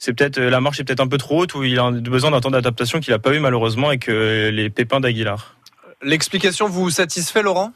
c'est 0.00 0.12
peut-être 0.12 0.40
la 0.40 0.60
marche 0.60 0.80
est 0.80 0.84
peut-être 0.84 1.00
un 1.00 1.06
peu 1.06 1.18
trop 1.18 1.42
haute 1.42 1.54
où 1.54 1.62
il 1.62 1.78
a 1.78 1.90
besoin 1.92 2.32
d'un 2.32 2.40
temps 2.40 2.50
d'adaptation 2.50 2.98
qu'il 2.98 3.12
n'a 3.12 3.20
pas 3.20 3.32
eu 3.32 3.38
malheureusement 3.38 3.88
avec 3.88 4.08
les 4.08 4.68
pépins 4.70 4.98
d'Aguilar. 4.98 5.54
L'explication 6.02 6.66
vous 6.66 6.90
satisfait, 6.90 7.42
Laurent? 7.42 7.72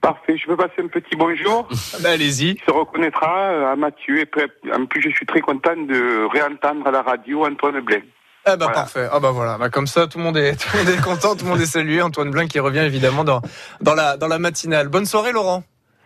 Parfait, 0.00 0.36
je 0.36 0.46
peux 0.48 0.56
passer 0.56 0.82
un 0.82 0.88
petit 0.88 1.14
bonjour. 1.16 1.68
ben, 2.02 2.10
Allez-y. 2.10 2.50
Il 2.50 2.60
se 2.66 2.72
reconnaîtra 2.72 3.70
à 3.70 3.76
Mathieu. 3.76 4.20
Et 4.20 4.28
en 4.74 4.84
plus, 4.86 5.00
je 5.00 5.10
suis 5.10 5.26
très 5.26 5.40
content 5.40 5.76
de 5.76 6.28
réentendre 6.32 6.84
à 6.88 6.90
la 6.90 7.02
radio 7.02 7.46
Antoine 7.46 7.80
Blain. 7.80 8.00
Eh 8.44 8.50
ben 8.50 8.56
voilà. 8.56 8.72
parfait. 8.72 9.08
Ah 9.12 9.20
bah 9.20 9.30
voilà. 9.30 9.56
Bah 9.56 9.70
comme 9.70 9.86
ça, 9.86 10.08
tout 10.08 10.18
le 10.18 10.24
monde 10.24 10.36
est, 10.36 10.56
tout 10.60 10.68
le 10.76 10.78
monde 10.82 10.92
est 10.92 11.02
content, 11.02 11.36
tout 11.36 11.44
le 11.44 11.50
monde 11.50 11.60
est 11.60 11.66
salué. 11.66 12.02
Antoine 12.02 12.32
Blain 12.32 12.48
qui 12.48 12.58
revient 12.58 12.80
évidemment 12.80 13.22
dans 13.22 13.40
dans 13.80 13.94
la 13.94 14.16
dans 14.16 14.26
la 14.26 14.40
matinale. 14.40 14.88
Bonne 14.88 15.06
soirée, 15.06 15.30
Laurent. 15.30 15.62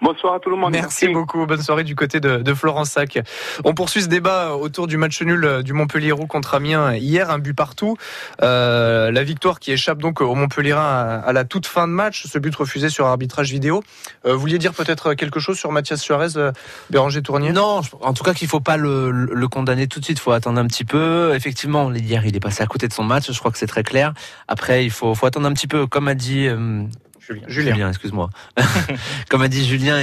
Bonsoir 0.07 0.35
à 0.35 0.38
tout 0.38 0.51
le 0.51 0.57
monde. 0.57 0.71
Merci, 0.71 1.07
Merci. 1.07 1.09
beaucoup. 1.09 1.45
Bonne 1.47 1.61
soirée 1.61 1.83
du 1.83 1.97
côté 1.97 2.21
de, 2.21 2.37
de 2.37 2.55
Florence 2.55 2.90
Sac. 2.90 3.19
On 3.64 3.75
poursuit 3.75 4.03
ce 4.03 4.07
débat 4.07 4.55
autour 4.55 4.87
du 4.87 4.99
match 4.99 5.21
nul 5.21 5.64
du 5.64 5.73
Montpellier 5.73 6.12
contre 6.29 6.55
Amiens 6.55 6.95
hier, 6.95 7.29
un 7.29 7.40
but 7.40 7.55
partout. 7.55 7.97
Euh, 8.40 9.11
la 9.11 9.25
victoire 9.25 9.59
qui 9.59 9.73
échappe 9.73 9.99
donc 9.99 10.21
au 10.21 10.33
Montpellierin 10.37 10.81
à, 10.81 11.19
à, 11.27 11.33
la 11.33 11.42
toute 11.42 11.66
fin 11.66 11.88
de 11.88 11.92
match, 11.92 12.25
ce 12.25 12.38
but 12.38 12.55
refusé 12.55 12.88
sur 12.88 13.07
arbitrage 13.07 13.51
vidéo. 13.51 13.83
Euh, 14.27 14.35
vous 14.35 14.38
vouliez 14.38 14.59
dire 14.59 14.75
peut-être 14.75 15.14
quelque 15.14 15.40
chose 15.40 15.59
sur 15.59 15.73
Mathias 15.73 16.01
Suarez, 16.01 16.37
euh, 16.37 16.53
Béranger 16.88 17.23
Tournier 17.23 17.51
Non, 17.51 17.81
en 18.01 18.14
tout 18.14 18.23
cas 18.23 18.33
qu'il 18.33 18.47
faut 18.47 18.61
pas 18.61 18.77
le, 18.77 19.11
le, 19.11 19.49
condamner 19.49 19.88
tout 19.88 19.99
de 19.99 20.05
suite. 20.05 20.19
Il 20.19 20.23
faut 20.23 20.31
attendre 20.31 20.61
un 20.61 20.69
petit 20.69 20.85
peu. 20.85 21.35
Effectivement, 21.35 21.92
hier 21.92 22.25
il 22.25 22.37
est 22.37 22.40
passé 22.40 22.62
à 22.62 22.66
côté 22.66 22.87
de 22.87 22.92
son 22.92 23.03
match. 23.03 23.33
Je 23.33 23.38
crois 23.40 23.51
que 23.51 23.59
c'est 23.59 23.66
très 23.66 23.83
clair. 23.83 24.14
Après, 24.47 24.85
il 24.85 24.92
faut, 24.92 25.16
faut 25.16 25.27
attendre 25.27 25.49
un 25.49 25.53
petit 25.53 25.66
peu. 25.66 25.88
Comme 25.88 26.07
a 26.07 26.14
dit 26.14 26.47
euh, 26.47 26.85
Julien, 27.27 27.43
Julien, 27.49 27.73
Julien 27.75 27.89
excuse-moi. 27.89 28.31
Comme 29.29 29.43
a 29.43 29.49
dit 29.49 29.67
Julien, 29.67 30.03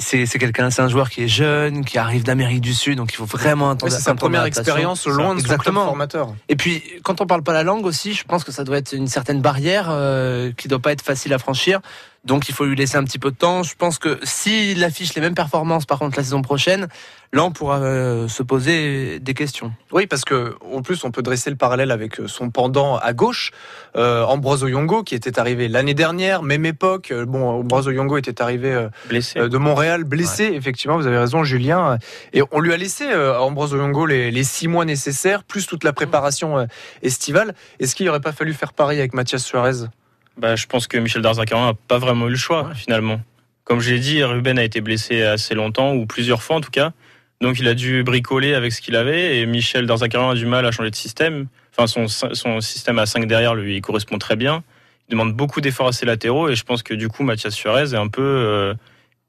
c'est 0.00 0.26
quelqu'un, 0.38 0.70
c'est 0.70 0.82
un 0.82 0.88
joueur 0.88 1.10
qui 1.10 1.24
est 1.24 1.28
jeune, 1.28 1.84
qui 1.84 1.98
arrive 1.98 2.24
d'Amérique 2.24 2.60
du 2.60 2.72
Sud, 2.72 2.96
donc 2.96 3.12
il 3.12 3.16
faut 3.16 3.26
vraiment 3.26 3.70
attendre. 3.70 3.92
Oui, 3.92 3.96
c'est 3.96 4.04
sa 4.04 4.14
première 4.14 4.44
expérience 4.44 5.06
loin 5.06 5.34
de 5.34 5.40
Exactement. 5.40 5.82
son 5.82 5.86
formateur. 5.88 6.34
Et 6.48 6.56
puis, 6.56 6.82
quand 7.02 7.20
on 7.20 7.26
parle 7.26 7.42
pas 7.42 7.52
la 7.52 7.62
langue 7.62 7.84
aussi, 7.84 8.14
je 8.14 8.24
pense 8.24 8.44
que 8.44 8.52
ça 8.52 8.64
doit 8.64 8.78
être 8.78 8.92
une 8.92 9.08
certaine 9.08 9.40
barrière 9.40 9.88
euh, 9.90 10.52
qui 10.56 10.68
doit 10.68 10.78
pas 10.78 10.92
être 10.92 11.02
facile 11.02 11.32
à 11.34 11.38
franchir. 11.38 11.80
Donc 12.24 12.48
il 12.48 12.54
faut 12.54 12.64
lui 12.64 12.74
laisser 12.74 12.96
un 12.96 13.04
petit 13.04 13.18
peu 13.18 13.30
de 13.30 13.36
temps. 13.36 13.62
Je 13.62 13.74
pense 13.76 13.98
que 13.98 14.18
s'il 14.22 14.82
affiche 14.82 15.14
les 15.14 15.20
mêmes 15.20 15.34
performances 15.34 15.84
par 15.84 15.98
contre 15.98 16.16
la 16.16 16.24
saison 16.24 16.40
prochaine, 16.40 16.88
là 17.32 17.44
on 17.44 17.50
pourra 17.50 17.80
euh, 17.80 18.28
se 18.28 18.42
poser 18.42 19.18
des 19.20 19.34
questions. 19.34 19.72
Oui, 19.92 20.06
parce 20.06 20.24
que 20.24 20.54
en 20.74 20.80
plus 20.80 21.04
on 21.04 21.10
peut 21.10 21.20
dresser 21.20 21.50
le 21.50 21.56
parallèle 21.56 21.90
avec 21.90 22.16
son 22.26 22.48
pendant 22.48 22.96
à 22.96 23.12
gauche, 23.12 23.50
euh, 23.96 24.24
Ambroise 24.24 24.62
Oyongo 24.62 25.02
qui 25.02 25.14
était 25.14 25.38
arrivé 25.38 25.68
l'année 25.68 25.92
dernière, 25.92 26.42
même 26.42 26.64
époque. 26.64 27.12
Bon, 27.26 27.60
Ambroise 27.60 27.88
Oyongo 27.88 28.16
était 28.16 28.40
arrivé 28.40 28.72
euh, 28.72 28.88
blessé. 29.08 29.46
de 29.46 29.58
Montréal, 29.58 30.04
blessé. 30.04 30.48
Ouais. 30.48 30.56
Effectivement, 30.56 30.96
vous 30.96 31.06
avez 31.06 31.18
raison, 31.18 31.44
Julien. 31.44 31.98
Et 32.32 32.42
on 32.52 32.60
lui 32.60 32.72
a 32.72 32.76
laissé 32.78 33.10
à 33.10 33.42
Ambroise 33.42 33.74
Oyongo 33.74 34.06
les, 34.06 34.30
les, 34.30 34.44
six 34.44 34.68
mois 34.68 34.86
nécessaires, 34.86 35.44
plus 35.44 35.66
toute 35.66 35.84
la 35.84 35.92
préparation 35.92 36.66
estivale. 37.02 37.54
Est-ce 37.80 37.94
qu'il 37.94 38.06
n'aurait 38.06 38.20
pas 38.20 38.32
fallu 38.32 38.54
faire 38.54 38.72
pareil 38.72 38.98
avec 38.98 39.12
Mathias 39.12 39.44
Suarez? 39.44 39.88
Bah, 40.36 40.56
je 40.56 40.66
pense 40.66 40.86
que 40.86 40.98
Michel 40.98 41.22
Darzacaran 41.22 41.66
n'a 41.66 41.74
pas 41.74 41.98
vraiment 41.98 42.26
eu 42.26 42.30
le 42.30 42.36
choix 42.36 42.64
ouais. 42.64 42.74
finalement. 42.74 43.20
Comme 43.64 43.80
je 43.80 43.92
l'ai 43.92 44.00
dit, 44.00 44.22
Ruben 44.22 44.58
a 44.58 44.64
été 44.64 44.80
blessé 44.80 45.22
assez 45.22 45.54
longtemps, 45.54 45.94
ou 45.94 46.06
plusieurs 46.06 46.42
fois 46.42 46.56
en 46.56 46.60
tout 46.60 46.70
cas. 46.70 46.92
Donc 47.40 47.58
il 47.58 47.68
a 47.68 47.74
dû 47.74 48.02
bricoler 48.02 48.54
avec 48.54 48.72
ce 48.72 48.80
qu'il 48.80 48.96
avait, 48.96 49.38
et 49.38 49.46
Michel 49.46 49.86
Darzacaran 49.86 50.30
a 50.30 50.34
du 50.34 50.46
mal 50.46 50.66
à 50.66 50.70
changer 50.70 50.90
de 50.90 50.96
système. 50.96 51.46
Enfin, 51.76 51.86
son, 51.86 52.08
son 52.08 52.60
système 52.60 52.98
à 52.98 53.06
5 53.06 53.26
derrière 53.26 53.54
lui 53.54 53.80
correspond 53.80 54.18
très 54.18 54.36
bien. 54.36 54.62
Il 55.08 55.12
demande 55.12 55.34
beaucoup 55.34 55.60
d'efforts 55.60 55.88
à 55.88 55.92
ses 55.92 56.06
latéraux, 56.06 56.48
et 56.48 56.54
je 56.54 56.64
pense 56.64 56.82
que 56.82 56.94
du 56.94 57.08
coup, 57.08 57.22
Mathias 57.22 57.54
Suarez 57.54 57.92
est 57.92 57.98
un 57.98 58.08
peu 58.08 58.22
euh, 58.22 58.74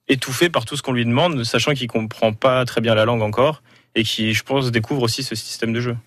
étouffé 0.08 0.50
par 0.50 0.66
tout 0.66 0.78
ce 0.78 0.82
qu'on 0.82 0.94
lui 0.94 1.06
demande, 1.06 1.44
sachant 1.44 1.74
qu'il 1.74 1.88
comprend 1.88 2.34
pas 2.34 2.64
très 2.66 2.82
bien 2.82 2.96
la 2.96 3.06
langue 3.06 3.22
encore, 3.22 3.62
et 3.96 4.04
qui, 4.04 4.34
je 4.34 4.44
pense, 4.44 4.72
découvre 4.72 5.02
aussi 5.04 5.24
ce 5.24 5.36
système 5.36 5.74
de 5.74 5.80
jeu. 5.80 5.98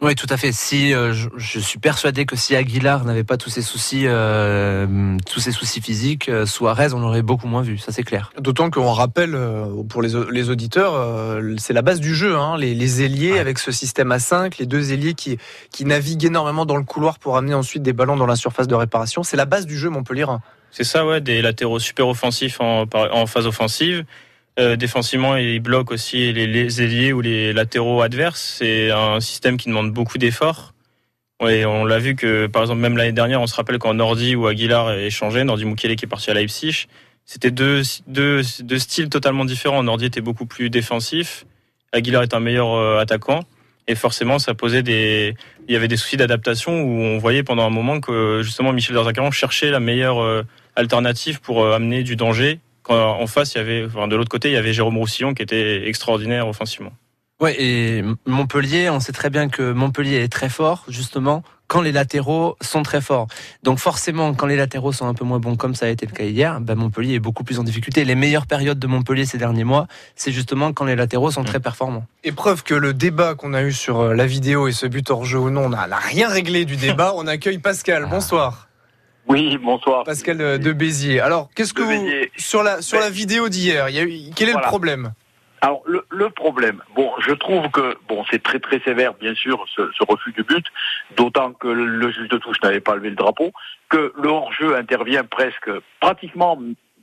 Oui, 0.00 0.14
tout 0.14 0.28
à 0.30 0.36
fait. 0.36 0.52
Si 0.52 0.94
euh, 0.94 1.12
je, 1.12 1.28
je, 1.36 1.58
suis 1.58 1.80
persuadé 1.80 2.24
que 2.24 2.36
si 2.36 2.54
Aguilar 2.54 3.04
n'avait 3.04 3.24
pas 3.24 3.36
tous 3.36 3.50
ses 3.50 3.62
soucis, 3.62 4.04
euh, 4.04 5.16
tous 5.26 5.40
ses 5.40 5.50
soucis 5.50 5.80
physiques, 5.80 6.28
euh, 6.28 6.46
Suarez, 6.46 6.92
on 6.92 7.02
aurait 7.02 7.22
beaucoup 7.22 7.48
moins 7.48 7.62
vu. 7.62 7.78
Ça, 7.78 7.90
c'est 7.90 8.04
clair. 8.04 8.30
D'autant 8.38 8.70
qu'on 8.70 8.92
rappelle 8.92 9.34
euh, 9.34 9.82
pour 9.88 10.00
les, 10.00 10.10
les 10.30 10.50
auditeurs, 10.50 10.94
euh, 10.94 11.56
c'est 11.58 11.72
la 11.72 11.82
base 11.82 11.98
du 11.98 12.14
jeu. 12.14 12.36
Hein, 12.36 12.56
les, 12.58 12.76
les, 12.76 13.02
ailiers 13.02 13.32
ouais. 13.32 13.38
avec 13.40 13.58
ce 13.58 13.72
système 13.72 14.12
à 14.12 14.20
5 14.20 14.58
les 14.58 14.66
deux 14.66 14.92
ailiers 14.92 15.14
qui 15.14 15.36
qui 15.72 15.84
naviguent 15.84 16.26
énormément 16.26 16.64
dans 16.64 16.76
le 16.76 16.84
couloir 16.84 17.18
pour 17.18 17.36
amener 17.36 17.54
ensuite 17.54 17.82
des 17.82 17.92
ballons 17.92 18.16
dans 18.16 18.26
la 18.26 18.36
surface 18.36 18.68
de 18.68 18.76
réparation. 18.76 19.24
C'est 19.24 19.36
la 19.36 19.46
base 19.46 19.66
du 19.66 19.76
jeu 19.76 19.90
Montpellier. 19.90 20.26
C'est 20.70 20.84
ça, 20.84 21.04
ouais, 21.04 21.20
des 21.20 21.42
latéraux 21.42 21.80
super 21.80 22.06
offensifs 22.06 22.60
en, 22.60 22.84
en 22.94 23.26
phase 23.26 23.48
offensive. 23.48 24.04
Euh, 24.58 24.74
défensivement, 24.76 25.36
il 25.36 25.60
bloque 25.60 25.92
aussi 25.92 26.32
les, 26.32 26.82
ailiers 26.82 27.12
ou 27.12 27.20
les 27.20 27.52
latéraux 27.52 28.02
adverses. 28.02 28.56
C'est 28.58 28.90
un 28.90 29.20
système 29.20 29.56
qui 29.56 29.68
demande 29.68 29.92
beaucoup 29.92 30.18
d'efforts. 30.18 30.74
On 31.40 31.84
l'a 31.84 31.98
vu 32.00 32.16
que, 32.16 32.48
par 32.48 32.62
exemple, 32.62 32.80
même 32.80 32.96
l'année 32.96 33.12
dernière, 33.12 33.40
on 33.40 33.46
se 33.46 33.54
rappelle 33.54 33.78
quand 33.78 33.94
Nordi 33.94 34.34
ou 34.34 34.48
Aguilar 34.48 34.90
est 34.92 35.10
changé, 35.10 35.44
Nordi 35.44 35.64
Mukele 35.64 35.94
qui 35.94 36.04
est 36.04 36.08
parti 36.08 36.30
à 36.32 36.34
Leipzig, 36.34 36.88
c'était 37.24 37.52
deux 37.52 37.84
styles 38.42 39.08
totalement 39.08 39.44
différents. 39.44 39.84
Nordi 39.84 40.06
était 40.06 40.20
beaucoup 40.20 40.46
plus 40.46 40.68
défensif, 40.68 41.46
Aguilar 41.92 42.24
est 42.24 42.34
un 42.34 42.40
meilleur 42.40 42.74
euh, 42.74 42.98
attaquant. 42.98 43.44
Et 43.86 43.94
forcément, 43.94 44.38
ça 44.38 44.52
posait 44.52 44.82
des, 44.82 45.34
il 45.66 45.72
y 45.72 45.76
avait 45.76 45.88
des 45.88 45.96
soucis 45.96 46.18
d'adaptation 46.18 46.82
où 46.82 47.00
on 47.00 47.18
voyait 47.18 47.42
pendant 47.42 47.64
un 47.64 47.70
moment 47.70 48.00
que 48.00 48.42
justement 48.42 48.72
Michel 48.72 48.94
Darzacaran 48.94 49.30
cherchait 49.30 49.70
la 49.70 49.80
meilleure 49.80 50.20
euh, 50.20 50.42
alternative 50.76 51.40
pour 51.40 51.64
amener 51.72 52.02
du 52.02 52.14
danger 52.14 52.60
en 52.88 53.26
face, 53.26 53.54
il 53.54 53.58
y 53.58 53.60
avait, 53.60 53.84
enfin, 53.84 54.08
de 54.08 54.16
l'autre 54.16 54.30
côté, 54.30 54.48
il 54.48 54.54
y 54.54 54.56
avait 54.56 54.72
Jérôme 54.72 54.98
Roussillon 54.98 55.34
qui 55.34 55.42
était 55.42 55.88
extraordinaire 55.88 56.48
offensivement. 56.48 56.92
Ouais, 57.40 57.54
et 57.62 58.02
Montpellier, 58.26 58.90
on 58.90 58.98
sait 58.98 59.12
très 59.12 59.30
bien 59.30 59.48
que 59.48 59.72
Montpellier 59.72 60.16
est 60.16 60.32
très 60.32 60.48
fort, 60.48 60.84
justement, 60.88 61.44
quand 61.68 61.82
les 61.82 61.92
latéraux 61.92 62.56
sont 62.60 62.82
très 62.82 63.00
forts. 63.00 63.28
Donc 63.62 63.78
forcément, 63.78 64.34
quand 64.34 64.46
les 64.46 64.56
latéraux 64.56 64.90
sont 64.90 65.06
un 65.06 65.14
peu 65.14 65.24
moins 65.24 65.38
bons, 65.38 65.54
comme 65.54 65.76
ça 65.76 65.86
a 65.86 65.88
été 65.88 66.04
le 66.06 66.12
cas 66.12 66.24
hier, 66.24 66.60
ben 66.60 66.74
Montpellier 66.74 67.14
est 67.14 67.20
beaucoup 67.20 67.44
plus 67.44 67.60
en 67.60 67.62
difficulté. 67.62 68.04
Les 68.04 68.16
meilleures 68.16 68.46
périodes 68.46 68.80
de 68.80 68.86
Montpellier 68.88 69.24
ces 69.24 69.38
derniers 69.38 69.64
mois, 69.64 69.86
c'est 70.16 70.32
justement 70.32 70.72
quand 70.72 70.86
les 70.86 70.96
latéraux 70.96 71.30
sont 71.30 71.42
mmh. 71.42 71.46
très 71.46 71.60
performants. 71.60 72.06
Et 72.24 72.32
preuve 72.32 72.64
que 72.64 72.74
le 72.74 72.92
débat 72.92 73.36
qu'on 73.36 73.54
a 73.54 73.62
eu 73.62 73.72
sur 73.72 74.14
la 74.14 74.26
vidéo 74.26 74.66
et 74.66 74.72
ce 74.72 74.86
but 74.86 75.08
hors 75.10 75.24
jeu 75.24 75.38
ou 75.38 75.50
non 75.50 75.68
n'a 75.68 75.86
rien 75.96 76.28
réglé 76.28 76.64
du 76.64 76.76
débat, 76.76 77.12
on 77.16 77.26
accueille 77.28 77.58
Pascal. 77.58 78.08
Bonsoir. 78.10 78.67
Oui, 79.28 79.58
bonsoir. 79.58 80.04
Pascal 80.04 80.58
de 80.58 80.72
Béziers. 80.72 81.20
Alors, 81.20 81.50
qu'est-ce 81.54 81.74
que 81.74 81.82
vous, 81.82 82.08
sur 82.36 82.62
la 82.62 82.80
sur 82.80 82.98
la 82.98 83.10
vidéo 83.10 83.48
d'hier, 83.48 83.88
il 83.90 83.94
y 83.94 83.98
a 83.98 84.02
eu, 84.02 84.30
quel 84.34 84.48
est 84.48 84.52
voilà. 84.52 84.66
le 84.66 84.70
problème? 84.70 85.12
Alors 85.60 85.82
le, 85.86 86.06
le, 86.10 86.30
problème, 86.30 86.80
bon, 86.94 87.10
je 87.18 87.32
trouve 87.32 87.68
que 87.70 87.96
bon, 88.08 88.24
c'est 88.30 88.40
très 88.42 88.60
très 88.60 88.78
sévère, 88.80 89.14
bien 89.14 89.34
sûr, 89.34 89.64
ce, 89.74 89.90
ce 89.92 90.04
refus 90.08 90.30
du 90.32 90.44
but, 90.44 90.64
d'autant 91.16 91.52
que 91.52 91.66
le 91.66 92.12
juge 92.12 92.28
de 92.28 92.38
touche 92.38 92.58
n'avait 92.62 92.80
pas 92.80 92.94
levé 92.94 93.10
le 93.10 93.16
drapeau, 93.16 93.50
que 93.88 94.12
le 94.16 94.28
hors-jeu 94.28 94.76
intervient 94.76 95.24
presque 95.24 95.68
pratiquement 95.98 96.56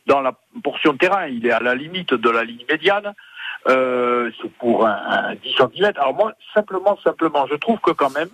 dans 0.07 0.21
la 0.21 0.33
portion 0.63 0.93
de 0.93 0.97
terrain, 0.97 1.27
il 1.27 1.45
est 1.45 1.51
à 1.51 1.59
la 1.59 1.75
limite 1.75 2.13
de 2.13 2.29
la 2.29 2.45
ligne 2.45 2.65
médiane. 2.71 3.13
Euh, 3.67 4.31
c'est 4.41 4.51
pour 4.53 4.87
un, 4.87 5.01
un 5.05 5.35
10 5.35 5.55
cm. 5.57 5.91
Alors 5.97 6.13
moi, 6.13 6.33
simplement, 6.53 6.97
simplement, 7.03 7.47
je 7.47 7.55
trouve 7.55 7.79
que 7.79 7.91
quand 7.91 8.15
même, 8.15 8.29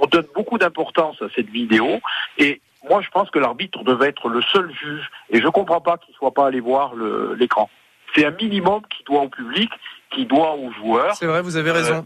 on 0.00 0.06
donne 0.06 0.26
beaucoup 0.34 0.58
d'importance 0.58 1.20
à 1.22 1.26
cette 1.34 1.50
vidéo 1.50 2.00
et 2.38 2.60
moi, 2.88 3.00
je 3.02 3.08
pense 3.10 3.30
que 3.30 3.38
l'arbitre 3.38 3.84
devait 3.84 4.08
être 4.08 4.28
le 4.28 4.40
seul 4.42 4.72
juge 4.72 5.10
et 5.30 5.40
je 5.40 5.48
comprends 5.48 5.80
pas 5.80 5.98
qu'il 5.98 6.14
soit 6.14 6.32
pas 6.32 6.46
allé 6.46 6.60
voir 6.60 6.94
l'écran. 7.36 7.68
C'est 8.14 8.24
un 8.24 8.30
minimum 8.30 8.80
qui 8.90 9.04
doit 9.04 9.22
au 9.22 9.28
public, 9.28 9.70
qui 10.12 10.26
doit 10.26 10.54
aux 10.54 10.72
joueurs. 10.72 11.14
C'est 11.14 11.26
vrai, 11.26 11.42
vous 11.42 11.56
avez 11.56 11.70
raison. 11.70 11.94
Euh, 11.94 12.02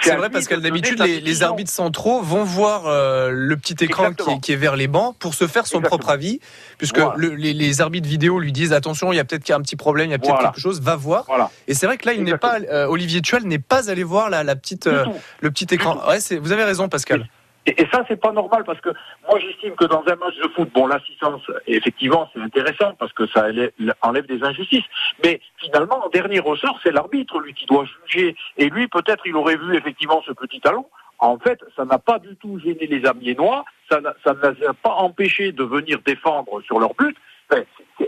c'est 0.00 0.16
vrai 0.16 0.30
parce 0.30 0.48
que 0.48 0.54
d'habitude 0.54 0.98
les, 1.00 1.20
les, 1.20 1.42
arbitres 1.42 1.70
centraux 1.70 2.22
vont 2.22 2.44
voir 2.44 2.86
euh, 2.86 3.30
le 3.30 3.56
petit 3.56 3.76
écran 3.84 4.14
qui 4.14 4.30
est, 4.30 4.40
qui 4.40 4.52
est, 4.52 4.56
vers 4.56 4.74
les 4.74 4.88
bancs 4.88 5.14
pour 5.18 5.34
se 5.34 5.46
faire 5.46 5.66
son 5.66 5.78
Exactement. 5.78 5.98
propre 5.98 6.10
avis, 6.10 6.40
puisque 6.78 6.98
le, 7.16 7.34
les, 7.34 7.52
les, 7.52 7.80
arbitres 7.80 8.08
vidéo 8.08 8.38
lui 8.38 8.52
disent 8.52 8.72
attention, 8.72 9.12
il 9.12 9.16
y 9.16 9.18
a 9.18 9.24
peut-être 9.24 9.44
qu'il 9.44 9.52
y 9.52 9.54
a 9.54 9.58
un 9.58 9.62
petit 9.62 9.76
problème, 9.76 10.08
il 10.08 10.12
y 10.12 10.14
a 10.14 10.18
peut-être 10.18 10.32
Voilà. 10.34 10.48
quelque 10.48 10.60
chose, 10.60 10.80
va 10.80 10.96
voir. 10.96 11.24
Voilà. 11.26 11.50
Et 11.68 11.74
c'est 11.74 11.86
vrai 11.86 11.98
que 11.98 12.06
là, 12.06 12.14
il 12.14 12.24
n'est 12.24 12.38
pas 12.38 12.58
euh, 12.60 12.86
Olivier 12.86 13.20
Tual 13.20 13.44
n'est 13.44 13.58
pas 13.58 13.90
allé 13.90 14.02
voir 14.02 14.30
la, 14.30 14.42
la 14.44 14.56
petite 14.56 14.86
euh, 14.86 15.04
le 15.40 15.50
petit 15.50 15.66
écran. 15.74 15.98
Ouais, 16.08 16.18
vous 16.38 16.52
avez 16.52 16.64
raison, 16.64 16.88
Pascal. 16.88 17.28
Et, 17.66 17.80
et 17.82 17.86
ça, 17.92 18.04
c'est 18.08 18.20
pas 18.20 18.32
normal 18.32 18.64
parce 18.64 18.80
que 18.80 18.90
moi, 19.28 19.38
j'estime 19.38 19.74
que 19.76 19.84
dans 19.84 20.02
un 20.06 20.16
match 20.16 20.36
de 20.36 20.48
foot, 20.48 20.68
bon, 20.74 20.86
l'assistance, 20.86 21.42
effectivement, 21.66 22.28
c'est 22.32 22.40
intéressant 22.40 22.94
parce 22.98 23.12
que 23.12 23.26
ça 23.28 23.46
enlève- 24.02 24.26
des 24.26 24.42
injustices. 24.42 24.84
Mais 25.24 25.40
finalement, 25.58 26.04
en 26.04 26.08
dernier 26.08 26.40
ressort, 26.40 26.78
c'est 26.82 26.90
l'arbitre, 26.92 27.38
lui, 27.40 27.54
qui 27.54 27.66
doit 27.66 27.84
juger. 28.06 28.36
Et 28.56 28.68
lui, 28.68 28.88
peut-être, 28.88 29.26
il 29.26 29.36
aurait 29.36 29.56
vu 29.56 29.76
effectivement 29.76 30.22
ce 30.26 30.32
petit 30.32 30.60
talon. 30.60 30.86
En 31.18 31.38
fait, 31.38 31.60
ça 31.76 31.84
n'a 31.84 31.98
pas 31.98 32.18
du 32.18 32.34
tout 32.36 32.58
gêné 32.58 32.86
les 32.86 33.06
Amiénois. 33.06 33.64
Ça 33.88 34.00
ne 34.00 34.50
les 34.60 34.66
a 34.66 34.72
pas 34.74 34.94
empêchés 34.94 35.52
de 35.52 35.62
venir 35.62 35.98
défendre 36.04 36.60
sur 36.62 36.80
leur 36.80 36.94
but. 36.94 37.16
C'est- 37.50 37.66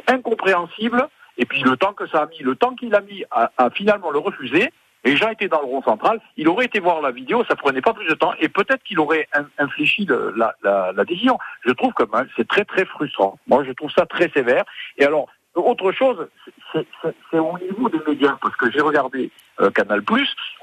incompréhensible. 0.09 1.09
Et 1.37 1.47
puis 1.47 1.63
le 1.63 1.77
temps 1.77 1.93
que 1.93 2.07
ça 2.09 2.23
a 2.23 2.27
mis, 2.27 2.39
le 2.41 2.55
temps 2.57 2.75
qu'il 2.75 2.95
a 2.95 3.01
mis 3.01 3.25
à 3.31 3.51
finalement 3.71 4.11
le 4.11 4.19
refuser, 4.19 4.71
les 5.05 5.17
gens 5.17 5.29
étaient 5.29 5.49
dans 5.49 5.61
le 5.61 5.67
rond 5.67 5.83
central, 5.83 6.21
il 6.37 6.49
aurait 6.49 6.65
été 6.67 6.81
voir 6.81 7.01
la 7.03 7.11
vidéo, 7.11 7.45
ça 7.49 7.57
prenait 7.57 7.83
pas 7.83 7.93
plus 7.93 8.07
de 8.09 8.15
temps, 8.15 8.33
et 8.41 8.49
peut-être 8.49 8.83
qu'il 8.85 8.99
aurait 9.01 9.29
in- 9.35 9.47
infléchi 9.59 10.05
le- 10.07 10.33
la, 10.37 10.55
la- 10.63 10.93
la 10.93 11.05
décision. 11.05 11.39
Je 11.67 11.73
trouve 11.73 11.93
que 11.93 12.05
ben, 12.05 12.27
c'est 12.37 12.49
très 12.49 12.65
très 12.65 12.85
frustrant. 12.85 13.39
Moi, 13.47 13.65
je 13.65 13.73
trouve 13.73 13.91
ça 13.91 14.07
très 14.07 14.31
sévère. 14.31 14.65
Et 14.99 15.05
alors, 15.05 15.27
autre 15.55 15.93
chose, 15.93 16.27
c'est- 16.73 16.87
c'est 17.03 17.15
c'est 17.31 17.39
au 17.39 17.57
niveau 17.59 17.89
des 17.89 18.01
médias, 18.07 18.37
parce 18.43 18.57
que 18.57 18.71
j'ai 18.71 18.81
regardé 18.81 19.31
euh, 19.61 19.71
Canal+, 19.71 20.03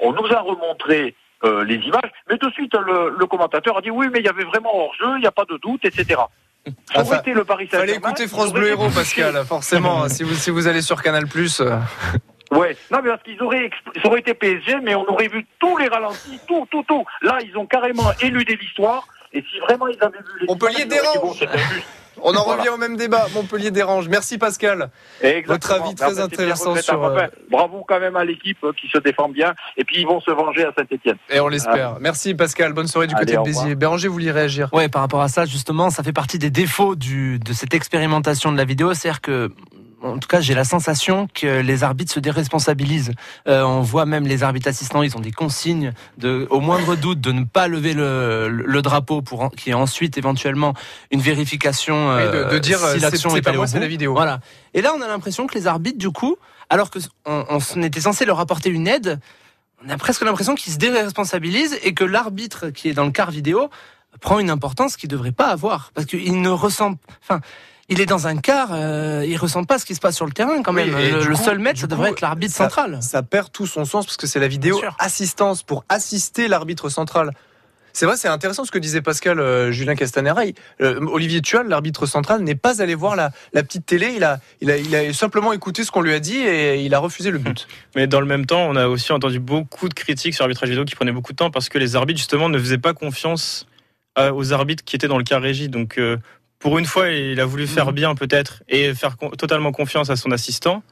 on 0.00 0.12
nous 0.12 0.26
a 0.32 0.40
remontré 0.40 1.14
euh, 1.44 1.64
les 1.64 1.76
images, 1.76 2.10
mais 2.30 2.36
tout 2.38 2.48
de 2.50 2.54
suite, 2.54 2.72
le, 2.74 3.16
le 3.18 3.26
commentateur 3.26 3.76
a 3.78 3.80
dit 3.80 3.90
oui, 3.90 4.06
mais 4.12 4.20
il 4.20 4.24
y 4.26 4.28
avait 4.28 4.44
vraiment 4.44 4.70
hors-jeu, 4.76 5.16
il 5.16 5.20
n'y 5.22 5.26
a 5.26 5.32
pas 5.32 5.44
de 5.48 5.56
doute, 5.56 5.84
etc. 5.84 6.20
Ça 6.92 7.00
aurait 7.00 7.08
Enfin, 7.08 7.18
été 7.18 7.32
le 7.32 7.42
Paris 7.44 7.66
Fallait 7.66 7.86
Saint-Germain. 7.94 8.08
écouter 8.10 8.28
France 8.28 8.52
Bleu 8.52 8.68
Héros. 8.68 8.88
Pascal, 8.94 9.34
forcément. 9.44 10.08
si 10.08 10.22
vous 10.22 10.34
si 10.34 10.50
vous 10.50 10.68
allez 10.68 10.82
sur 10.82 11.02
Canal 11.02 11.24
euh, 11.24 11.78
Ouais, 12.52 12.76
non 12.90 12.98
mais 13.02 13.10
parce 13.10 13.22
qu'ils 13.22 13.42
auraient, 13.42 13.70
ça 14.02 14.08
aurait 14.08 14.20
été 14.20 14.34
PSG, 14.34 14.76
mais 14.82 14.94
on 14.94 15.08
aurait 15.08 15.28
vu 15.28 15.46
tous 15.58 15.76
les 15.78 15.88
ralentis, 15.88 16.38
tout, 16.46 16.66
tout, 16.70 16.82
tout. 16.86 17.04
Là, 17.22 17.38
ils 17.44 17.56
ont 17.56 17.66
carrément 17.66 18.10
éludé 18.20 18.56
l'histoire. 18.56 19.06
Et 19.32 19.42
si 19.50 19.58
vraiment 19.60 19.86
ils 19.88 19.96
avaient 20.02 20.18
vu 20.18 20.40
les 20.42 20.46
Montpellier 20.46 20.84
ils 20.86 20.92
auraient 20.92 21.00
dérange. 21.14 21.40
bon. 21.40 21.46
On 22.24 22.34
en 22.36 22.44
Voilà. 22.44 22.60
revient 22.60 22.68
au 22.68 22.76
même 22.76 22.96
débat. 22.98 23.26
Montpellier 23.34 23.70
dérange. 23.70 24.06
Merci 24.06 24.36
Pascal. 24.36 24.90
Exactement. 25.22 25.54
Votre 25.54 25.72
avis 25.72 25.94
très 25.94 26.20
intéressant 26.20 26.76
sur. 26.76 27.02
euh, 27.02 27.26
bravo 27.50 27.84
quand 27.88 27.98
même 27.98 28.14
à 28.16 28.24
l'équipe 28.24 28.58
euh, 28.64 28.72
qui 28.78 28.86
se 28.88 28.98
défend 28.98 29.30
bien. 29.30 29.54
Et 29.78 29.84
puis 29.84 29.96
ils 30.00 30.06
vont 30.06 30.20
se 30.20 30.30
venger 30.30 30.64
à 30.66 30.72
Saint-Etienne. 30.76 31.16
Et 31.30 31.40
on 31.40 31.48
l'espère. 31.48 31.96
Merci 32.00 32.34
Pascal. 32.34 32.74
Bonne 32.74 32.86
soirée 32.86 33.06
du 33.06 33.14
Allez, 33.14 33.24
côté 33.24 33.38
de. 33.38 33.42
Béziers. 33.42 33.74
Béranger, 33.74 34.08
vous 34.08 34.12
voulez 34.14 34.30
réagir 34.30 34.68
Ouais, 34.74 34.90
par 34.90 35.00
rapport 35.00 35.22
à 35.22 35.28
ça, 35.28 35.46
justement, 35.46 35.88
ça 35.88 36.02
fait 36.02 36.12
partie 36.12 36.38
des 36.38 36.50
défauts 36.50 36.94
du, 36.96 37.38
de 37.38 37.52
cette 37.54 37.72
expérimentation 37.72 38.52
de 38.52 38.58
la 38.58 38.64
vidéo. 38.66 38.92
C'est-à-dire 38.92 39.22
que, 39.22 39.50
en 40.02 40.18
tout 40.18 40.28
cas, 40.28 40.40
j'ai 40.40 40.54
la 40.54 40.64
sensation 40.64 41.28
que 41.32 41.60
les 41.60 41.84
arbitres 41.84 42.12
se 42.12 42.20
déresponsabilisent. 42.20 43.12
Euh, 43.46 43.62
on 43.62 43.80
voit 43.82 44.04
même 44.06 44.26
les 44.26 44.42
arbitres 44.42 44.68
assistants, 44.68 45.02
ils 45.02 45.16
ont 45.16 45.20
des 45.20 45.30
consignes 45.32 45.92
de, 46.18 46.46
au 46.50 46.60
moindre 46.60 46.96
doute, 46.96 47.20
de 47.20 47.32
ne 47.32 47.44
pas 47.44 47.68
lever 47.68 47.94
le, 47.94 48.48
le, 48.48 48.64
le 48.66 48.82
drapeau 48.82 49.22
pour 49.22 49.50
y 49.66 49.70
ait 49.70 49.74
ensuite 49.74 50.18
éventuellement 50.18 50.74
une 51.10 51.20
vérification. 51.20 52.16
Oui, 52.16 52.22
de- 52.24 52.50
de 52.52 52.58
dire, 52.58 52.78
si 52.78 52.84
euh, 52.84 52.98
l'action 52.98 53.30
c'est 53.30 53.38
est 53.38 53.42
pas 53.42 53.52
moi, 53.52 53.66
c'est 53.66 53.78
la 53.80 53.86
vidéo. 53.86 54.12
Voilà. 54.12 54.40
Et 54.74 54.82
là, 54.82 54.92
on 54.96 55.00
a 55.00 55.06
l'impression 55.06 55.46
que 55.46 55.54
les 55.54 55.66
arbitres, 55.66 55.98
du 55.98 56.10
coup, 56.10 56.36
alors 56.68 56.90
que 56.90 56.98
on, 57.26 57.60
était 57.82 58.00
censé 58.00 58.24
leur 58.24 58.40
apporter 58.40 58.70
une 58.70 58.88
aide, 58.88 59.20
on 59.84 59.88
a 59.90 59.96
presque 59.96 60.22
l'impression 60.22 60.54
qu'ils 60.54 60.72
se 60.72 60.78
déresponsabilisent 60.78 61.78
et 61.82 61.94
que 61.94 62.04
l'arbitre 62.04 62.70
qui 62.70 62.88
est 62.88 62.94
dans 62.94 63.04
le 63.04 63.10
quart 63.12 63.30
vidéo 63.30 63.68
prend 64.20 64.38
une 64.38 64.50
importance 64.50 64.96
qu'il 64.96 65.08
ne 65.08 65.12
devrait 65.12 65.32
pas 65.32 65.48
avoir. 65.48 65.90
Parce 65.94 66.06
qu'il 66.06 66.40
ne 66.40 66.48
ressent. 66.50 66.94
Enfin. 67.22 67.40
Il 67.92 68.00
est 68.00 68.06
dans 68.06 68.26
un 68.26 68.36
quart, 68.36 68.70
euh, 68.72 69.24
il 69.26 69.36
ressent 69.36 69.64
pas 69.64 69.78
ce 69.78 69.84
qui 69.84 69.94
se 69.94 70.00
passe 70.00 70.16
sur 70.16 70.26
le 70.26 70.32
terrain 70.32 70.62
quand 70.62 70.74
Oui, 70.74 70.90
même. 70.90 70.96
le 70.98 71.20
du 71.22 71.28
le 71.28 71.36
coup- 71.36 71.42
seul 71.44 71.58
maître, 71.58 71.78
ça 71.80 71.86
coup, 71.86 71.90
devrait 71.90 72.10
être 72.10 72.20
l'arbitre 72.20 72.52
ça- 72.54 72.64
central. 72.64 72.98
Ça 73.02 73.22
perd 73.22 73.50
tout 73.52 73.66
son 73.66 73.84
sens 73.84 74.06
parce 74.06 74.16
que 74.16 74.26
c'est 74.26 74.40
la 74.40 74.48
vidéo 74.48 74.80
assistance 74.98 75.62
pour 75.62 75.84
assister 75.88 76.48
l'arbitre 76.48 76.88
central. 76.88 77.32
C'est 77.94 78.06
vrai, 78.06 78.16
c'est 78.16 78.28
intéressant 78.28 78.64
ce 78.64 78.70
que 78.70 78.78
disait 78.78 79.02
Pascal 79.02 79.38
euh, 79.38 79.70
Julien 79.70 79.94
Castanera. 79.94 80.44
Euh, 80.80 80.98
Olivier 81.12 81.42
Tual, 81.42 81.68
l'arbitre 81.68 82.06
central, 82.06 82.40
n'est 82.40 82.54
pas 82.54 82.80
allé 82.80 82.94
voir 82.94 83.16
la, 83.16 83.32
la 83.52 83.62
petite 83.62 83.84
télé. 83.84 84.14
Il 84.16 84.24
a, 84.24 84.38
il, 84.62 84.70
a, 84.70 84.78
il 84.78 84.96
a 84.96 85.12
simplement 85.12 85.52
écouté 85.52 85.84
ce 85.84 85.90
qu'on 85.90 86.00
lui 86.00 86.14
a 86.14 86.18
dit 86.18 86.38
et 86.38 86.80
il 86.82 86.94
a 86.94 86.98
refusé 86.98 87.30
le 87.30 87.36
but. 87.36 87.68
Mais 87.94 88.06
dans 88.06 88.20
le 88.20 88.26
même 88.26 88.46
temps, 88.46 88.62
on 88.66 88.76
a 88.76 88.86
aussi 88.88 89.12
entendu 89.12 89.40
beaucoup 89.40 89.90
de 89.90 89.94
critiques 89.94 90.32
sur 90.34 90.44
l'arbitrage 90.44 90.70
vidéo 90.70 90.86
qui 90.86 90.94
prenait 90.94 91.12
beaucoup 91.12 91.32
de 91.32 91.36
temps 91.36 91.50
parce 91.50 91.68
que 91.68 91.76
les 91.76 91.94
arbitres, 91.94 92.18
justement, 92.18 92.48
ne 92.48 92.58
faisaient 92.58 92.78
pas 92.78 92.94
confiance 92.94 93.66
à- 94.14 94.32
aux 94.32 94.54
arbitres 94.54 94.84
qui 94.84 94.96
étaient 94.96 95.08
dans 95.08 95.18
le 95.18 95.24
cas 95.24 95.38
régie. 95.38 95.68
Donc, 95.68 95.98
euh, 95.98 96.16
pour 96.62 96.78
une 96.78 96.86
fois, 96.86 97.08
il 97.08 97.40
a 97.40 97.44
voulu 97.44 97.66
faire 97.66 97.92
bien, 97.92 98.14
peut-être, 98.14 98.62
et 98.68 98.94
faire 98.94 99.16
totalement 99.36 99.72
confiance 99.72 100.10
à 100.10 100.16
son 100.16 100.30
assistant. 100.30 100.82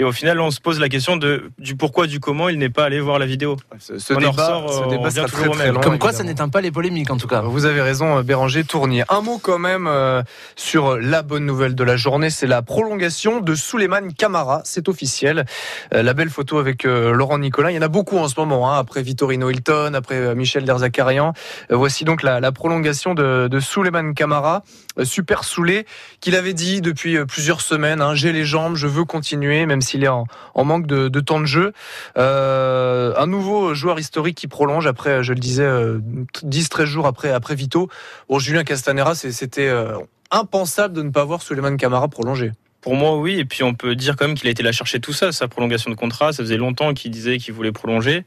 Et 0.00 0.04
au 0.04 0.12
final, 0.12 0.40
on 0.40 0.52
se 0.52 0.60
pose 0.60 0.78
la 0.78 0.88
question 0.88 1.16
de, 1.16 1.50
du 1.58 1.74
pourquoi, 1.74 2.06
du 2.06 2.20
comment 2.20 2.48
il 2.48 2.58
n'est 2.58 2.70
pas 2.70 2.84
allé 2.84 3.00
voir 3.00 3.18
la 3.18 3.26
vidéo. 3.26 3.56
Ce 3.80 3.94
on 4.12 4.16
en 4.16 4.20
débat, 4.20 4.30
ressort, 4.30 4.72
ce 4.72 4.78
euh, 4.78 4.82
on 4.84 4.90
débat 4.90 5.02
revient 5.02 5.14
sera 5.16 5.26
toujours 5.28 5.40
très 5.40 5.48
au 5.48 5.52
très 5.54 5.64
même. 5.66 5.74
long. 5.74 5.80
Comme 5.80 5.98
quoi, 5.98 6.12
ça 6.12 6.22
n'éteint 6.22 6.48
pas 6.48 6.60
les 6.60 6.70
polémiques 6.70 7.10
en 7.10 7.16
tout 7.16 7.26
cas. 7.26 7.40
Vous 7.40 7.64
avez 7.64 7.82
raison, 7.82 8.20
Béranger 8.22 8.62
Tournier. 8.62 9.02
Un 9.08 9.22
mot 9.22 9.38
quand 9.42 9.58
même 9.58 9.88
euh, 9.88 10.22
sur 10.54 10.96
la 10.98 11.22
bonne 11.22 11.44
nouvelle 11.44 11.74
de 11.74 11.82
la 11.82 11.96
journée, 11.96 12.30
c'est 12.30 12.46
la 12.46 12.62
prolongation 12.62 13.40
de 13.40 13.56
Souleymane 13.56 14.12
Camara. 14.14 14.62
C'est 14.64 14.88
officiel. 14.88 15.46
Euh, 15.92 16.04
la 16.04 16.14
belle 16.14 16.30
photo 16.30 16.58
avec 16.58 16.84
euh, 16.84 17.12
Laurent 17.12 17.38
Nicolin. 17.38 17.70
Il 17.70 17.74
y 17.74 17.78
en 17.78 17.82
a 17.82 17.88
beaucoup 17.88 18.18
en 18.18 18.28
ce 18.28 18.38
moment, 18.38 18.72
hein, 18.72 18.78
après 18.78 19.02
Vittorino 19.02 19.50
Hilton, 19.50 19.94
après 19.94 20.14
euh, 20.14 20.34
Michel 20.36 20.64
Derzakarian. 20.64 21.32
Euh, 21.72 21.76
voici 21.76 22.04
donc 22.04 22.22
la, 22.22 22.38
la 22.38 22.52
prolongation 22.52 23.14
de, 23.14 23.48
de 23.50 23.58
Souleymane 23.60 24.14
Camara, 24.14 24.62
euh, 25.00 25.04
super 25.04 25.42
saoulé, 25.42 25.86
qu'il 26.20 26.36
avait 26.36 26.54
dit 26.54 26.80
depuis 26.82 27.16
euh, 27.16 27.24
plusieurs 27.26 27.62
semaines. 27.62 28.00
hein, 28.00 28.14
J'ai 28.14 28.32
les 28.32 28.44
jambes, 28.44 28.76
je 28.76 28.86
veux 28.86 29.04
continuer, 29.04 29.66
même 29.66 29.82
s'il 29.88 30.04
est 30.04 30.08
en, 30.08 30.26
manque 30.56 30.86
de, 30.86 31.20
temps 31.20 31.40
de 31.40 31.46
jeu. 31.46 31.72
Euh, 32.16 33.14
un 33.16 33.26
nouveau 33.26 33.74
joueur 33.74 33.98
historique 33.98 34.36
qui 34.36 34.46
prolonge 34.46 34.86
après, 34.86 35.22
je 35.22 35.32
le 35.32 35.40
disais, 35.40 35.64
euh, 35.64 35.98
10-13 36.44 36.84
jours 36.84 37.06
après, 37.06 37.30
après 37.30 37.54
Vito. 37.54 37.88
Pour 38.26 38.40
Julien 38.40 38.64
Castanera, 38.64 39.14
c'était 39.14 39.68
euh, 39.68 39.98
impensable 40.30 40.94
de 40.94 41.02
ne 41.02 41.10
pas 41.10 41.24
voir 41.24 41.42
Suleiman 41.42 41.76
Camara 41.76 42.08
prolonger. 42.08 42.52
Pour 42.80 42.94
moi, 42.94 43.16
oui. 43.18 43.38
Et 43.38 43.44
puis, 43.44 43.62
on 43.64 43.74
peut 43.74 43.96
dire 43.96 44.16
quand 44.16 44.26
même 44.26 44.36
qu'il 44.36 44.48
a 44.48 44.50
été 44.50 44.62
la 44.62 44.72
chercher 44.72 45.00
tout 45.00 45.12
ça, 45.12 45.32
sa 45.32 45.48
prolongation 45.48 45.90
de 45.90 45.96
contrat. 45.96 46.32
Ça 46.32 46.42
faisait 46.42 46.56
longtemps 46.56 46.94
qu'il 46.94 47.10
disait 47.10 47.38
qu'il 47.38 47.54
voulait 47.54 47.72
prolonger. 47.72 48.24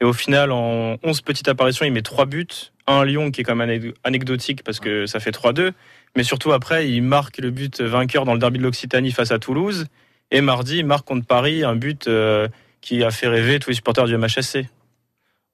Et 0.00 0.04
au 0.04 0.12
final, 0.12 0.50
en 0.50 0.96
11 1.04 1.20
petites 1.20 1.48
apparitions, 1.48 1.86
il 1.86 1.92
met 1.92 2.02
3 2.02 2.26
buts. 2.26 2.48
Un 2.88 3.04
Lyon 3.04 3.30
qui 3.30 3.42
est 3.42 3.44
quand 3.44 3.54
même 3.54 3.92
anecdotique 4.02 4.64
parce 4.64 4.80
que 4.80 5.06
ça 5.06 5.20
fait 5.20 5.30
3-2. 5.30 5.72
Mais 6.16 6.24
surtout, 6.24 6.52
après, 6.52 6.90
il 6.90 7.02
marque 7.02 7.38
le 7.38 7.50
but 7.50 7.80
vainqueur 7.80 8.24
dans 8.24 8.32
le 8.32 8.40
derby 8.40 8.58
de 8.58 8.64
l'Occitanie 8.64 9.12
face 9.12 9.30
à 9.30 9.38
Toulouse. 9.38 9.86
Et 10.32 10.40
mardi, 10.40 10.78
il 10.78 10.86
marque 10.86 11.06
contre 11.06 11.26
Paris 11.26 11.62
un 11.62 11.76
but 11.76 12.08
euh, 12.08 12.48
qui 12.80 13.04
a 13.04 13.10
fait 13.12 13.28
rêver 13.28 13.58
tous 13.60 13.70
les 13.70 13.76
supporters 13.76 14.06
du 14.06 14.16
MHSC. 14.16 14.66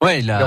Ouais, 0.01 0.21
il, 0.21 0.31
a- 0.31 0.38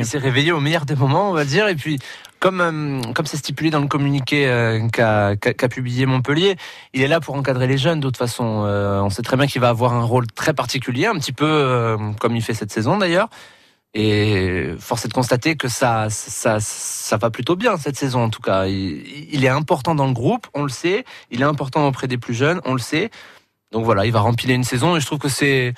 il 0.00 0.06
s'est 0.06 0.18
réveillé 0.18 0.52
au 0.52 0.60
meilleur 0.60 0.84
des 0.84 0.94
moments, 0.94 1.30
on 1.30 1.32
va 1.32 1.46
dire. 1.46 1.66
Et 1.68 1.74
puis, 1.74 1.98
comme 2.38 2.60
euh, 2.60 3.00
comme 3.14 3.24
c'est 3.24 3.38
stipulé 3.38 3.70
dans 3.70 3.80
le 3.80 3.86
communiqué 3.88 4.46
euh, 4.46 4.86
qu'a 4.90 5.68
publié 5.70 6.04
Montpellier, 6.04 6.56
il 6.92 7.00
est 7.00 7.08
là 7.08 7.18
pour 7.18 7.34
encadrer 7.34 7.66
les 7.66 7.78
jeunes. 7.78 8.00
De 8.00 8.06
toute 8.08 8.18
façon, 8.18 8.64
Euh, 8.66 9.00
on 9.00 9.08
sait 9.08 9.22
très 9.22 9.38
bien 9.38 9.46
qu'il 9.46 9.62
va 9.62 9.70
avoir 9.70 9.94
un 9.94 10.04
rôle 10.04 10.26
très 10.26 10.52
particulier, 10.52 11.06
un 11.06 11.14
petit 11.18 11.32
peu 11.32 11.96
comme 12.20 12.36
il 12.36 12.42
fait 12.42 12.52
cette 12.54 12.70
saison 12.70 12.98
d'ailleurs. 12.98 13.28
Et 13.94 14.68
force 14.78 15.06
est 15.06 15.08
de 15.08 15.14
constater 15.14 15.56
que 15.56 15.68
ça, 15.68 16.08
ça, 16.10 16.58
ça 16.60 17.16
va 17.16 17.30
plutôt 17.30 17.56
bien 17.56 17.78
cette 17.78 17.96
saison 17.96 18.22
en 18.24 18.28
tout 18.28 18.42
cas. 18.42 18.66
Il, 18.66 19.02
il 19.32 19.44
est 19.46 19.48
important 19.48 19.94
dans 19.94 20.06
le 20.06 20.12
groupe, 20.12 20.46
on 20.52 20.62
le 20.62 20.68
sait. 20.68 21.04
Il 21.30 21.40
est 21.40 21.44
important 21.46 21.86
auprès 21.88 22.06
des 22.06 22.18
plus 22.18 22.34
jeunes, 22.34 22.60
on 22.66 22.74
le 22.74 22.78
sait. 22.80 23.10
Donc 23.72 23.84
voilà, 23.84 24.06
il 24.06 24.12
va 24.12 24.20
rempiler 24.20 24.54
une 24.54 24.64
saison 24.64 24.96
et 24.96 25.00
je 25.00 25.06
trouve 25.06 25.18
que 25.18 25.28
c'est 25.28 25.74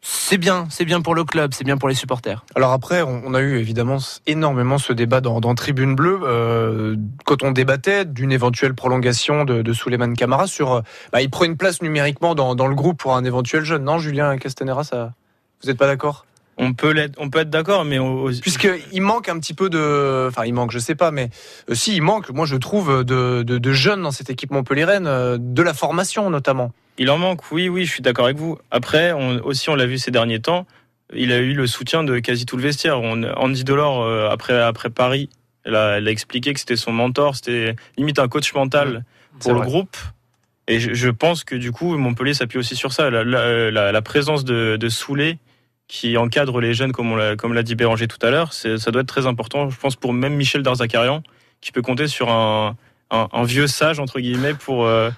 c'est 0.00 0.38
bien, 0.38 0.66
c'est 0.70 0.84
bien 0.84 1.00
pour 1.00 1.14
le 1.16 1.24
club, 1.24 1.52
c'est 1.52 1.64
bien 1.64 1.76
pour 1.76 1.88
les 1.88 1.94
supporters. 1.94 2.44
Alors 2.54 2.72
après, 2.72 3.02
on, 3.02 3.34
a 3.34 3.40
eu 3.40 3.58
évidemment 3.58 3.98
énormément 4.26 4.78
ce 4.78 4.92
débat 4.92 5.20
dans, 5.20 5.40
dans 5.40 5.54
Tribune 5.56 5.96
Bleue 5.96 6.20
euh, 6.22 6.96
quand 7.24 7.42
on 7.42 7.50
débattait 7.50 8.04
d'une 8.04 8.30
éventuelle 8.30 8.74
prolongation 8.74 9.44
de, 9.44 9.60
de 9.60 9.72
Souleymane 9.72 10.14
Camara 10.14 10.46
sur. 10.46 10.72
euh, 10.72 10.80
Bah, 11.12 11.20
il 11.20 11.28
prend 11.30 11.44
une 11.44 11.56
place 11.56 11.82
numériquement 11.82 12.36
dans, 12.36 12.54
dans 12.54 12.68
le 12.68 12.76
groupe 12.76 12.98
pour 12.98 13.16
un 13.16 13.24
éventuel 13.24 13.64
jeune. 13.64 13.82
Non, 13.84 13.98
Julien 13.98 14.38
Castanera, 14.38 14.84
ça, 14.84 15.14
vous 15.62 15.68
n'êtes 15.68 15.78
pas 15.78 15.88
d'accord? 15.88 16.26
On 16.58 16.72
peut 16.74 16.92
l'être, 16.92 17.16
on 17.18 17.28
peut 17.28 17.40
être 17.40 17.50
d'accord, 17.50 17.84
mais 17.84 17.98
on- 17.98 18.26
Puisqu'il 18.40 19.02
manque 19.02 19.28
un 19.28 19.38
petit 19.40 19.54
peu 19.54 19.68
de. 19.68 20.26
Enfin, 20.28 20.44
il 20.44 20.54
manque, 20.54 20.70
je 20.70 20.78
sais 20.78 20.94
pas, 20.94 21.10
mais 21.10 21.28
euh, 21.70 21.74
si, 21.74 21.96
il 21.96 22.02
manque, 22.02 22.30
moi 22.30 22.46
je 22.46 22.56
trouve, 22.56 23.04
de, 23.04 23.42
de, 23.42 23.58
de 23.58 23.72
jeunes 23.72 24.02
dans 24.02 24.12
cette 24.12 24.30
équipe 24.30 24.52
montpelliéraine, 24.52 25.06
euh, 25.08 25.38
de 25.40 25.62
la 25.62 25.74
formation 25.74 26.30
notamment. 26.30 26.72
Il 26.98 27.10
en 27.10 27.18
manque, 27.18 27.50
oui, 27.52 27.68
oui, 27.68 27.84
je 27.84 27.92
suis 27.92 28.02
d'accord 28.02 28.24
avec 28.26 28.36
vous. 28.36 28.58
Après, 28.70 29.12
on, 29.12 29.38
aussi, 29.44 29.70
on 29.70 29.76
l'a 29.76 29.86
vu 29.86 29.98
ces 29.98 30.10
derniers 30.10 30.40
temps, 30.40 30.66
il 31.14 31.32
a 31.32 31.38
eu 31.38 31.54
le 31.54 31.66
soutien 31.66 32.04
de 32.04 32.18
quasi 32.18 32.44
tout 32.44 32.56
le 32.56 32.62
vestiaire. 32.62 33.00
On, 33.00 33.22
Andy 33.22 33.64
Delors, 33.64 34.02
euh, 34.02 34.28
après, 34.28 34.60
après 34.60 34.90
Paris, 34.90 35.30
elle 35.64 35.76
a, 35.76 35.98
elle 35.98 36.08
a 36.08 36.10
expliqué 36.10 36.52
que 36.52 36.60
c'était 36.60 36.76
son 36.76 36.92
mentor, 36.92 37.36
c'était 37.36 37.76
limite 37.96 38.18
un 38.18 38.28
coach 38.28 38.52
mental 38.52 39.04
pour 39.40 39.52
le 39.52 39.58
vrai. 39.58 39.66
groupe. 39.66 39.96
Et 40.66 40.80
je, 40.80 40.92
je 40.92 41.08
pense 41.08 41.44
que 41.44 41.54
du 41.54 41.72
coup, 41.72 41.96
Montpellier 41.96 42.34
s'appuie 42.34 42.58
aussi 42.58 42.76
sur 42.76 42.92
ça. 42.92 43.08
La, 43.10 43.24
la, 43.24 43.70
la- 43.70 43.92
la 43.92 44.02
présence 44.02 44.44
de, 44.44 44.76
de 44.76 44.88
Soulet 44.88 45.38
qui 45.86 46.18
encadre 46.18 46.60
les 46.60 46.74
jeunes, 46.74 46.92
comme 46.92 47.10
on 47.12 47.16
l'a, 47.16 47.36
comme 47.36 47.54
l'a 47.54 47.62
dit 47.62 47.74
Béranger 47.74 48.06
tout 48.08 48.18
à 48.20 48.30
l'heure, 48.30 48.52
c'est, 48.52 48.76
ça 48.76 48.90
doit 48.90 49.00
être 49.00 49.08
très 49.08 49.26
important, 49.26 49.70
je 49.70 49.78
pense, 49.78 49.96
pour 49.96 50.12
même 50.12 50.34
Michel 50.34 50.62
Darzakarian, 50.62 51.22
qui 51.62 51.72
peut 51.72 51.80
compter 51.80 52.06
sur 52.08 52.28
un, 52.30 52.76
un, 53.10 53.28
un 53.32 53.44
vieux 53.44 53.66
sage, 53.66 53.98
entre 53.98 54.20
guillemets, 54.20 54.52
pour, 54.52 54.84
euh, 54.84 55.08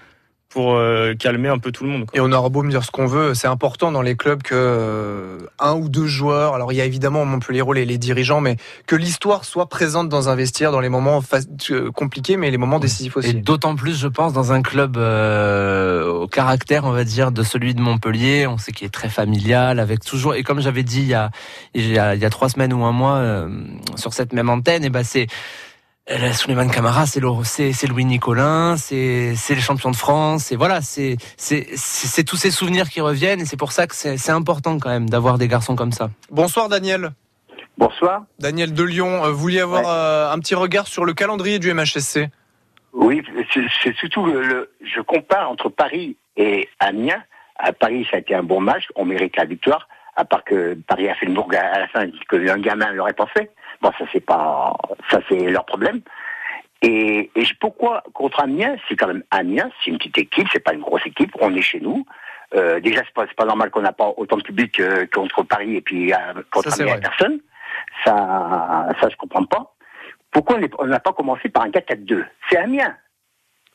pour 0.50 0.74
euh, 0.74 1.14
calmer 1.14 1.48
un 1.48 1.58
peu 1.58 1.70
tout 1.72 1.84
le 1.84 1.90
monde. 1.90 2.06
quoi. 2.06 2.18
Et 2.18 2.20
on 2.20 2.30
aura 2.32 2.48
beau 2.48 2.62
me 2.64 2.70
dire 2.70 2.84
ce 2.84 2.90
qu'on 2.90 3.06
veut, 3.06 3.34
c'est 3.34 3.46
important 3.46 3.92
dans 3.92 4.02
les 4.02 4.16
clubs 4.16 4.42
que 4.42 4.54
euh, 4.54 5.38
un 5.60 5.74
ou 5.74 5.88
deux 5.88 6.06
joueurs, 6.06 6.54
alors 6.54 6.72
il 6.72 6.76
y 6.76 6.80
a 6.80 6.84
évidemment 6.84 7.24
Montpellier 7.24 7.62
les, 7.72 7.84
les 7.84 7.98
dirigeants, 7.98 8.40
mais 8.40 8.56
que 8.86 8.96
l'histoire 8.96 9.44
soit 9.44 9.68
présente 9.68 10.08
dans 10.08 10.28
un 10.28 10.34
vestiaire 10.34 10.72
dans 10.72 10.80
les 10.80 10.88
moments 10.88 11.20
fa- 11.20 11.38
euh, 11.70 11.92
compliqués, 11.92 12.36
mais 12.36 12.50
les 12.50 12.58
moments 12.58 12.80
décisifs 12.80 13.14
Et 13.16 13.18
aussi. 13.18 13.34
d'autant 13.34 13.76
plus, 13.76 13.96
je 13.98 14.08
pense, 14.08 14.32
dans 14.32 14.52
un 14.52 14.60
club 14.60 14.96
euh, 14.96 16.10
au 16.10 16.26
caractère, 16.26 16.84
on 16.84 16.90
va 16.90 17.04
dire, 17.04 17.30
de 17.30 17.44
celui 17.44 17.74
de 17.74 17.80
Montpellier. 17.80 18.48
On 18.48 18.58
sait 18.58 18.72
qu'il 18.72 18.86
est 18.86 18.90
très 18.90 19.08
familial, 19.08 19.78
avec 19.78 20.04
toujours. 20.04 20.34
Et 20.34 20.42
comme 20.42 20.60
j'avais 20.60 20.82
dit 20.82 21.00
il 21.02 21.08
y 21.08 21.14
a, 21.14 21.30
il 21.74 21.88
y 21.92 21.98
a, 21.98 22.16
il 22.16 22.20
y 22.20 22.24
a 22.24 22.30
trois 22.30 22.48
semaines 22.48 22.72
ou 22.72 22.84
un 22.84 22.92
mois 22.92 23.16
euh, 23.18 23.48
sur 23.94 24.12
cette 24.14 24.32
même 24.32 24.50
antenne, 24.50 24.84
et 24.84 24.90
ben 24.90 25.04
c'est 25.04 25.28
Souleymane 26.32 26.70
Camara, 26.70 27.06
c'est 27.06 27.20
le- 27.20 27.28
c'est 27.44 27.72
c'est 27.72 27.86
Louis 27.86 28.04
Nicolin, 28.04 28.76
c'est 28.76 29.34
les 29.50 29.60
champions 29.60 29.90
de 29.90 29.96
France, 29.96 30.50
et 30.50 30.56
voilà, 30.56 30.80
c'est 30.82 31.16
tous 32.26 32.36
ces 32.36 32.50
souvenirs 32.50 32.88
qui 32.88 33.00
reviennent, 33.00 33.40
et 33.40 33.44
c'est 33.44 33.56
pour 33.58 33.72
ça 33.72 33.86
que 33.86 33.94
c'est 33.94 34.30
important 34.30 34.78
quand 34.78 34.88
même 34.90 35.08
d'avoir 35.08 35.38
des 35.38 35.46
garçons 35.46 35.76
comme 35.76 35.92
ça. 35.92 36.10
Bonsoir 36.30 36.68
Daniel. 36.68 37.10
Bonsoir. 37.78 38.24
Daniel 38.38 38.74
de 38.74 38.82
Lyon, 38.82 39.24
euh, 39.24 39.30
vous 39.30 39.38
vouliez 39.38 39.60
avoir 39.60 39.84
euh, 39.88 40.32
un 40.32 40.38
petit 40.40 40.54
regard 40.54 40.86
sur 40.86 41.04
le 41.04 41.14
calendrier 41.14 41.58
du 41.58 41.72
MHSC 41.72 42.28
Oui, 42.92 43.22
c'est- 43.54 43.94
surtout 43.96 44.26
le, 44.26 44.42
le- 44.42 44.70
je 44.84 45.00
compare 45.00 45.48
entre 45.50 45.68
Paris 45.68 46.16
et 46.36 46.68
Amiens. 46.80 47.22
À 47.56 47.72
Paris, 47.72 48.06
ça 48.10 48.16
a 48.16 48.20
été 48.20 48.34
un 48.34 48.42
bon 48.42 48.60
match, 48.60 48.84
on 48.96 49.04
mérite 49.04 49.36
la 49.36 49.44
victoire. 49.44 49.88
À 50.16 50.24
part 50.24 50.44
que 50.44 50.74
Paris 50.88 51.08
a 51.08 51.14
fait 51.14 51.26
le 51.26 51.32
bourg 51.32 51.48
à 51.56 51.78
la 51.78 51.88
fin, 51.88 52.06
que 52.28 52.48
un 52.50 52.58
gamin 52.58 52.90
l'aurait 52.92 53.12
pas 53.14 53.26
fait. 53.28 53.50
Bon, 53.80 53.90
ça 53.98 54.04
c'est 54.12 54.24
pas, 54.24 54.74
ça 55.10 55.20
c'est 55.28 55.38
leur 55.50 55.64
problème. 55.64 56.00
Et, 56.82 57.30
pourquoi 57.60 58.02
contre 58.14 58.40
Amiens 58.40 58.76
C'est 58.88 58.96
quand 58.96 59.06
même 59.08 59.22
Amiens, 59.30 59.70
c'est 59.84 59.90
une 59.90 59.98
petite 59.98 60.18
équipe, 60.18 60.48
c'est 60.52 60.60
pas 60.64 60.72
une 60.72 60.80
grosse 60.80 61.04
équipe. 61.06 61.30
On 61.40 61.54
est 61.54 61.60
chez 61.62 61.80
nous. 61.80 62.04
Euh, 62.54 62.80
déjà, 62.80 63.02
c'est 63.04 63.12
pas, 63.14 63.26
pas 63.36 63.44
normal 63.44 63.70
qu'on 63.70 63.82
n'a 63.82 63.92
pas 63.92 64.12
autant 64.16 64.36
de 64.36 64.42
public 64.42 64.80
euh, 64.80 65.06
contre 65.12 65.42
Paris 65.42 65.76
et 65.76 65.80
puis 65.82 66.12
euh, 66.12 66.16
contre 66.50 66.70
Ça, 66.70 66.82
Amiens, 66.82 66.98
personne. 66.98 67.38
Ça, 68.04 68.88
ça 69.00 69.08
je 69.10 69.16
comprends 69.16 69.44
pas. 69.44 69.74
Pourquoi 70.30 70.58
on 70.78 70.86
n'a 70.86 71.00
pas 71.00 71.12
commencé 71.12 71.48
par 71.48 71.64
un 71.64 71.70
4-4-2 71.70 72.24
C'est 72.48 72.56
Amiens. 72.56 72.96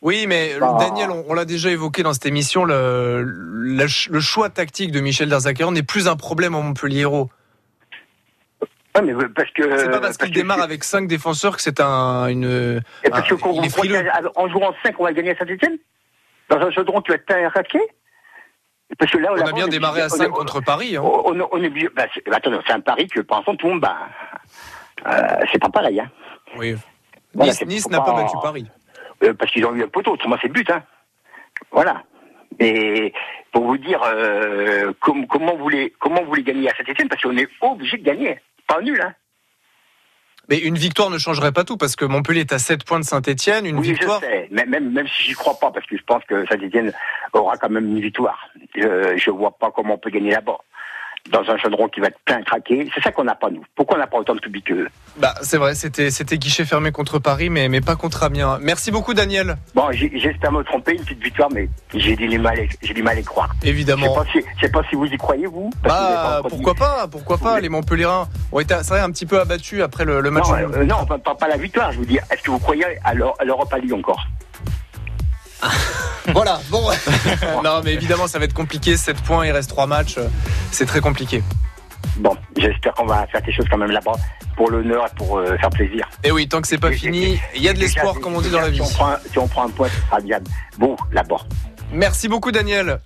Oui, 0.01 0.25
mais 0.27 0.53
euh, 0.55 0.59
Bah. 0.59 0.77
Daniel, 0.79 1.09
on, 1.11 1.25
on 1.27 1.33
l'a 1.33 1.45
déjà 1.45 1.69
évoqué 1.69 2.01
dans 2.03 2.13
cette 2.13 2.25
émission, 2.25 2.65
le, 2.65 3.23
le, 3.23 3.79
ch- 3.87 4.09
le 4.11 4.19
choix 4.19 4.49
tactique 4.49 4.91
de 4.91 4.99
Michel 4.99 5.29
Derzakarian 5.29 5.71
n'est 5.71 5.83
plus 5.83 6.07
un 6.07 6.15
problème 6.15 6.53
au 6.55 6.61
Montpellier 6.61 7.01
Hérault. 7.01 7.29
Ouais, 8.95 9.01
mais 9.01 9.13
parce 9.35 9.49
que 9.51 9.77
C'est 9.77 9.89
pas 9.91 9.99
parce 9.99 10.17
qu'il 10.17 10.31
démarre 10.31 10.61
avec 10.61 10.83
cinq 10.83 11.07
défenseurs 11.07 11.55
que 11.57 11.61
c'est 11.61 11.79
un, 11.81 12.27
une. 12.27 12.81
Et 13.03 13.09
parce 13.09 13.29
un- 13.31 14.31
en 14.35 14.49
jouant 14.49 14.73
5, 14.83 14.95
on 14.99 15.03
va 15.03 15.13
gagner 15.13 15.31
à 15.31 15.37
Saint-Etienne 15.37 15.77
Dans 16.49 16.57
un 16.57 16.71
chaudron 16.71 17.01
qui 17.01 17.09
va 17.09 17.15
être 17.15 17.31
un 17.31 17.49
raqué 17.49 17.79
Parce 18.97 19.11
que 19.11 19.17
là, 19.17 19.29
On 19.31 19.35
là, 19.35 19.47
a 19.49 19.51
bien 19.51 19.67
démarré 19.67 20.01
à 20.01 20.05
obligé- 20.05 20.17
5 20.17 20.29
on 20.29 20.33
est- 20.33 20.37
contre 20.37 20.61
Paris. 20.61 20.95
hein. 20.95 21.01
On, 21.03 21.33
on- 21.41 21.47
on 21.51 21.61
est 21.63 21.67
obligé. 21.67 21.89
Bah, 21.95 22.05
c'est- 22.13 22.23
bah, 22.25 22.37
attends, 22.37 22.51
c'est 22.65 22.73
un 22.73 22.79
pari 22.79 23.07
que 23.07 23.19
pour 23.21 23.35
l'instant 23.37 23.55
tout 23.55 23.67
le 23.67 23.73
monde. 23.73 23.81
Bah, 23.81 23.97
euh, 25.07 25.45
c'est 25.51 25.59
pas 25.59 25.69
pareil. 25.69 25.99
Hein. 25.99 26.09
Oui. 26.57 26.75
Voilà, 27.33 27.51
Nice, 27.65 27.89
n'a 27.89 27.99
pas 27.99 28.13
battu 28.13 28.35
Paris. 28.41 28.65
Euh, 29.23 29.33
parce 29.33 29.51
qu'ils 29.51 29.65
ont 29.65 29.73
eu 29.75 29.83
un 29.83 29.87
poteau, 29.89 30.11
autrement 30.13 30.37
c'est 30.41 30.47
le 30.47 30.53
but. 30.53 30.69
Hein. 30.69 30.83
Voilà. 31.71 32.03
Et 32.59 33.11
pour 33.51 33.65
vous 33.65 33.77
dire 33.77 34.01
euh, 34.05 34.93
com- 35.01 35.27
comment, 35.27 35.53
vous 35.57 35.63
voulez, 35.63 35.93
comment 35.99 36.21
vous 36.21 36.27
voulez 36.29 36.43
gagner 36.43 36.69
à 36.69 36.75
Saint-Etienne, 36.77 37.09
parce 37.09 37.21
qu'on 37.21 37.35
est 37.35 37.49
obligé 37.59 37.97
de 37.97 38.03
gagner. 38.03 38.39
Pas 38.67 38.81
nul, 38.81 39.01
hein. 39.01 39.13
Mais 40.49 40.59
une 40.59 40.77
victoire 40.77 41.09
ne 41.09 41.17
changerait 41.17 41.51
pas 41.51 41.63
tout 41.63 41.77
parce 41.77 41.95
que 41.95 42.05
Montpellier 42.05 42.41
est 42.41 42.53
à 42.53 42.59
7 42.59 42.83
points 42.83 42.99
de 42.99 43.05
Saint-Etienne. 43.05 43.65
Une 43.65 43.79
oui, 43.79 43.93
victoire. 43.93 44.21
je 44.21 44.27
sais. 44.27 44.47
Même, 44.51 44.69
même, 44.69 44.91
même 44.91 45.07
si 45.07 45.23
j'y 45.23 45.33
crois 45.33 45.57
pas, 45.59 45.71
parce 45.71 45.85
que 45.87 45.97
je 45.97 46.03
pense 46.03 46.23
que 46.25 46.45
Saint-Etienne 46.47 46.93
aura 47.33 47.57
quand 47.57 47.69
même 47.69 47.87
une 47.87 47.99
victoire. 47.99 48.47
Je, 48.75 49.17
je 49.17 49.31
vois 49.31 49.57
pas 49.57 49.71
comment 49.71 49.95
on 49.95 49.97
peut 49.97 50.11
gagner 50.11 50.31
là-bas. 50.31 50.59
Dans 51.31 51.41
un 51.49 51.57
chaudron 51.57 51.87
qui 51.87 51.99
va 52.01 52.07
être 52.07 52.19
plein 52.23 52.41
craqué. 52.43 52.87
C'est 52.93 53.01
ça 53.03 53.11
qu'on 53.11 53.23
n'a 53.23 53.33
pas, 53.33 53.49
nous. 53.49 53.63
Pourquoi 53.75 53.97
on 53.97 53.99
n'a 53.99 54.05
pas 54.05 54.17
autant 54.19 54.35
de 54.35 54.39
public 54.39 54.65
qu'eux 54.65 54.87
Bah, 55.17 55.33
c'est 55.41 55.57
vrai, 55.57 55.73
c'était 55.73 56.11
c'était 56.11 56.37
guichet 56.37 56.65
fermé 56.65 56.91
contre 56.91 57.17
Paris, 57.17 57.49
mais, 57.49 57.67
mais 57.67 57.81
pas 57.81 57.95
contre 57.95 58.21
Amiens. 58.23 58.59
Merci 58.61 58.91
beaucoup, 58.91 59.15
Daniel. 59.15 59.55
Bon, 59.73 59.91
j'espère 59.91 60.51
me 60.51 60.63
tromper, 60.63 60.93
une 60.93 61.01
petite 61.03 61.23
victoire, 61.23 61.49
mais 61.51 61.67
j'ai 61.95 62.15
du 62.15 62.37
mal, 62.37 62.59
à- 62.59 62.63
j'ai 62.83 62.93
du 62.93 63.01
mal 63.01 63.17
à 63.17 63.21
y 63.21 63.23
croire. 63.23 63.49
Évidemment. 63.63 64.05
Je 64.05 64.09
sais 64.33 64.41
pas 64.43 64.49
si, 64.53 64.59
sais 64.61 64.69
pas 64.71 64.81
si 64.89 64.95
vous 64.95 65.05
y 65.05 65.17
croyez, 65.17 65.47
vous. 65.47 65.71
que 65.83 65.87
Bah, 65.87 66.41
pourquoi 66.47 66.75
pas, 66.75 67.07
pourquoi 67.07 67.37
pas. 67.39 67.59
Les 67.59 67.69
Montpelliérains 67.69 68.27
ont 68.51 68.59
été, 68.59 68.75
c'est 68.83 68.89
vrai, 68.89 68.99
un 68.99 69.09
petit 69.11 69.25
peu 69.25 69.39
abattus 69.39 69.81
après 69.81 70.05
le, 70.05 70.21
le 70.21 70.29
match. 70.29 70.47
Non, 70.47 70.53
euh, 70.55 70.83
non 70.85 71.05
pas, 71.05 71.17
pas- 71.17 71.47
la 71.47 71.57
victoire, 71.57 71.91
je 71.91 71.97
vous 71.97 72.05
dis. 72.05 72.17
Est-ce 72.31 72.43
que 72.43 72.51
vous 72.51 72.59
croyez 72.59 72.85
à 73.03 73.13
l'Europa 73.15 73.79
League 73.79 73.93
encore? 73.93 74.25
Voilà, 76.33 76.59
bon. 76.69 76.89
non, 77.63 77.81
mais 77.83 77.93
évidemment, 77.93 78.27
ça 78.27 78.39
va 78.39 78.45
être 78.45 78.53
compliqué. 78.53 78.97
7 78.97 79.21
points, 79.21 79.45
il 79.45 79.51
reste 79.51 79.69
3 79.69 79.85
matchs. 79.85 80.17
C'est 80.71 80.87
très 80.87 80.99
compliqué. 80.99 81.43
Bon, 82.17 82.35
j'espère 82.57 82.93
qu'on 82.93 83.05
va 83.05 83.27
faire 83.27 83.41
quelque 83.41 83.55
chose 83.55 83.67
quand 83.69 83.77
même 83.77 83.91
là-bas 83.91 84.13
pour 84.55 84.71
l'honneur 84.71 85.05
et 85.05 85.15
pour 85.15 85.37
euh, 85.37 85.57
faire 85.57 85.69
plaisir. 85.69 86.09
Et 86.23 86.31
oui, 86.31 86.47
tant 86.47 86.61
que 86.61 86.67
c'est 86.67 86.77
pas 86.77 86.91
fini, 86.91 87.39
il 87.55 87.61
y 87.61 87.69
a 87.69 87.73
de 87.73 87.79
l'espoir, 87.79 88.15
comme 88.21 88.35
on 88.35 88.41
dit 88.41 88.49
dans 88.49 88.61
la 88.61 88.69
vie. 88.69 88.77
Si 88.77 88.81
on 88.81 88.89
prend 88.89 89.09
un, 89.09 89.19
si 89.31 89.37
on 89.37 89.47
prend 89.47 89.65
un 89.65 89.69
point, 89.69 89.89
ce 89.89 90.01
sera 90.07 90.19
bien 90.21 90.39
beau 90.77 90.95
là-bas. 91.11 91.41
Merci 91.91 92.27
beaucoup, 92.27 92.51
Daniel. 92.51 92.99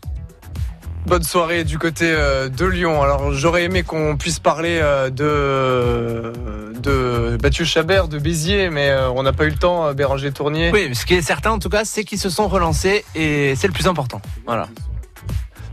Bonne 1.06 1.24
soirée 1.24 1.64
du 1.64 1.80
côté 1.80 2.06
euh, 2.06 2.50
de 2.50 2.66
Lyon. 2.66 3.02
Alors, 3.02 3.32
j'aurais 3.34 3.64
aimé 3.64 3.84
qu'on 3.84 4.16
puisse 4.18 4.40
parler 4.40 4.80
euh, 4.82 5.10
de 5.10 6.34
de 6.80 7.38
Mathieu 7.42 7.66
Chabert, 7.66 8.08
de 8.08 8.20
Béziers, 8.20 8.70
mais 8.70 8.90
euh, 8.90 9.10
on 9.10 9.24
n'a 9.24 9.34
pas 9.34 9.46
eu 9.46 9.50
le 9.50 9.58
temps. 9.58 9.94
Béranger 9.94 10.32
Tournier. 10.32 10.72
Oui, 10.72 10.94
ce 10.94 11.06
qui 11.06 11.16
est 11.16 11.22
certain 11.22 11.52
en 11.52 11.60
tout 11.60 11.70
cas, 11.70 11.84
c'est 11.84 12.04
qu'ils 12.04 12.20
se 12.20 12.30
sont 12.30 12.48
relancés 12.48 13.04
et 13.16 13.56
c'est 13.56 13.68
le 13.68 13.74
plus 13.74 13.88
important. 13.88 14.22
Voilà. 14.46 14.68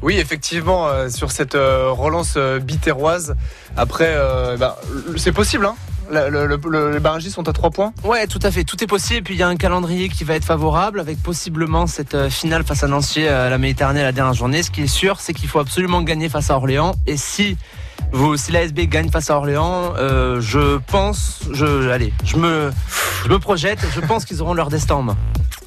Oui, 0.02 0.18
effectivement, 0.18 0.88
sur 1.08 1.30
cette 1.30 1.54
relance 1.54 2.36
bitéroise. 2.36 3.34
Après, 3.76 4.08
euh, 4.08 4.56
bah, 4.56 4.78
c'est 5.16 5.32
possible, 5.32 5.66
hein 5.66 5.74
le- 6.11 6.46
le- 6.46 6.61
le- 6.70 6.92
les 6.92 7.00
barragistes 7.00 7.34
sont 7.34 7.48
à 7.48 7.52
3 7.52 7.70
points 7.70 7.92
Ouais, 8.04 8.26
tout 8.26 8.38
à 8.42 8.50
fait, 8.50 8.64
tout 8.64 8.82
est 8.82 8.86
possible. 8.86 9.22
Puis 9.22 9.34
il 9.34 9.38
y 9.38 9.42
a 9.42 9.48
un 9.48 9.57
calendrier 9.57 10.09
qui 10.09 10.24
va 10.24 10.34
être 10.34 10.44
favorable 10.44 11.00
avec 11.00 11.22
possiblement 11.22 11.86
cette 11.86 12.14
euh, 12.14 12.30
finale 12.30 12.64
face 12.64 12.82
à 12.82 12.88
Nancy 12.88 13.24
euh, 13.24 13.46
à 13.46 13.50
la 13.50 13.59
Méditerranée 13.59 14.02
la 14.02 14.12
dernière 14.12 14.34
journée. 14.34 14.62
Ce 14.62 14.70
qui 14.70 14.82
est 14.82 14.86
sûr, 14.86 15.20
c'est 15.20 15.32
qu'il 15.34 15.48
faut 15.48 15.59
absolument 15.59 16.02
gagner 16.02 16.28
face 16.28 16.50
à 16.50 16.57
Orléans. 16.57 16.94
Et 17.07 17.16
si 17.16 17.57
vous, 18.12 18.36
si 18.36 18.53
l'ASB 18.53 18.80
gagne 18.88 19.11
face 19.11 19.30
à 19.30 19.36
Orléans, 19.36 19.94
euh, 19.99 20.40
je 20.40 20.78
pense, 20.86 21.40
je, 21.53 21.88
allez, 21.90 22.12
je 22.24 22.36
me, 22.36 22.70
je 23.24 23.28
me 23.28 23.38
projette. 23.38 23.80
Je 23.94 24.01
pense 24.01 24.24
qu'ils 24.24 24.42
auront 24.42 24.55
leur 24.55 24.68
destin 24.68 24.97
en 24.97 25.03
main. 25.03 25.16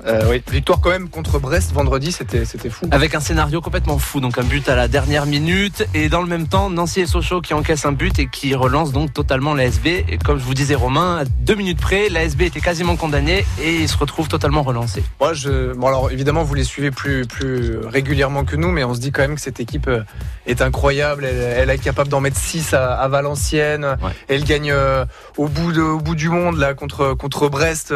Euh, 0.05 0.23
oui. 0.29 0.41
Victoire 0.49 0.79
quand 0.79 0.89
même 0.89 1.09
contre 1.09 1.39
Brest 1.39 1.73
vendredi, 1.73 2.11
c'était 2.11 2.45
c'était 2.45 2.69
fou. 2.69 2.87
Avec 2.91 3.15
un 3.15 3.19
scénario 3.19 3.61
complètement 3.61 3.99
fou, 3.99 4.19
donc 4.21 4.37
un 4.37 4.43
but 4.43 4.69
à 4.69 4.75
la 4.75 4.87
dernière 4.87 5.25
minute 5.25 5.85
et 5.93 6.09
dans 6.09 6.21
le 6.21 6.27
même 6.27 6.47
temps 6.47 6.69
Nancy 6.69 7.01
et 7.01 7.05
Sochaux 7.05 7.41
qui 7.41 7.53
encaissent 7.53 7.85
un 7.85 7.91
but 7.91 8.17
et 8.19 8.27
qui 8.27 8.55
relancent 8.55 8.91
donc 8.91 9.13
totalement 9.13 9.53
l'ASB. 9.53 9.87
Et 9.87 10.17
comme 10.23 10.39
je 10.39 10.43
vous 10.43 10.53
disais 10.53 10.75
Romain, 10.75 11.17
à 11.17 11.25
deux 11.25 11.55
minutes 11.55 11.81
près, 11.81 12.09
l'ASB 12.09 12.43
était 12.43 12.61
quasiment 12.61 12.95
condamné 12.95 13.45
et 13.61 13.75
il 13.75 13.89
se 13.89 13.97
retrouve 13.97 14.27
totalement 14.27 14.63
relancé. 14.63 15.03
Moi, 15.19 15.33
je, 15.33 15.73
bon 15.73 15.87
alors 15.87 16.11
évidemment, 16.11 16.43
vous 16.43 16.55
les 16.55 16.63
suivez 16.63 16.91
plus, 16.91 17.25
plus 17.25 17.77
régulièrement 17.79 18.45
que 18.45 18.55
nous, 18.55 18.71
mais 18.71 18.83
on 18.83 18.93
se 18.93 18.99
dit 18.99 19.11
quand 19.11 19.21
même 19.21 19.35
que 19.35 19.41
cette 19.41 19.59
équipe 19.59 19.87
euh, 19.87 20.03
est 20.47 20.61
incroyable. 20.61 21.25
Elle, 21.25 21.39
elle 21.57 21.69
est 21.69 21.77
capable 21.77 22.09
d'en 22.09 22.18
mettre 22.21 22.37
6 22.37 22.73
à, 22.73 22.93
à 22.93 23.07
Valenciennes. 23.07 23.97
Elle 24.27 24.43
gagne 24.43 24.71
euh, 24.71 25.05
au, 25.37 25.47
bout 25.47 25.71
de, 25.71 25.81
au 25.81 25.99
bout 25.99 26.15
du 26.15 26.29
monde 26.29 26.57
là 26.57 26.73
contre, 26.73 27.13
contre 27.13 27.49
Brest. 27.49 27.93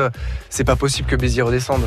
C'est 0.49 0.63
pas 0.63 0.75
possible 0.75 1.07
que 1.07 1.15
Béziers 1.15 1.41
redescende. 1.41 1.83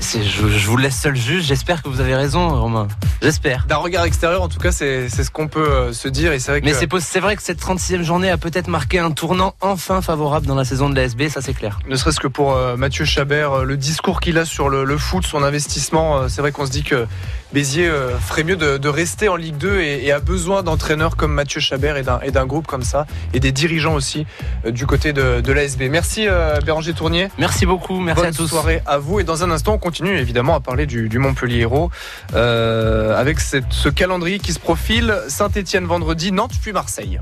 Je, 0.00 0.48
je 0.48 0.66
vous 0.66 0.76
laisse 0.76 0.96
seul 0.98 1.16
juge. 1.16 1.44
J'espère 1.44 1.82
que 1.82 1.88
vous 1.88 2.00
avez 2.00 2.14
raison, 2.14 2.48
Romain. 2.60 2.88
J'espère. 3.20 3.66
D'un 3.68 3.76
regard 3.76 4.04
extérieur, 4.04 4.42
en 4.42 4.48
tout 4.48 4.58
cas, 4.58 4.72
c'est 4.72 5.08
c'est 5.08 5.24
ce 5.24 5.30
qu'on 5.30 5.48
peut 5.48 5.60
euh, 5.68 5.92
se 5.92 6.08
dire. 6.08 6.32
Et 6.32 6.38
c'est 6.38 6.50
vrai 6.50 6.60
que 6.60 6.66
Mais 6.66 6.74
c'est 7.00 7.20
vrai 7.20 7.36
que 7.36 7.42
cette 7.42 7.60
36e 7.60 8.02
journée 8.02 8.30
a 8.30 8.36
peut-être 8.36 8.68
marqué 8.68 8.98
un 8.98 9.10
tournant 9.10 9.54
enfin 9.60 10.02
favorable 10.02 10.46
dans 10.46 10.54
la 10.54 10.64
saison 10.64 10.90
de 10.90 10.94
l'ASB, 10.96 11.28
ça 11.28 11.40
c'est 11.40 11.54
clair. 11.54 11.78
Ne 11.88 11.96
serait-ce 11.96 12.20
que 12.20 12.28
pour 12.28 12.52
euh, 12.54 12.76
Mathieu 12.76 13.04
Chabert, 13.04 13.52
euh, 13.52 13.64
le 13.64 13.76
discours 13.76 14.20
qu'il 14.20 14.38
a 14.38 14.44
sur 14.44 14.68
le, 14.68 14.84
le 14.84 14.98
foot, 14.98 15.24
son 15.26 15.42
investissement, 15.42 16.18
euh, 16.18 16.28
c'est 16.28 16.40
vrai 16.40 16.52
qu'on 16.52 16.66
se 16.66 16.70
dit 16.70 16.82
que 16.82 17.06
Béziers 17.52 17.88
euh, 17.88 18.18
ferait 18.18 18.44
mieux 18.44 18.56
de, 18.56 18.78
de 18.78 18.88
rester 18.88 19.28
en 19.28 19.36
Ligue 19.36 19.56
2 19.58 19.80
et, 19.80 20.04
et 20.06 20.12
a 20.12 20.20
besoin 20.20 20.62
d'entraîneurs 20.62 21.16
comme 21.16 21.32
Mathieu 21.32 21.60
Chabert 21.60 21.96
et 21.96 22.30
d'un 22.30 22.46
groupe 22.46 22.66
comme 22.66 22.82
ça 22.82 23.06
et 23.34 23.40
des 23.40 23.52
dirigeants 23.52 23.94
aussi 23.94 24.26
du 24.66 24.86
côté 24.86 25.12
de, 25.12 25.40
de 25.40 25.52
l'ASB. 25.52 25.82
Merci 25.90 26.26
Béranger 26.64 26.94
Tournier. 26.94 27.28
Merci 27.38 27.66
beaucoup, 27.66 28.00
merci 28.00 28.20
Bonne 28.22 28.30
à 28.30 28.36
tous. 28.36 28.48
soirée 28.48 28.82
à 28.86 28.98
vous 28.98 29.20
et 29.20 29.24
dans 29.24 29.44
un 29.44 29.50
instant 29.50 29.71
on 29.72 29.78
continue 29.78 30.16
évidemment 30.16 30.54
à 30.54 30.60
parler 30.60 30.86
du, 30.86 31.08
du 31.08 31.18
Montpellier 31.18 31.60
Hérault 31.60 31.90
euh, 32.34 33.18
avec 33.18 33.40
cette- 33.40 33.72
ce 33.72 33.88
calendrier 33.88 34.38
qui 34.38 34.52
se 34.52 34.58
profile 34.60 35.14
Saint-Étienne 35.28 35.84
vendredi, 35.86 36.30
Nantes 36.32 36.52
puis 36.62 36.72
Marseille. 36.72 37.20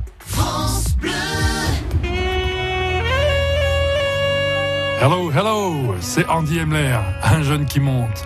Hello, 5.03 5.31
hello, 5.33 5.95
c'est 6.01 6.27
Andy 6.29 6.61
Emler, 6.61 6.95
un 7.23 7.43
jeune 7.43 7.65
qui 7.65 7.81
monte. 7.81 8.25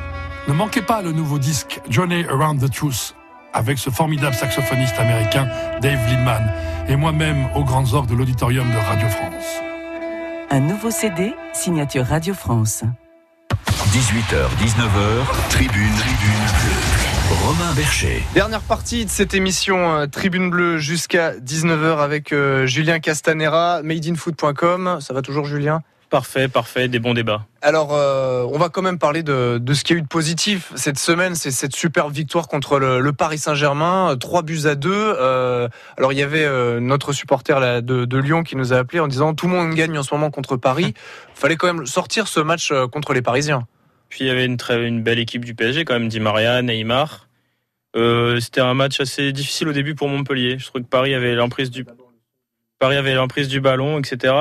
Ne 0.49 0.53
manquez 0.55 0.83
pas 0.83 1.03
le 1.03 1.13
nouveau 1.13 1.39
disque 1.39 1.81
Journey 1.89 2.27
Around 2.29 2.61
the 2.61 2.73
Truth 2.73 3.15
avec 3.53 3.79
ce 3.79 3.91
formidable 3.91 4.35
saxophoniste 4.35 4.99
américain 4.99 5.49
Dave 5.81 6.01
Lindman 6.11 6.53
et 6.89 6.97
moi-même 6.97 7.47
aux 7.55 7.63
grandes 7.63 7.95
orgues 7.95 8.09
de 8.11 8.15
l'auditorium 8.17 8.69
de 8.73 8.77
Radio 8.77 9.09
France. 9.09 9.61
Un 10.51 10.61
nouveau 10.61 10.91
CD, 10.91 11.33
signature 11.53 12.05
Radio 12.07 12.35
France. 12.35 12.83
18h, 13.95 14.49
19h, 14.59 15.51
tribune, 15.51 15.95
tribune 15.97 16.43
bleue. 16.59 17.47
Romain 17.47 17.73
Bercher. 17.77 18.25
Dernière 18.35 18.61
partie 18.61 19.05
de 19.05 19.11
cette 19.11 19.35
émission 19.35 19.95
euh, 19.95 20.07
Tribune 20.09 20.51
Bleue 20.51 20.79
jusqu'à 20.79 21.37
19h 21.37 21.99
avec 21.99 22.33
euh, 22.33 22.67
Julien 22.67 22.99
Castanera, 22.99 23.83
madeinfoot.com. 23.85 24.99
Ça 25.01 25.15
va 25.15 25.23
toujours 25.23 25.45
Julien? 25.45 25.85
Parfait, 26.11 26.47
parfait, 26.47 26.87
des 26.87 27.01
bons 27.01 27.15
débats. 27.15 27.47
Alors, 27.61 27.93
euh, 27.93 28.47
on 28.53 28.57
va 28.57 28.69
quand 28.69 28.83
même 28.83 28.99
parler 28.99 29.25
de, 29.25 29.59
de 29.59 29.75
ce 29.75 29.83
qu'il 29.83 29.97
y 29.97 29.97
a 29.97 30.01
eu 30.01 30.03
de 30.03 30.07
positif 30.07 30.73
cette 30.77 30.99
semaine. 30.99 31.35
C'est 31.35 31.51
cette 31.51 31.75
superbe 31.75 32.13
victoire 32.13 32.47
contre 32.47 32.79
le, 32.79 33.01
le 33.01 33.13
Paris 33.13 33.39
Saint-Germain, 33.39 34.13
euh, 34.13 34.15
trois 34.15 34.43
buts 34.43 34.67
à 34.67 34.77
deux. 34.77 34.93
Euh, 34.93 35.69
alors, 35.97 36.13
il 36.13 36.19
y 36.19 36.23
avait 36.23 36.45
euh, 36.45 36.79
notre 36.79 37.13
supporter 37.13 37.59
là, 37.59 37.81
de, 37.81 38.05
de 38.05 38.19
Lyon 38.19 38.45
qui 38.45 38.55
nous 38.55 38.73
a 38.73 38.77
appelé 38.77 39.01
en 39.01 39.09
disant 39.09 39.35
tout 39.35 39.49
le 39.49 39.55
monde 39.55 39.75
gagne 39.75 39.99
en 39.99 40.05
ce 40.05 40.15
moment 40.15 40.31
contre 40.31 40.57
Paris. 40.57 40.95
Fallait 41.35 41.57
quand 41.57 41.67
même 41.67 41.85
sortir 41.85 42.29
ce 42.29 42.39
match 42.39 42.71
euh, 42.71 42.87
contre 42.87 43.13
les 43.13 43.23
Parisiens. 43.23 43.67
Puis 44.15 44.23
il 44.23 44.27
y 44.29 44.31
avait 44.31 44.45
une, 44.45 44.57
très, 44.57 44.87
une 44.87 45.03
belle 45.03 45.19
équipe 45.19 45.45
du 45.45 45.57
PSG 45.57 45.85
quand 45.85 45.95
même, 45.95 46.07
Di 46.07 46.21
Maria, 46.21 46.63
Neymar. 46.63 47.27
Euh, 47.97 48.39
C'était 48.39 48.61
un 48.61 48.73
match 48.73 49.01
assez 49.01 49.33
difficile 49.33 49.67
au 49.67 49.73
début 49.73 49.97
pour 49.97 50.07
Montpellier. 50.07 50.57
Je 50.57 50.67
trouve 50.67 50.83
que 50.83 50.87
Paris 50.87 51.15
avait 51.15 51.35
l'emprise 51.35 51.69
du 51.69 51.85
Paris 52.79 52.95
avait 52.95 53.15
l'emprise 53.15 53.49
du 53.49 53.61
ballon, 53.61 53.99
etc. 53.99 54.33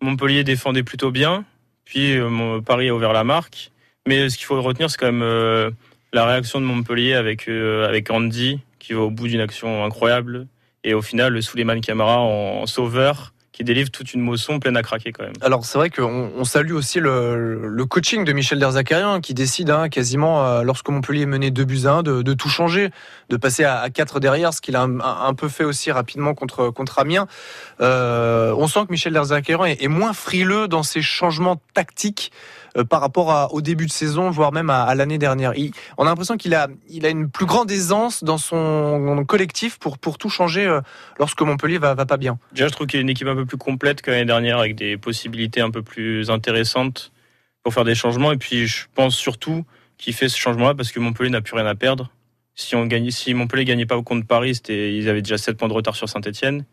Montpellier 0.00 0.44
défendait 0.44 0.84
plutôt 0.84 1.10
bien. 1.10 1.44
Puis 1.84 2.16
euh, 2.16 2.60
Paris 2.60 2.88
a 2.88 2.94
ouvert 2.94 3.12
la 3.12 3.24
marque. 3.24 3.72
Mais 4.06 4.28
ce 4.28 4.36
qu'il 4.38 4.46
faut 4.46 4.62
retenir, 4.62 4.88
c'est 4.88 4.96
quand 4.96 5.06
même 5.06 5.22
euh, 5.22 5.72
la 6.12 6.24
réaction 6.24 6.60
de 6.60 6.66
Montpellier 6.66 7.14
avec 7.14 7.48
euh, 7.48 7.88
avec 7.88 8.12
Andy 8.12 8.60
qui 8.78 8.92
va 8.92 9.00
au 9.00 9.10
bout 9.10 9.26
d'une 9.26 9.40
action 9.40 9.84
incroyable. 9.84 10.46
Et 10.84 10.94
au 10.94 11.02
final, 11.02 11.32
le 11.32 11.40
Souleymane 11.40 11.80
Camara 11.80 12.20
en, 12.20 12.62
en 12.62 12.66
sauveur 12.66 13.34
qui 13.60 13.64
délivre 13.64 13.90
toute 13.90 14.14
une 14.14 14.22
motion 14.22 14.58
pleine 14.58 14.78
à 14.78 14.82
craquer 14.82 15.12
quand 15.12 15.22
même. 15.22 15.34
Alors 15.42 15.66
c'est 15.66 15.76
vrai 15.76 15.90
qu'on 15.90 16.30
on 16.34 16.44
salue 16.44 16.72
aussi 16.72 16.98
le, 16.98 17.84
coaching 17.90 18.24
de 18.24 18.32
Michel 18.32 18.58
Derzakarian 18.58 19.20
qui 19.20 19.34
décide 19.34 19.68
hein, 19.68 19.90
quasiment 19.90 20.46
euh, 20.46 20.62
lorsque 20.62 20.88
Montpellier 20.88 21.22
est 21.22 21.26
mené 21.26 21.50
2 21.50 21.64
buts 21.64 21.82
à 21.84 21.92
1 21.96 22.02
de, 22.02 22.32
tout 22.32 22.48
changer, 22.48 22.88
de 23.28 23.36
passer 23.36 23.64
à, 23.64 23.80
à 23.80 23.90
4 23.90 24.18
derrière, 24.18 24.54
ce 24.54 24.62
qu'il 24.62 24.76
a 24.76 24.80
un, 24.80 25.34
peu 25.34 25.50
fait 25.50 25.64
aussi 25.64 25.92
rapidement 25.92 26.32
contre, 26.32 26.70
contre 26.70 27.00
Amiens. 27.00 27.26
Euh, 27.82 28.54
on 28.56 28.66
sent 28.66 28.80
que 28.86 28.92
Michel 28.92 29.12
Derzakarian 29.12 29.66
est, 29.66 29.82
est 29.82 29.88
moins 29.88 30.14
frileux 30.14 30.66
dans 30.66 30.82
ses 30.82 31.02
changements 31.02 31.60
tactiques 31.74 32.32
par 32.88 33.00
rapport 33.00 33.30
à- 33.30 33.52
au 33.52 33.60
début 33.60 33.86
de 33.86 33.92
saison, 33.92 34.30
voire 34.30 34.52
même 34.52 34.70
à, 34.70 34.82
à 34.82 34.94
l'année 34.94 35.18
dernière. 35.18 35.52
Il- 35.56 35.72
on 35.98 36.04
a 36.04 36.06
l'impression 36.06 36.36
qu'il 36.36 36.54
a, 36.54 36.68
il 36.88 37.04
a 37.06 37.08
une 37.10 37.28
plus 37.30 37.46
grande 37.46 37.70
aisance 37.70 38.22
dans 38.24 38.38
son 38.38 39.24
collectif 39.26 39.78
pour, 39.78 39.98
pour 39.98 40.18
tout 40.18 40.30
changer 40.30 40.66
euh, 40.66 40.80
lorsque 41.18 41.40
Montpellier 41.42 41.78
va, 41.78 41.94
va 41.94 42.06
pas 42.06 42.16
bien. 42.16 42.38
Déjà, 42.52 42.68
je 42.68 42.72
trouve 42.72 42.86
qu'il 42.86 42.98
y 42.98 43.00
a 43.00 43.02
une 43.02 43.10
équipe 43.10 43.26
un 43.28 43.34
peu 43.34 43.46
plus 43.46 43.56
complète 43.56 44.02
que 44.02 44.10
l'année 44.10 44.24
dernière, 44.24 44.58
avec 44.58 44.74
des 44.76 44.96
possibilités 44.96 45.60
un 45.60 45.70
peu 45.70 45.82
plus 45.82 46.30
intéressantes 46.30 47.12
pour 47.62 47.74
faire 47.74 47.84
des 47.84 47.94
changements. 47.94 48.32
Et 48.32 48.36
puis, 48.38 48.66
je 48.66 48.86
pense 48.94 49.14
surtout 49.16 49.64
qu'il 49.98 50.14
fait 50.14 50.28
ce 50.28 50.38
changement-là 50.38 50.74
parce 50.74 50.92
que 50.92 51.00
Montpellier 51.00 51.30
n'a 51.30 51.40
plus 51.42 51.54
rien 51.56 51.66
à 51.66 51.74
perdre. 51.74 52.10
Si, 52.54 52.74
on 52.76 52.86
gagnait, 52.86 53.10
si 53.10 53.32
Montpellier 53.34 53.64
gagnait 53.64 53.86
pas 53.86 54.00
contre 54.02 54.26
Paris, 54.26 54.54
c'était, 54.54 54.94
ils 54.94 55.08
avaient 55.08 55.22
déjà 55.22 55.38
7 55.38 55.56
points 55.56 55.68
de 55.68 55.72
retard 55.72 55.94
sur 55.96 56.08
Saint-Etienne, 56.08 56.64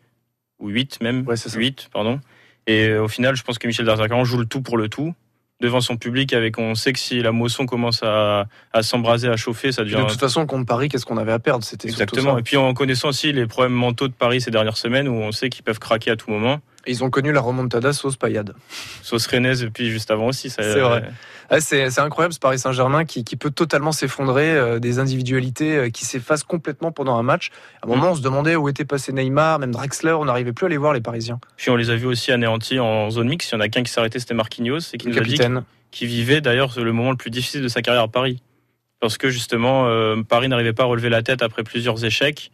ou 0.58 0.68
8 0.68 1.00
même. 1.00 1.24
8, 1.56 1.88
pardon. 1.92 2.20
Et 2.66 2.88
euh, 2.88 3.04
au 3.04 3.08
final, 3.08 3.36
je 3.36 3.42
pense 3.42 3.58
que 3.58 3.66
Michel 3.66 3.86
Darzacan 3.86 4.24
joue 4.24 4.38
le 4.38 4.44
tout 4.44 4.60
pour 4.60 4.76
le 4.76 4.88
tout 4.88 5.14
devant 5.60 5.80
son 5.80 5.96
public 5.96 6.32
avec 6.32 6.58
on 6.58 6.74
sait 6.74 6.92
que 6.92 6.98
si 6.98 7.20
la 7.20 7.32
moisson 7.32 7.66
commence 7.66 8.02
à, 8.02 8.46
à 8.72 8.82
s'embraser 8.82 9.28
à 9.28 9.36
chauffer 9.36 9.72
ça 9.72 9.82
devient 9.82 9.96
de 9.96 10.10
toute 10.10 10.20
façon, 10.20 10.46
contre 10.46 10.66
Paris, 10.66 10.88
qu'est-ce 10.88 11.04
qu'on 11.04 11.16
avait 11.16 11.32
à 11.32 11.38
perdre? 11.38 11.64
C'était 11.64 11.88
Exactement. 11.88 12.34
ça. 12.34 12.38
Et 12.40 12.42
puis 12.42 12.56
en 12.56 12.72
connaissant 12.74 13.08
aussi 13.08 13.32
les 13.32 13.46
problèmes 13.46 13.72
mentaux 13.72 14.08
de 14.08 14.12
Paris 14.12 14.40
ces 14.40 14.50
dernières 14.50 14.76
semaines 14.76 15.08
où 15.08 15.14
on 15.14 15.32
sait 15.32 15.48
qu'ils 15.48 15.64
peuvent 15.64 15.78
craquer 15.80 16.10
à 16.10 16.16
tout 16.16 16.30
moment. 16.30 16.60
Ils 16.88 17.04
ont 17.04 17.10
connu 17.10 17.32
la 17.32 17.40
remontada 17.40 17.92
sauce 17.92 18.16
paillade. 18.16 18.54
Sauce 19.02 19.26
rennaise 19.26 19.62
et 19.62 19.70
puis 19.70 19.90
juste 19.90 20.10
avant 20.10 20.26
aussi. 20.28 20.50
ça- 20.50 20.62
C'est 20.62 20.80
vrai. 20.80 21.10
Ouais, 21.50 21.60
c'est 21.60 21.98
incroyable 22.00 22.34
ce 22.34 22.38
Paris 22.38 22.58
Saint-Germain 22.58 23.04
qui, 23.04 23.24
qui 23.24 23.36
peut 23.36 23.50
totalement 23.50 23.92
s'effondrer, 23.92 24.50
euh, 24.50 24.78
des 24.78 24.98
individualités 24.98 25.76
euh, 25.76 25.88
qui 25.90 26.04
s'effacent 26.04 26.42
complètement 26.44 26.92
pendant 26.92 27.16
un 27.16 27.22
match. 27.22 27.50
À 27.82 27.86
un 27.86 27.88
moment, 27.88 28.10
on 28.10 28.14
se 28.14 28.20
demandait 28.22 28.54
où 28.56 28.68
était 28.68 28.84
passé 28.84 29.12
Neymar, 29.12 29.58
même 29.58 29.70
Drexler, 29.72 30.12
on 30.12 30.26
n'arrivait 30.26 30.52
plus 30.52 30.66
à 30.66 30.68
les 30.68 30.76
voir 30.76 30.92
les 30.92 31.00
Parisiens. 31.00 31.40
Puis 31.56 31.70
on 31.70 31.76
les 31.76 31.88
a 31.90 31.96
vus 31.96 32.06
aussi 32.06 32.32
anéantis 32.32 32.78
en 32.78 33.08
zone 33.10 33.28
mixte. 33.28 33.50
Il 33.50 33.54
y 33.54 33.56
en 33.58 33.60
a 33.60 33.68
qu'un 33.68 33.82
qui 33.82 33.90
s'est 33.92 34.00
arrêté, 34.00 34.18
c'était 34.18 34.34
Marquinhos 34.34 34.80
et 34.92 34.98
qui 34.98 35.06
Le 35.06 35.12
nous 35.12 35.18
a 35.18 35.22
dit 35.22 35.30
vivait 36.06 36.40
d'ailleurs 36.42 36.78
le 36.78 36.92
moment 36.92 37.10
le 37.12 37.16
plus 37.16 37.30
difficile 37.30 37.62
de 37.62 37.68
sa 37.68 37.80
carrière 37.80 38.02
à 38.02 38.08
Paris. 38.08 38.42
Parce 39.00 39.16
que 39.16 39.30
justement, 39.30 39.86
euh, 39.86 40.16
Paris 40.28 40.48
n'arrivait 40.48 40.72
pas 40.74 40.82
à 40.82 40.86
relever 40.86 41.08
la 41.08 41.22
tête 41.22 41.42
après 41.42 41.62
plusieurs 41.62 42.04
échecs. 42.04 42.50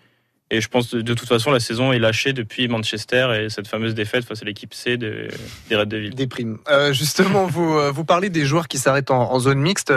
Et 0.54 0.60
je 0.60 0.68
pense 0.68 0.94
de, 0.94 1.14
toute 1.14 1.26
façon, 1.26 1.50
la 1.50 1.58
saison 1.58 1.92
est 1.92 1.98
lâchée 1.98 2.32
depuis 2.32 2.68
Manchester 2.68 3.42
et 3.42 3.50
cette 3.50 3.66
fameuse 3.66 3.92
défaite 3.92 4.24
face 4.24 4.40
à 4.40 4.44
l'équipe 4.44 4.72
C 4.72 4.96
de- 4.96 5.26
des 5.68 5.74
Red 5.74 5.88
Devils. 5.88 6.10
Des 6.10 6.28
primes. 6.28 6.58
Euh, 6.70 6.92
justement, 6.92 7.46
vous, 7.46 7.76
euh, 7.76 7.90
vous 7.90 8.04
parlez 8.04 8.30
des 8.30 8.44
joueurs 8.44 8.68
qui 8.68 8.78
s'arrêtent 8.78 9.10
en, 9.10 9.36
zone 9.40 9.58
mixte. 9.58 9.92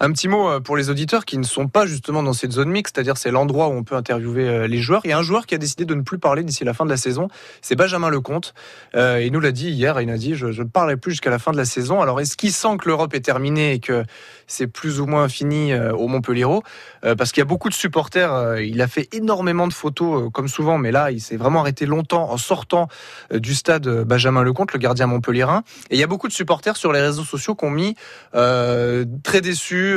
Un 0.00 0.12
petit 0.12 0.28
mot 0.28 0.50
euh, 0.50 0.60
pour 0.60 0.76
les 0.76 0.90
auditeurs 0.90 1.24
qui 1.24 1.38
ne 1.38 1.44
sont 1.44 1.66
pas 1.66 1.86
justement 1.86 2.22
dans 2.22 2.34
cette 2.34 2.52
zone 2.52 2.68
mixte, 2.68 2.94
c'est-à-dire 2.94 3.16
c'est 3.16 3.30
l'endroit 3.30 3.68
où 3.68 3.72
on 3.72 3.84
peut 3.84 3.94
interviewer 3.96 4.68
les 4.68 4.82
joueurs. 4.82 5.00
Il 5.04 5.08
y 5.08 5.12
a 5.12 5.18
un 5.18 5.22
joueur 5.22 5.46
qui 5.46 5.54
a 5.54 5.58
décidé 5.58 5.86
de 5.86 5.94
ne 5.94 6.02
plus 6.02 6.18
parler 6.18 6.42
d'ici 6.42 6.62
la 6.62 6.74
fin 6.74 6.84
de 6.84 6.90
la 6.90 6.98
saison, 6.98 7.28
c'est 7.62 7.74
Benjamin 7.74 8.10
Lecomte. 8.10 8.52
Euh, 8.94 9.22
il 9.24 9.32
nous 9.32 9.40
l'a 9.40 9.52
dit 9.52 9.70
hier, 9.70 9.98
il 10.02 10.10
a 10.10 10.18
dit 10.18 10.34
je 10.34 10.48
ne 10.48 10.68
parlerai 10.68 10.98
plus 10.98 11.12
jusqu'à 11.12 11.30
la 11.30 11.38
fin 11.38 11.52
de 11.52 11.56
la 11.56 11.64
saison. 11.64 12.02
Alors 12.02 12.20
est-ce 12.20 12.36
qu'il 12.36 12.52
sent 12.52 12.76
que 12.78 12.88
l'Europe 12.88 13.14
est 13.14 13.20
terminée 13.20 13.72
et 13.72 13.78
que 13.78 14.04
c'est 14.46 14.66
plus 14.66 15.00
ou 15.00 15.06
moins 15.06 15.30
fini 15.30 15.74
au 15.74 16.06
Montpellier? 16.06 16.58
Parce 17.00 17.32
qu'il 17.32 17.40
y 17.40 17.42
a 17.42 17.46
beaucoup 17.46 17.70
de 17.70 17.74
supporters, 17.74 18.58
il 18.60 18.82
a 18.82 18.88
fait 18.88 19.08
énormément 19.12 19.66
de 19.66 19.72
photos 19.72 20.01
euh, 20.02 20.30
comme 20.30 20.48
souvent, 20.48 20.78
mais 20.78 20.90
là 20.90 21.10
il 21.10 21.20
s'est 21.20 21.36
vraiment 21.36 21.60
arrêté 21.60 21.86
longtemps 21.86 22.30
en 22.30 22.36
sortant 22.36 22.88
euh, 23.32 23.38
du 23.38 23.54
stade 23.54 23.86
euh, 23.86 24.04
Benjamin 24.04 24.42
Lecomte, 24.42 24.72
le 24.72 24.78
gardien 24.78 25.06
montpellierin. 25.06 25.62
Et 25.90 25.96
il 25.96 25.98
y 25.98 26.02
a 26.02 26.06
beaucoup 26.06 26.28
de 26.28 26.32
supporters 26.32 26.76
sur 26.76 26.92
les 26.92 27.00
réseaux 27.00 27.24
sociaux 27.24 27.54
qui 27.54 27.64
ont 27.64 27.70
mis 27.70 27.96
très 28.32 29.40
déçus. 29.40 29.96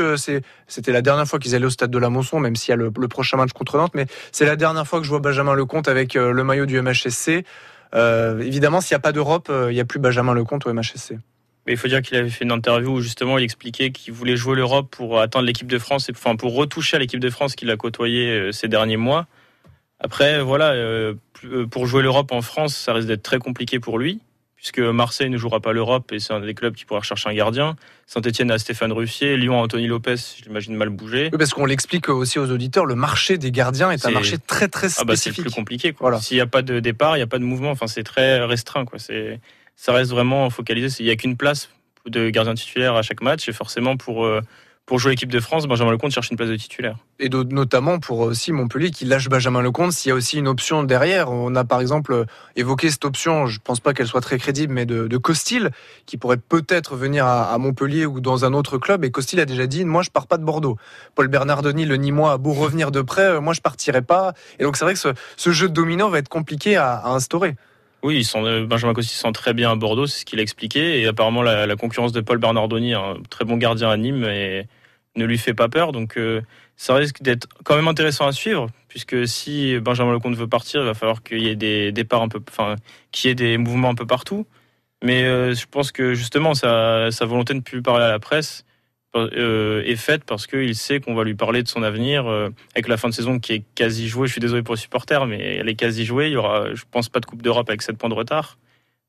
C'était 0.68 0.92
la 0.92 1.02
dernière 1.02 1.28
fois 1.28 1.40
qu'ils 1.40 1.56
allaient 1.56 1.66
au 1.66 1.70
stade 1.70 1.92
de 1.92 1.98
la 1.98 2.10
Mosson, 2.10 2.40
même 2.40 2.56
s'il 2.56 2.72
y 2.72 2.74
a 2.74 2.76
le, 2.76 2.92
prochain 3.08 3.38
match 3.38 3.52
contre 3.54 3.78
Nantes, 3.78 3.94
mais 3.94 4.08
c'est 4.32 4.46
la 4.46 4.56
dernière 4.56 4.88
fois 4.88 5.00
que 5.00 5.06
je 5.06 5.10
vois 5.10 5.20
Benjamin 5.20 5.54
Lecomte 5.54 5.88
avec 5.88 6.16
le 6.16 6.44
maillot 6.44 6.66
du 6.66 6.82
MHSC. 6.82 7.46
Évidemment, 7.94 8.82
s'il 8.82 8.96
n'y 8.96 9.00
a 9.00 9.02
pas 9.02 9.12
d'Europe, 9.12 9.52
il 9.70 9.74
n'y 9.74 9.80
a 9.80 9.86
plus 9.86 10.00
Benjamin 10.00 10.34
Lecomte 10.34 10.66
au 10.66 10.74
MHSC. 10.74 11.18
Mais 11.66 11.74
il 11.74 11.78
faut 11.78 11.88
dire 11.88 12.02
qu'il 12.02 12.16
avait 12.16 12.30
fait 12.30 12.46
une 12.46 12.52
interview 12.52 12.92
où 12.92 13.02
justement 13.02 13.38
il 13.38 13.44
expliquait 13.44 13.92
qu'il 13.92 14.14
voulait 14.14 14.36
jouer 14.36 14.56
l'Europe 14.56 14.88
pour 14.92 15.20
atteindre 15.20 15.46
l'équipe 15.46 15.68
de 15.68 15.80
France 15.80 16.10
et 16.10 16.14
pour 16.14 16.54
retoucher 16.54 16.98
à 16.98 17.00
l'équipe 17.00 17.20
de 17.20 17.30
France 17.30 17.56
qu'il 17.56 17.72
a 17.72 17.78
côtoyé 17.78 18.30
euh, 18.30 18.52
ces 18.52 18.68
derniers 18.68 18.98
mois. 18.98 19.26
Après, 20.00 20.42
voilà, 20.42 20.72
euh, 20.72 21.14
euh, 21.46 21.66
pour 21.66 21.88
jouer 21.88 22.04
l'Europe 22.04 22.32
en 22.32 22.42
France, 22.42 22.76
ça 22.76 22.94
risque 22.94 23.08
d'être 23.08 23.24
très 23.24 23.40
compliqué 23.40 23.80
pour 23.80 23.98
lui, 23.98 24.20
puisque 24.56 24.80
Marseille 24.80 25.30
ne 25.30 25.38
jouera 25.38 25.62
pas 25.62 25.72
l'Europe 25.72 26.12
et 26.12 26.20
c'est 26.20 26.34
un 26.34 26.42
des 26.42 26.54
clubs 26.54 26.76
qui 26.76 26.86
pourra 26.86 27.00
rechercher 27.00 27.30
un 27.30 27.34
gardien. 27.34 27.76
Saint-Etienne 28.06 28.52
a 28.52 28.60
Stéphane 28.60 28.92
Ruffier, 28.92 29.38
Lyon 29.38 29.60
a 29.60 29.64
Anthony 29.64 29.88
Lopez, 29.88 30.16
je 30.38 30.44
l'imagine 30.46 30.76
mal 30.76 30.90
bouger. 30.90 31.30
Oui, 31.32 31.38
parce 31.38 31.54
qu'on 31.54 31.66
l'explique 31.66 32.10
aussi 32.10 32.40
aux 32.40 32.52
auditeurs, 32.52 32.86
le 32.86 32.96
marché 32.96 33.38
des 33.38 33.52
gardiens 33.52 33.90
est, 33.92 34.06
un 34.06 34.12
marché 34.12 34.38
très 34.38 34.68
très 34.68 34.88
Ah 34.98 35.06
bah 35.06 35.16
c'est 35.16 35.30
spécifique. 35.30 35.46
plus 35.46 35.54
compliqué. 35.54 35.94
quoi. 35.94 36.20
S'il 36.20 36.36
n'y 36.36 36.42
a 36.42 36.48
pas 36.48 36.62
de 36.62 36.80
départ, 36.80 37.16
il 37.16 37.20
n'y 37.20 37.24
a 37.24 37.28
pas 37.28 37.40
de 37.40 37.46
mouvement. 37.46 37.72
Enfin, 37.72 37.88
c'est 37.88 38.04
très 38.04 38.44
restreint. 38.44 38.86
Quoi. 38.86 39.00
C'est, 39.00 39.40
ça 39.76 39.94
reste 39.94 40.12
vraiment 40.12 40.50
focalisé. 40.50 40.94
Il 41.00 41.06
n'y 41.06 41.12
a 41.12 41.16
qu'une 41.16 41.38
place 41.38 41.70
de 42.06 42.30
gardien 42.30 42.54
titulaire 42.54 42.96
à 42.96 43.02
chaque 43.02 43.22
match. 43.22 43.48
Et 43.48 43.54
forcément, 43.54 43.98
pour, 43.98 44.26
euh, 44.26 44.42
pour 44.86 45.00
jouer 45.00 45.12
l'équipe 45.12 45.32
de 45.32 45.40
France, 45.40 45.66
Benjamin 45.66 45.92
Lecomte 45.92 46.12
cherche 46.12 46.30
une 46.30 46.38
place 46.38 46.50
de 46.50 46.56
titulaire. 46.56 46.98
Et 47.20 47.30
notamment 47.30 47.98
pour 47.98 48.20
aussi 48.20 48.52
Montpellier 48.52 48.92
qui 48.92 49.06
lâche 49.06 49.30
Benjamin 49.30 49.64
Lecomte 49.64 49.92
s'il 49.92 50.10
y 50.10 50.12
a 50.12 50.16
aussi 50.16 50.38
une 50.38 50.48
option 50.48 50.84
derrière. 50.84 51.32
On 51.32 51.56
a 51.56 51.64
par 51.64 51.82
exemple 51.82 52.26
évoqué 52.56 52.92
cette 52.92 53.04
option, 53.04 53.48
je 53.48 53.60
pense 53.60 53.80
pas 53.80 53.94
qu'elle 53.94 54.06
soit 54.06 54.22
très 54.22 54.38
crédible, 54.38 54.72
mais 54.74 54.86
de, 54.86 55.08
de 55.08 55.18
Costil 55.18 55.72
qui 56.06 56.18
pourrait 56.18 56.38
peut-être 56.38 56.96
venir 56.96 57.26
à, 57.26 57.58
Montpellier 57.58 58.06
ou 58.06 58.20
dans 58.20 58.46
un 58.46 58.54
autre 58.54 58.78
club. 58.78 59.04
Et 59.04 59.10
Costil 59.10 59.40
a 59.40 59.46
déjà 59.46 59.66
dit, 59.66 59.86
moi 59.86 60.04
je 60.04 60.12
pars 60.12 60.28
pas 60.28 60.38
de 60.38 60.44
Bordeaux. 60.44 60.78
Paul 61.16 61.30
Bernardoni, 61.30 61.86
le 61.86 61.96
Nîmois, 61.96 62.34
a 62.34 62.38
beau 62.38 62.54
revenir 62.54 62.92
de 62.92 63.02
près, 63.02 63.24
euh, 63.24 63.42
moi 63.42 63.54
je 63.54 63.62
partirai 63.62 64.04
pas. 64.04 64.34
Et 64.60 64.64
donc 64.64 64.78
c'est 64.78 64.86
vrai 64.86 64.94
que 64.94 65.00
ce, 65.00 65.10
ce 65.36 65.52
jeu 65.52 65.68
domino 65.68 66.10
va 66.10 66.20
être 66.20 66.30
compliqué 66.30 66.76
à 66.76 67.08
instaurer. 67.08 67.56
Oui, 68.06 68.18
ils 68.18 68.24
sont, 68.24 68.46
euh, 68.46 68.68
Benjamin 68.68 68.94
sent 69.02 69.32
très 69.32 69.56
bien 69.56 69.72
à 69.72 69.76
Bordeaux, 69.76 70.06
c'est 70.06 70.20
ce 70.20 70.26
qu'il 70.26 70.38
a 70.38 70.44
expliqué. 70.44 71.02
Et 71.02 71.08
apparemment, 71.08 71.42
la, 71.42 71.76
concurrence 71.76 72.12
de 72.12 72.22
Paul 72.22 72.38
Bernardoni, 72.38 72.94
un 72.94 73.16
très 73.32 73.46
bon 73.46 73.58
gardien 73.58 73.90
à 73.90 73.98
Nîmes, 73.98 74.20
ne 74.20 75.26
lui 75.26 75.40
fait 75.40 75.56
pas 75.56 75.70
peur. 75.70 75.92
Donc, 75.92 76.16
euh, 76.20 76.44
ça 76.76 76.94
risque 76.94 77.24
d'être 77.24 77.48
quand 77.64 77.76
même 77.76 77.88
intéressant 77.88 78.28
à 78.28 78.32
suivre, 78.32 78.68
puisque 78.90 79.28
si 79.28 79.80
Benjamin 79.80 80.12
Lecomte 80.14 80.36
veut 80.36 80.48
partir, 80.48 80.82
il 80.82 80.86
va 80.86 80.94
falloir 80.94 81.24
qu'il 81.24 81.42
y 81.42 81.48
ait 81.48 81.56
des 81.56 81.92
départs 81.92 82.22
un 82.22 82.28
peu, 82.28 82.40
enfin, 82.48 82.76
qu'il 83.12 83.30
y 83.30 83.32
ait 83.32 83.36
des 83.36 83.58
mouvements 83.58 83.90
un 83.90 83.96
peu 83.96 84.06
partout. 84.06 84.46
Mais 85.04 85.24
euh, 85.24 85.56
je 85.56 85.66
pense 85.66 85.92
que 85.92 86.14
justement, 86.14 86.54
sa, 86.54 87.10
sa 87.10 87.26
volonté 87.26 87.54
de 87.54 87.58
ne 87.58 87.64
plus 87.64 87.82
parler 87.82 88.06
à 88.06 88.10
la 88.10 88.20
presse 88.20 88.66
euh, 89.16 89.82
est 89.86 89.96
faite 89.96 90.24
parce 90.26 90.48
qu'il 90.48 90.76
sait 90.76 91.00
qu'on 91.00 91.16
va 91.16 91.24
lui 91.24 91.36
parler 91.36 91.64
de 91.64 91.68
son 91.68 91.84
avenir 91.84 92.28
euh, 92.28 92.50
avec 92.76 92.88
la 92.88 92.98
fin 92.98 93.10
de 93.10 93.14
saison 93.14 93.40
qui 93.40 93.54
est 93.54 93.64
quasi 93.76 94.08
jouée. 94.08 94.28
Je 94.28 94.34
suis 94.34 94.42
désolé 94.42 94.62
pour 94.64 94.76
les 94.76 94.82
supporters, 94.82 95.26
mais 95.26 95.58
elle 95.58 95.70
est 95.70 95.76
quasi 95.76 96.06
jouée. 96.06 96.28
Il 96.28 96.34
y 96.34 96.38
aura, 96.38 96.74
je 96.74 96.84
pense, 96.92 97.10
pas 97.10 97.20
de 97.20 97.26
Coupe 97.26 97.42
d'Europe 97.42 97.70
avec 97.70 97.82
7 97.82 97.98
points 97.98 98.10
de 98.10 98.14
retard. 98.16 98.58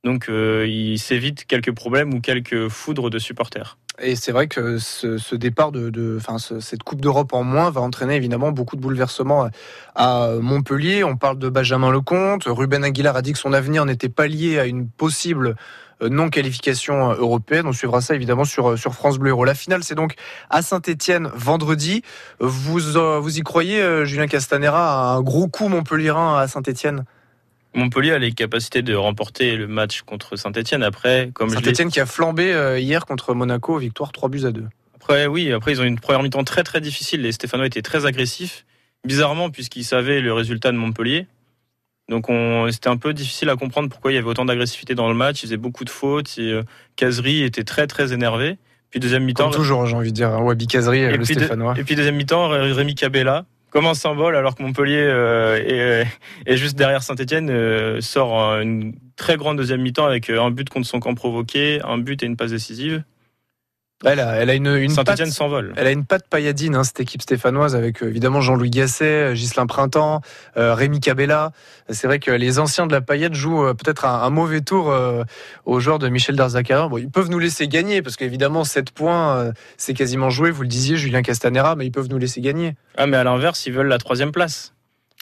Donc, 0.05 0.29
euh, 0.29 0.67
il 0.69 0.99
s'évite 0.99 1.47
quelques 1.47 1.73
problèmes 1.75 2.15
ou 2.15 2.21
quelques 2.21 2.69
foudres 2.69 3.11
de 3.11 3.19
supporters. 3.19 3.77
Et 4.01 4.15
c'est 4.15 4.31
vrai 4.31 4.47
que 4.47 4.79
ce, 4.79 5.35
départ 5.35 5.73
de, 5.73 6.17
enfin, 6.19 6.39
ce- 6.39 6.61
cette 6.61 6.83
Coupe 6.83 7.01
d'Europe 7.01 7.33
en 7.33 7.43
moins 7.43 7.71
va 7.71 7.81
entraîner 7.81 8.15
évidemment 8.15 8.53
beaucoup 8.53 8.77
de 8.77 8.81
bouleversements 8.83 9.49
à 9.95 10.33
Montpellier. 10.41 11.03
On 11.03 11.17
parle 11.17 11.39
de 11.39 11.49
Benjamin 11.49 11.91
Lecomte. 11.91 12.45
Ruben 12.47 12.85
Aguilar 12.85 13.17
a 13.17 13.23
dit 13.23 13.33
que 13.33 13.39
son 13.39 13.53
avenir 13.55 13.85
n'était 13.87 14.11
pas 14.11 14.27
lié 14.29 14.59
à 14.59 14.67
une 14.67 14.87
possible 14.89 15.49
euh, 15.49 15.55
non-qualification 16.01 17.11
euh, 17.11 17.17
européenne. 17.17 17.67
On 17.67 17.73
suivra 17.73 18.01
ça 18.01 18.15
évidemment 18.15 18.45
sur, 18.45 18.71
euh, 18.71 18.77
sur 18.77 18.95
France 18.95 19.19
Bleu 19.19 19.31
Héros. 19.31 19.45
La 19.45 19.55
finale, 19.55 19.83
c'est 19.85 19.95
donc 19.95 20.15
à 20.51 20.63
Saint-Etienne 20.63 21.31
vendredi. 21.35 22.03
Vous, 22.41 22.97
euh, 22.97 23.19
vous 23.21 23.39
y 23.39 23.43
croyez, 23.43 23.81
euh, 23.81 24.05
Julien 24.05 24.27
Castanera, 24.27 25.13
à 25.13 25.17
un 25.17 25.23
gros 25.23 25.49
coup 25.49 25.69
montpellierin 25.69 26.39
à 26.39 26.49
Saint-Etienne 26.49 27.05
Montpellier 27.77 28.13
a 28.13 28.19
les 28.19 28.33
capacités 28.33 28.83
de 28.83 28.95
remporter 28.95 29.55
le 29.55 29.69
match 29.69 30.01
contre 30.03 30.37
Saint-Etienne. 30.37 30.83
Après, 30.83 31.31
comme 31.35 31.51
Saint-Etienne 31.51 31.91
qui 31.91 32.01
a 32.01 32.07
flambé 32.07 32.53
euh, 32.53 32.79
hier 32.79 33.05
contre 33.05 33.35
Monaco, 33.35 33.77
victoire 33.79 34.13
3 34.13 34.29
buts 34.31 34.45
à 34.47 34.51
2. 34.51 34.65
Après, 34.95 35.27
oui, 35.27 35.53
après, 35.53 35.73
ils 35.73 35.81
ont 35.81 35.85
une 35.85 36.01
première 36.01 36.23
mi-temps 36.23 36.43
très 36.43 36.65
très 36.65 36.81
difficile. 36.81 37.21
Les 37.21 37.33
Stéphanois 37.33 37.67
étaient 37.67 37.83
très 37.83 38.07
agressifs, 38.07 38.65
bizarrement, 39.05 39.51
puisqu'ils 39.51 39.85
savaient 39.85 40.21
le 40.21 40.33
résultat 40.33 40.73
de 40.73 40.79
Montpellier. 40.79 41.27
Donc, 42.09 42.29
on- 42.29 42.71
c'était 42.71 42.89
un 42.89 42.97
peu 42.97 43.13
difficile 43.13 43.49
à 43.51 43.57
comprendre 43.57 43.89
pourquoi 43.89 44.13
il 44.13 44.15
y 44.15 44.19
avait 44.19 44.29
autant 44.29 44.45
d'agressivité 44.45 44.95
dans 44.95 45.09
le 45.09 45.15
match. 45.15 45.43
Ils 45.43 45.47
faisaient 45.47 45.57
beaucoup 45.57 45.85
de 45.85 45.91
fautes. 45.91 46.37
Et, 46.39 46.53
euh, 46.53 46.63
Cazerie 46.97 47.43
était 47.43 47.65
très 47.65 47.87
très 47.87 48.13
énervé. 48.13 48.59
Puis, 48.91 49.01
deuxième 49.01 49.25
mi-temps. 49.25 49.51
Toujours, 49.51 49.87
j'ai 49.87 49.97
envie 49.97 50.11
de 50.13 50.17
dire, 50.17 50.31
Wabi 50.41 50.67
Kazri, 50.69 51.01
Et 51.01 51.11
le 51.11 51.19
puis, 51.25 51.35
de- 51.35 51.41
Stéphanois. 51.41 51.75
et 51.77 51.83
puis 51.85 51.97
deuxième 51.97 52.15
mi-temps, 52.17 52.49
Ré- 52.49 52.73
Rémi 52.73 52.95
Cabella, 52.95 53.45
comme 53.71 53.87
un 53.87 53.95
symbole, 53.95 54.37
alors 54.37 54.55
que 54.55 54.63
Montpellier 54.63 55.01
euh, 55.03 55.57
est, 55.57 56.07
est 56.51 56.57
juste 56.57 56.77
derrière 56.79 57.03
Saint-Etienne, 57.03 58.01
sort 58.01 58.41
un- 58.41 58.61
une 58.63 58.95
très 59.17 59.37
grande 59.37 59.57
deuxième 59.57 59.83
mi-temps 59.83 60.07
avec 60.07 60.31
euh, 60.31 60.41
un 60.41 60.51
but 60.53 60.69
contre 60.71 60.87
son 60.87 61.01
camp 61.01 61.15
provoqué, 61.15 61.81
un 61.85 61.99
but 61.99 62.23
et 62.23 62.27
une 62.27 62.37
passe 62.37 62.53
décisive. 62.53 63.03
Elle 64.05 64.21
a, 64.21 64.35
elle 64.35 64.51
a 64.51 64.55
une, 64.55 64.67
une 64.67 64.91
patte- 64.95 65.25
s'envole. 65.31 65.73
Elle 65.77 65.87
a 65.87 65.91
une 65.91 66.05
patte 66.05 66.27
pailladine, 66.29 66.75
hein, 66.75 66.85
cette 66.85 67.01
équipe 67.01 67.23
stéphanoise, 67.23 67.75
avec 67.75 68.03
euh, 68.03 68.09
évidemment 68.09 68.43
Jean-Louis 68.43 68.69
Gasset, 68.69 69.05
euh, 69.05 69.33
Ghislain 69.33 69.67
Printemps, 69.67 70.21
euh, 70.59 70.75
Rémi 70.75 71.01
Cabella. 71.01 71.53
C'est 71.89 72.07
vrai 72.07 72.19
que 72.19 72.31
les 72.31 72.59
anciens 72.59 72.87
de 72.87 72.93
la 72.93 73.01
paillette 73.01 73.33
jouent 73.33 73.65
euh, 73.65 73.73
peut-être 73.75 74.05
un, 74.05 74.23
un 74.23 74.29
mauvais 74.29 74.61
tour 74.61 74.91
euh, 74.91 75.25
aux 75.65 75.81
joueurs 75.81 75.99
de 75.99 76.09
Michel 76.11 76.37
Darzacarian. 76.37 76.91
Bon, 76.91 76.99
ils 76.99 77.09
peuvent 77.11 77.31
nous 77.31 77.39
laisser 77.39 77.69
gagner, 77.69 78.03
parce 78.03 78.17
qu'évidemment, 78.17 78.65
7 78.65 78.91
points, 78.91 79.53
c'est 79.79 79.95
quasiment 79.95 80.29
joué, 80.29 80.51
vous 80.51 80.63
le 80.63 80.69
disiez, 80.69 80.97
Julien 80.99 81.23
Castanera, 81.23 81.75
mais 81.75 81.87
ils 81.87 81.93
peuvent 81.93 82.09
nous 82.11 82.19
laisser 82.19 82.43
gagner. 82.43 82.75
Ah, 82.99 83.07
mais 83.07 83.17
à 83.17 83.25
l'inverse, 83.25 83.65
ils 83.67 83.73
veulent 83.73 83.89
la 83.89 83.99
troisième 83.99 84.31
place. 84.31 84.75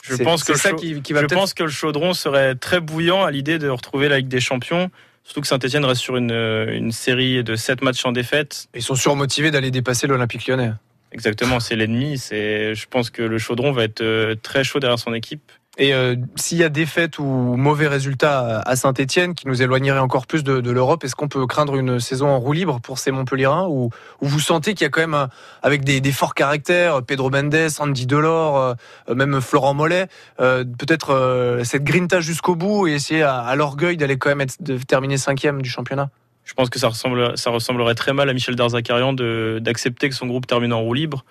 Je 0.02 0.16
pense 0.16 0.42
que 0.42 0.48
c'est 0.48 0.52
le 0.54 0.58
ça 0.58 0.70
chau- 0.70 0.76
qui- 0.76 1.00
qui 1.00 1.12
va 1.12 1.20
je 1.22 1.26
pense 1.26 1.54
que 1.54 1.62
le 1.62 1.70
chaudron 1.70 2.12
serait 2.12 2.56
très 2.56 2.80
bouillant 2.80 3.22
à 3.24 3.30
l'idée 3.30 3.58
de 3.60 3.68
retrouver 3.68 4.08
la 4.08 4.18
Ligue 4.18 4.28
des 4.28 4.40
Champions. 4.40 4.90
Surtout 5.24 5.40
que 5.40 5.46
Saint-Etienne 5.46 5.84
reste 5.84 6.02
sur 6.02 6.16
une, 6.16 6.32
une 6.32 6.92
série 6.92 7.42
de 7.42 7.56
7 7.56 7.82
matchs 7.82 8.04
en 8.04 8.12
défaite. 8.12 8.68
Ils 8.74 8.82
sont 8.82 8.94
surmotivés 8.94 9.50
d'aller 9.50 9.70
dépasser 9.70 10.06
l'Olympique 10.06 10.46
lyonnais. 10.46 10.72
Exactement, 11.14 11.60
c'est 11.60 11.76
l'ennemi. 11.76 12.18
C'est, 12.18 12.74
je 12.74 12.86
pense 12.88 13.08
que 13.08 13.22
le 13.22 13.38
chaudron 13.38 13.72
va 13.72 13.84
être 13.84 14.00
euh, 14.00 14.34
très 14.34 14.64
chaud 14.64 14.80
derrière 14.80 14.98
son 14.98 15.14
équipe. 15.14 15.50
Et 15.76 15.92
euh, 15.92 16.14
s'il 16.36 16.58
y 16.58 16.62
a 16.62 16.68
défaite 16.68 17.18
ou 17.18 17.24
mauvais 17.24 17.88
résultat 17.88 18.60
à 18.60 18.76
Saint-Etienne 18.76 19.34
qui 19.34 19.48
nous 19.48 19.60
éloignerait 19.60 19.98
encore 19.98 20.28
plus 20.28 20.44
de, 20.44 20.60
de 20.60 20.70
l'Europe, 20.70 21.02
est-ce 21.02 21.16
qu'on 21.16 21.26
peut 21.26 21.44
craindre 21.48 21.74
une 21.74 21.98
saison 21.98 22.28
en 22.28 22.38
roue 22.38 22.52
libre 22.52 22.80
pour 22.80 22.98
ces 22.98 23.10
Montpellierins 23.10 23.66
ou, 23.66 23.90
ou 24.20 24.26
vous 24.26 24.38
sentez 24.38 24.74
qu'il 24.74 24.84
y 24.84 24.86
a 24.86 24.90
quand 24.90 25.00
même, 25.00 25.14
un- 25.14 25.30
avec 25.64 25.82
des, 25.82 26.00
des 26.00 26.12
forts 26.12 26.34
caractères, 26.34 27.02
Pedro 27.02 27.28
Mendes, 27.28 27.70
Andy 27.80 28.06
Delors, 28.06 28.56
euh, 28.56 28.74
euh, 29.08 29.14
même 29.16 29.40
Florent 29.40 29.74
Mollet, 29.74 30.06
euh, 30.38 30.64
peut-être 30.64 31.10
euh, 31.10 31.64
cette 31.64 31.82
grinta 31.82 32.20
jusqu'au 32.20 32.54
bout 32.54 32.86
et 32.86 32.92
essayer 32.94 33.22
à, 33.22 33.38
à 33.40 33.56
l'orgueil 33.56 33.96
d'aller 33.96 34.16
quand 34.16 34.28
même 34.28 34.42
être, 34.42 34.62
de 34.62 34.78
terminer 34.78 35.16
cinquième 35.18 35.60
du 35.60 35.68
championnat? 35.68 36.08
Je 36.44 36.54
pense 36.54 36.70
que 36.70 36.78
ça, 36.78 36.88
ressemble, 36.88 37.36
ça 37.36 37.50
ressemblerait 37.50 37.96
très 37.96 38.12
mal 38.12 38.28
à 38.30 38.32
Michel 38.32 38.54
Darzacarian 38.54 39.12
de, 39.12 39.58
d'accepter 39.60 40.08
que 40.08 40.14
son 40.14 40.26
groupe 40.26 40.46
termine 40.46 40.72
en 40.72 40.82
roue 40.82 40.94
libre. 40.94 41.24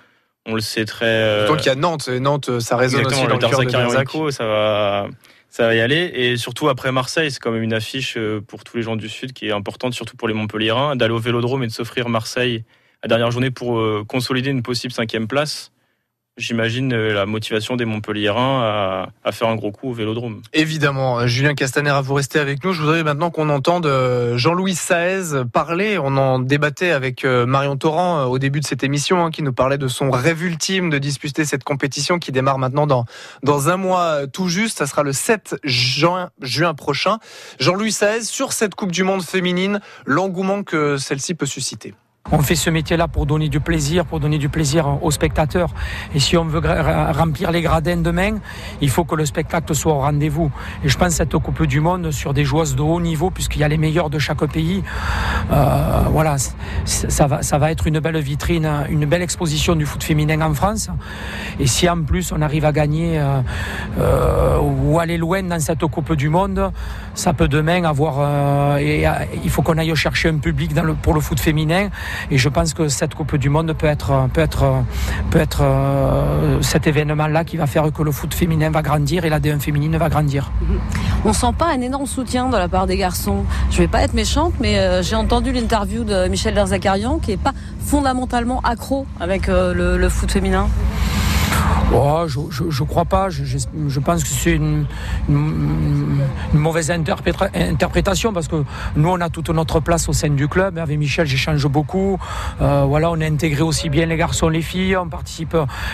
On 0.45 0.55
le 0.55 0.61
sait 0.61 0.85
très. 0.85 1.05
euh, 1.05 1.47
Donc 1.47 1.63
il 1.63 1.67
y 1.67 1.71
a 1.71 1.75
Nantes, 1.75 2.09
et 2.09 2.19
Nantes 2.19 2.59
ça 2.59 2.75
résonne 2.77 3.05
aussi 3.05 3.15
dans 3.27 3.35
le 3.35 3.39
cœur 3.39 3.59
de 3.59 4.31
ça 4.31 4.45
va, 4.45 5.07
ça 5.49 5.67
va 5.67 5.75
y 5.75 5.79
aller. 5.79 6.11
Et 6.13 6.37
surtout 6.37 6.69
après 6.69 6.91
Marseille, 6.91 7.31
c'est 7.31 7.39
quand 7.39 7.51
même 7.51 7.63
une 7.63 7.73
affiche 7.73 8.15
euh, 8.17 8.41
pour 8.41 8.63
tous 8.63 8.77
les 8.77 8.83
gens 8.83 8.95
du 8.95 9.09
Sud 9.09 9.33
qui 9.33 9.47
est 9.47 9.51
importante, 9.51 9.93
surtout 9.93 10.17
pour 10.17 10.27
les 10.27 10.33
Montpellierins, 10.33 10.95
d'aller 10.95 11.13
au 11.13 11.19
Vélodrome 11.19 11.63
et 11.63 11.67
de 11.67 11.71
s'offrir 11.71 12.09
Marseille 12.09 12.63
la 13.03 13.09
dernière 13.09 13.31
journée 13.31 13.51
pour 13.51 13.79
euh, 13.79 14.03
consolider 14.07 14.49
une 14.49 14.63
possible 14.63 14.93
cinquième 14.93 15.27
place. 15.27 15.72
J'imagine 16.38 16.93
euh, 16.93 17.13
la 17.13 17.27
motivation 17.27 17.75
des 17.75 17.86
Montpellierins 17.86 18.63
à, 18.63 19.09
à 19.23 19.31
faire 19.31 19.49
un 19.49 19.55
gros 19.55 19.71
coup 19.71 19.89
au 19.89 19.93
Vélodrome. 19.93 20.41
Évidemment, 20.51 21.19
Euh, 21.19 21.27
Julien 21.27 21.53
Castanera, 21.53 22.01
vous 22.01 22.15
restez 22.15 22.39
avec 22.39 22.63
nous. 22.63 22.73
Je 22.73 22.81
voudrais 22.81 23.03
maintenant 23.03 23.29
qu'on 23.29 23.49
entende 23.49 23.86
euh, 23.86 24.36
Jean-Louis 24.36 24.73
Saez 24.73 25.43
parler. 25.53 25.99
On 25.99 26.17
en 26.17 26.39
débattait 26.39 26.89
avec 26.89 27.23
Marion 27.23 27.77
Torrent 27.77 28.23
au 28.25 28.39
début 28.39 28.61
de 28.61 28.65
cette 28.65 28.84
émission, 28.84 29.23
hein, 29.23 29.29
qui 29.29 29.43
nous 29.43 29.53
parlait 29.53 29.77
de 29.77 29.88
son 29.88 30.09
rêve 30.09 30.41
ultime 30.43 30.89
de 30.89 30.97
disputer 30.97 31.45
cette 31.45 31.63
compétition 31.63 32.17
qui 32.17 32.31
démarre 32.31 32.57
maintenant 32.57 32.88
dans, 32.88 33.05
dans 33.43 33.69
un 33.69 33.77
mois 33.77 34.25
tout 34.25 34.47
juste. 34.49 34.79
Ça 34.79 34.88
sera 34.88 35.03
le 35.03 35.13
7 35.13 35.57
juin, 35.63 36.31
juin 36.41 36.73
prochain. 36.73 37.19
Jean-Louis 37.59 37.91
Saez, 37.91 38.23
sur 38.23 38.53
cette 38.53 38.73
Coupe 38.73 38.91
du 38.91 39.03
Monde 39.03 39.21
féminine, 39.23 39.81
l'engouement 40.07 40.63
que 40.63 40.97
celle-ci 40.97 41.36
peut 41.36 41.45
susciter. 41.45 41.93
On 42.32 42.41
fait 42.41 42.55
ce 42.55 42.71
métier-là 42.71 43.07
pour 43.07 43.28
donner 43.28 43.47
du 43.47 43.59
plaisir, 43.59 44.05
pour 44.05 44.19
donner 44.19 44.39
du 44.39 44.49
plaisir 44.49 45.03
aux 45.03 45.11
spectateurs. 45.11 45.69
Et 46.15 46.19
si 46.19 46.36
on 46.36 46.45
veut 46.45 46.61
remplir 47.11 47.51
les 47.51 47.61
gradins 47.61 47.97
demain, 47.97 48.38
il 48.82 48.89
faut 48.89 49.03
que 49.03 49.13
le 49.13 49.26
spectacle 49.26 49.76
soit 49.76 49.93
au 49.93 49.99
rendez-vous. 49.99 50.49
Et 50.84 50.89
je 50.89 50.97
pense 50.97 51.09
que 51.09 51.13
cette 51.15 51.38
Coupe 51.38 51.63
du 51.67 51.80
Monde 51.80 52.09
sur 52.09 52.34
des 52.34 52.43
joueuses 52.43 52.76
de 52.76 52.82
haut 52.82 52.99
niveau, 52.99 53.30
puisqu'il 53.30 53.59
y 53.59 53.63
a 53.63 53.67
les 53.67 53.78
meilleurs 53.78 54.09
de 54.09 54.17
chaque 54.17 54.43
pays, 54.51 54.84
euh, 55.51 56.03
voilà, 56.09 56.38
ça 56.86 57.28
va, 57.28 57.71
être 57.71 57.86
une 57.86 57.99
belle 57.99 58.17
vitrine, 58.17 58.67
une 58.89 59.05
belle 59.05 59.21
exposition 59.21 59.76
du 59.76 59.86
foot 59.86 60.01
féminin 60.01 60.41
en 60.41 60.55
France. 60.55 60.89
Et 61.59 61.67
si 61.67 61.88
en 61.88 62.01
plus 62.01 62.32
on 62.32 62.41
arrive 62.41 62.65
à 62.65 62.71
gagner 62.71 63.19
euh, 63.19 63.41
euh, 63.99 64.57
ou 64.59 64.97
aller 64.97 65.17
loin 65.17 65.43
dans 65.43 65.59
cette 65.59 65.86
Coupe 65.86 66.13
du 66.13 66.30
Monde, 66.30 66.71
ça 67.13 67.34
peut 67.34 67.47
demain 67.47 67.84
avoir. 67.84 68.80
il 68.80 69.49
faut 69.49 69.61
qu'on 69.61 69.78
aille 69.78 69.95
chercher 69.95 70.30
un 70.30 70.38
public 70.38 70.71
pour 71.03 71.13
le 71.13 71.19
foot 71.19 71.39
féminin. 71.39 71.89
Et 72.32 72.38
je 72.38 72.49
pense 72.49 72.74
que 72.74 72.88
cette 72.88 73.16
Coupe 73.16 73.36
du 73.36 73.49
Monde 73.49 73.74
peut 73.74 73.88
être, 73.88 74.30
peut 74.34 74.41
être, 74.41 74.84
peut 75.30 75.39
être 75.39 75.61
euh, 75.61 76.61
cet 76.61 76.88
événement-là 76.88 77.43
qui 77.43 77.57
va 77.57 77.68
faire 77.68 77.91
que 77.91 78.03
le 78.03 78.11
foot 78.11 78.34
féminin 78.34 78.70
va 78.70 78.82
grandir 78.82 79.26
et 79.26 79.30
la 79.30 79.39
D1 79.39 79.59
féminine 79.59 79.97
va 79.97 80.09
grandir. 80.09 80.51
On 81.26 81.34
sent 81.34 81.53
pas 81.57 81.68
un 81.68 81.82
énorme 81.82 82.05
soutien 82.05 82.49
de 82.49 82.57
la 82.57 82.68
part 82.68 82.88
des 82.88 82.97
garçons. 82.97 83.43
Je 83.72 83.78
vais 83.78 83.88
pas 83.88 84.01
être 84.01 84.14
méchante, 84.14 84.53
mais 84.59 84.80
euh, 84.80 85.01
j'ai 85.01 85.16
entendu 85.16 85.51
l'interview 85.51 86.03
de 86.03 86.28
Michel 86.28 86.53
Derzakarian 86.53 87.20
qui 87.20 87.32
est 87.32 87.38
pas 87.38 87.53
fondamentalement 87.80 88.59
accro 88.61 89.05
avec 89.20 89.49
euh, 89.49 89.74
le, 89.74 89.97
le 89.97 90.09
foot 90.09 90.32
féminin. 90.32 90.68
Oh, 91.95 92.23
je, 92.27 92.39
je, 92.69 92.83
crois 92.83 93.05
pas. 93.05 93.29
Je, 93.29 93.43
je, 93.45 93.99
pense 93.99 94.23
que 94.23 94.29
c'est 94.29 94.53
une, 94.53 94.87
une, 95.29 96.23
mauvaise 96.53 96.89
interpréta- 96.89 97.51
interprétation 97.53 98.33
parce 98.33 98.47
que 98.47 98.63
nous, 98.95 99.09
on 99.09 99.21
a 99.21 99.29
toute 99.29 99.49
notre 99.49 99.79
place 99.79 100.09
au 100.09 100.13
sein 100.13 100.29
du 100.29 100.47
club. 100.47 100.79
Avec 100.79 100.97
Michel, 100.97 101.27
j'échange 101.27 101.67
beaucoup. 101.67 102.17
Euh, 102.61 102.85
voilà, 102.87 103.11
on 103.11 103.21
a 103.21 103.25
intégré 103.25 103.61
aussi 103.61 103.89
bien 103.89 104.07
les 104.07 104.17
garçons, 104.17 104.49
les 104.49 104.63
filles. 104.63 104.97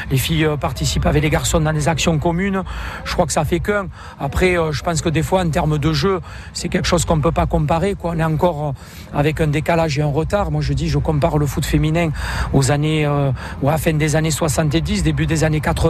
Les 0.09 0.17
filles 0.17 0.45
euh, 0.45 0.55
participent 0.55 1.05
avec 1.05 1.21
les 1.21 1.29
garçons 1.29 1.59
dans 1.59 1.73
des 1.73 1.89
actions 1.89 2.17
communes. 2.17 2.63
Je 3.03 3.11
crois 3.11 3.25
que 3.25 3.33
ça 3.33 3.43
fait 3.43 3.59
qu'un. 3.59 3.87
Après, 4.21 4.57
euh, 4.57 4.71
je 4.71 4.81
pense 4.83 5.01
que 5.01 5.09
des 5.09 5.23
fois, 5.23 5.41
en 5.41 5.49
termes 5.49 5.77
de 5.77 5.91
jeu, 5.91 6.21
c'est 6.53 6.69
quelque 6.69 6.87
chose 6.87 7.03
qu'on 7.03 7.19
peut 7.19 7.33
pas 7.33 7.45
comparer. 7.45 7.97
On 8.03 8.17
est 8.17 8.23
encore 8.23 8.73
avec 9.13 9.41
un 9.41 9.47
décalage 9.47 9.99
et 9.99 10.01
un 10.01 10.07
retard. 10.07 10.49
Moi, 10.49 10.61
je 10.61 10.71
dis, 10.71 10.87
je 10.87 10.97
compare 10.97 11.37
le 11.37 11.45
foot 11.45 11.65
féminin 11.65 12.11
aux 12.53 12.71
années, 12.71 13.03
à 13.03 13.33
la 13.61 13.77
fin 13.77 13.91
des 13.91 14.15
années 14.15 14.31
70, 14.31 15.03
début 15.03 15.25
des 15.25 15.43
années 15.43 15.59
80. 15.59 15.88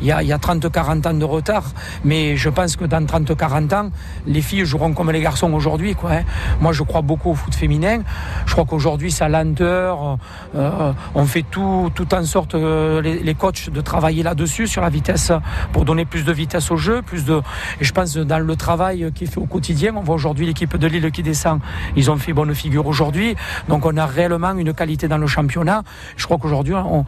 Il 0.00 0.06
y 0.06 0.12
a, 0.12 0.22
il 0.22 0.28
y 0.28 0.32
a 0.32 0.38
30-40 0.38 1.08
ans 1.08 1.14
de 1.14 1.24
retard. 1.24 1.64
Mais 2.04 2.36
je 2.36 2.48
pense 2.48 2.76
que 2.76 2.84
dans 2.84 3.04
30-40 3.04 3.74
ans, 3.74 3.90
les 4.26 4.42
filles 4.42 4.64
joueront 4.64 4.92
comme 4.92 5.10
les 5.10 5.20
garçons 5.20 5.52
aujourd'hui. 5.52 5.96
Hein. 6.04 6.22
Moi, 6.60 6.72
je 6.72 6.82
crois 6.82 7.02
beaucoup 7.02 7.30
au 7.30 7.34
foot 7.34 7.54
féminin. 7.54 8.00
Je 8.46 8.52
crois 8.52 8.64
qu'aujourd'hui, 8.64 9.10
sa 9.10 9.28
lenteur, 9.28 10.18
euh, 10.54 10.92
on 11.14 11.24
fait 11.26 11.44
tout, 11.48 11.90
tout 11.94 12.14
en 12.14 12.24
sorte, 12.24 12.54
euh, 12.54 13.00
les, 13.00 13.34
coachs, 13.34 13.70
de 13.70 13.80
travailler 13.80 14.22
là-dessus, 14.22 14.66
sur 14.66 14.82
la 14.82 14.88
vitesse, 14.88 15.32
pour 15.72 15.84
donner 15.84 16.04
plus 16.04 16.24
de 16.24 16.32
vitesse 16.32 16.70
au 16.70 16.76
jeu. 16.76 17.02
Plus 17.02 17.24
de, 17.24 17.40
et 17.80 17.84
je 17.84 17.92
pense 17.92 18.16
dans 18.16 18.38
le 18.38 18.56
travail 18.56 19.10
qui 19.14 19.24
est 19.24 19.26
fait 19.26 19.38
au 19.38 19.46
quotidien, 19.46 19.94
on 19.96 20.02
voit 20.02 20.14
aujourd'hui 20.14 20.46
l'équipe 20.46 20.76
de 20.76 20.86
Lille 20.86 21.10
qui 21.10 21.22
descend. 21.22 21.60
Ils 21.96 22.10
ont 22.10 22.16
fait 22.16 22.32
bonne 22.32 22.54
figure 22.54 22.86
aujourd'hui. 22.86 23.36
Donc, 23.68 23.86
on 23.86 23.96
a 23.96 24.06
réellement 24.06 24.52
une 24.52 24.72
qualité 24.72 25.08
dans 25.08 25.18
le 25.18 25.26
championnat. 25.26 25.82
Je 26.16 26.24
crois 26.24 26.38
qu'aujourd'hui, 26.38 26.74
on 26.74 27.04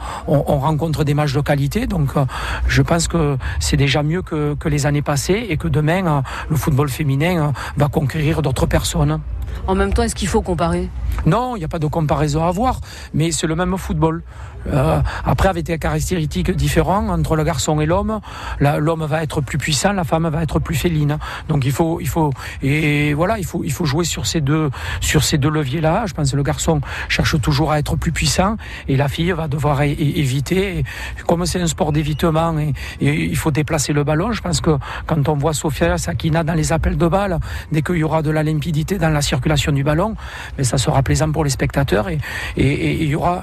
rencontre 0.59 1.05
des 1.05 1.14
matchs 1.14 1.33
de 1.33 1.41
qualité. 1.41 1.87
Donc, 1.87 2.11
euh, 2.16 2.20
je 2.66 2.83
pense 2.83 3.09
que 3.09 3.37
c'est 3.59 3.77
déjà 3.77 4.03
mieux 4.03 4.23
que, 4.23 4.55
que 4.55 4.68
les 4.68 4.87
années 4.87 5.03
passées 5.03 5.47
et 5.49 5.57
que 5.57 5.68
demain, 5.68 6.07
euh, 6.07 6.21
le 6.49 6.57
football 6.57 6.89
féminin 6.89 7.49
euh, 7.49 7.53
va 7.77 7.89
conquérir 7.89 8.43
d'autres 8.43 8.66
personnes. 8.66 9.21
En 9.66 9.75
même 9.75 9.93
temps, 9.93 10.03
est-ce 10.03 10.14
qu'il 10.14 10.29
faut 10.29 10.43
comparer? 10.43 10.89
Non, 11.27 11.57
il 11.57 11.59
n'y 11.59 11.64
a 11.64 11.68
pas 11.68 11.79
de 11.79 11.87
comparaison 11.87 12.45
à 12.45 12.49
avoir, 12.49 12.81
mais 13.14 13.33
c'est 13.33 13.47
le 13.47 13.57
même 13.57 13.77
football. 13.77 14.23
Euh, 14.69 15.01
après, 15.25 15.49
avec 15.49 15.65
des 15.65 15.79
caractéristiques 15.79 16.51
différentes 16.51 17.11
entre 17.11 17.37
le 17.37 17.45
garçon 17.45 17.81
et 17.81 17.87
l'homme, 17.87 18.21
l'homme 18.61 19.05
va 19.05 19.23
être 19.23 19.41
plus 19.41 19.59
puissant, 19.59 19.93
la 19.93 20.05
femme 20.05 20.29
va 20.29 20.43
être 20.43 20.59
plus 20.59 20.75
féline. 20.75 21.19
Donc 21.49 21.65
il 21.65 21.73
faut, 21.73 22.01
il 22.01 22.09
faut, 22.09 22.33
et 22.63 23.15
voilà, 23.15 23.39
il 23.39 23.45
faut, 23.45 23.63
il 23.65 23.73
faut 23.73 23.85
jouer 23.85 24.05
sur 24.05 24.27
ces 24.27 24.41
deux, 24.41 24.71
sur 25.01 25.25
ces 25.25 25.39
deux 25.39 25.51
leviers-là. 25.51 26.05
Je 26.07 26.15
pense 26.15 26.31
que 26.33 26.37
le 26.37 26.43
garçon 26.43 26.81
cherche 27.09 27.41
toujours 27.41 27.73
à 27.73 27.79
être 27.79 27.97
plus 27.97 28.13
puissant 28.13 28.57
et 28.89 28.97
la 28.97 29.09
fille 29.09 29.33
va 29.33 29.49
devoir 29.49 29.83
éviter. 29.83 30.85
Comme 31.27 31.47
c'est 31.47 31.61
un 31.61 31.67
sport 31.67 31.93
d'évitement 31.93 32.55
il 33.01 33.37
faut 33.37 33.51
déplacer 33.51 33.93
le 33.93 34.05
ballon, 34.05 34.33
je 34.33 34.41
pense 34.41 34.61
que 34.61 34.77
quand 35.07 35.29
on 35.29 35.35
voit 35.35 35.53
Sofia 35.53 35.99
Sakina 35.99 36.45
dans 36.45 36.55
les 36.55 36.73
appels 36.73 36.97
de 36.97 37.07
balles, 37.07 37.39
dès 37.73 37.83
qu'il 37.83 37.97
y 37.97 38.05
aura 38.05 38.23
de 38.23 38.31
la 38.31 38.43
limpidité 38.43 38.99
dans 38.99 39.11
la 39.11 39.23
circulation 39.23 39.73
du 39.73 39.85
ballon, 39.85 40.17
mais 40.59 40.65
ça 40.65 40.79
sera 40.79 41.03
plaisant 41.03 41.31
pour 41.33 41.45
les 41.45 41.51
spectateurs 41.51 42.09
et, 42.09 42.19
il 42.57 43.09
y 43.09 43.15
aura 43.15 43.43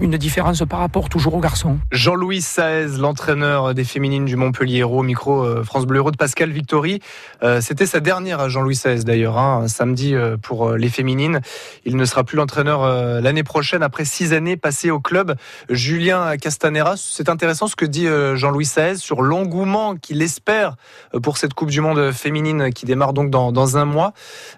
une 0.00 0.03
différence 0.12 0.62
par 0.68 0.80
rapport 0.80 1.08
toujours 1.08 1.34
aux 1.34 1.40
garçons. 1.40 1.78
Jean-Louis 1.90 2.42
Saez, 2.42 2.98
l'entraîneur 2.98 3.74
des 3.74 3.84
féminines 3.84 4.24
du 4.24 4.36
Montpellier 4.36 4.78
Hérault, 4.78 5.00
au 5.00 5.02
micro 5.02 5.42
euh, 5.42 5.64
France 5.64 5.86
Bleu 5.86 5.98
Hérault 5.98 6.10
de 6.10 6.16
Pascal 6.16 6.50
Victory. 6.50 7.00
Euh, 7.42 7.60
C'était 7.60 7.86
sa 7.86 8.00
dernière 8.00 8.40
à 8.40 8.48
Jean-Louis 8.48 8.76
Saez 8.76 9.04
d'ailleurs, 9.04 9.38
hein, 9.38 9.66
samedi 9.68 10.14
euh, 10.14 10.36
pour 10.36 10.72
les 10.72 10.88
féminines. 10.88 11.40
Il 11.84 11.96
ne 11.96 12.04
sera 12.04 12.24
plus 12.24 12.36
l'entraîneur 12.36 12.86
l'année 13.20 13.42
prochaine 13.42 13.82
après 13.82 14.04
six 14.04 14.32
années 14.32 14.56
passées 14.56 14.90
au 14.90 15.00
club. 15.00 15.34
Julien 15.68 16.36
Castanera, 16.36 16.94
c'est 16.96 17.28
intéressant 17.28 17.66
ce 17.66 17.76
que 17.76 17.84
dit 17.84 18.06
Jean-Louis 18.34 18.64
Saez 18.64 18.96
sur 18.96 19.22
l'engouement 19.22 19.96
qu'il 19.96 20.22
espère 20.22 20.76
pour 21.22 21.38
cette 21.38 21.54
Coupe 21.54 21.70
du 21.70 21.80
Monde 21.80 22.12
féminine 22.12 22.70
qui 22.72 22.86
démarre 22.86 23.12
donc 23.12 23.30
dans, 23.30 23.76
un 23.76 23.84
mois. 23.84 24.12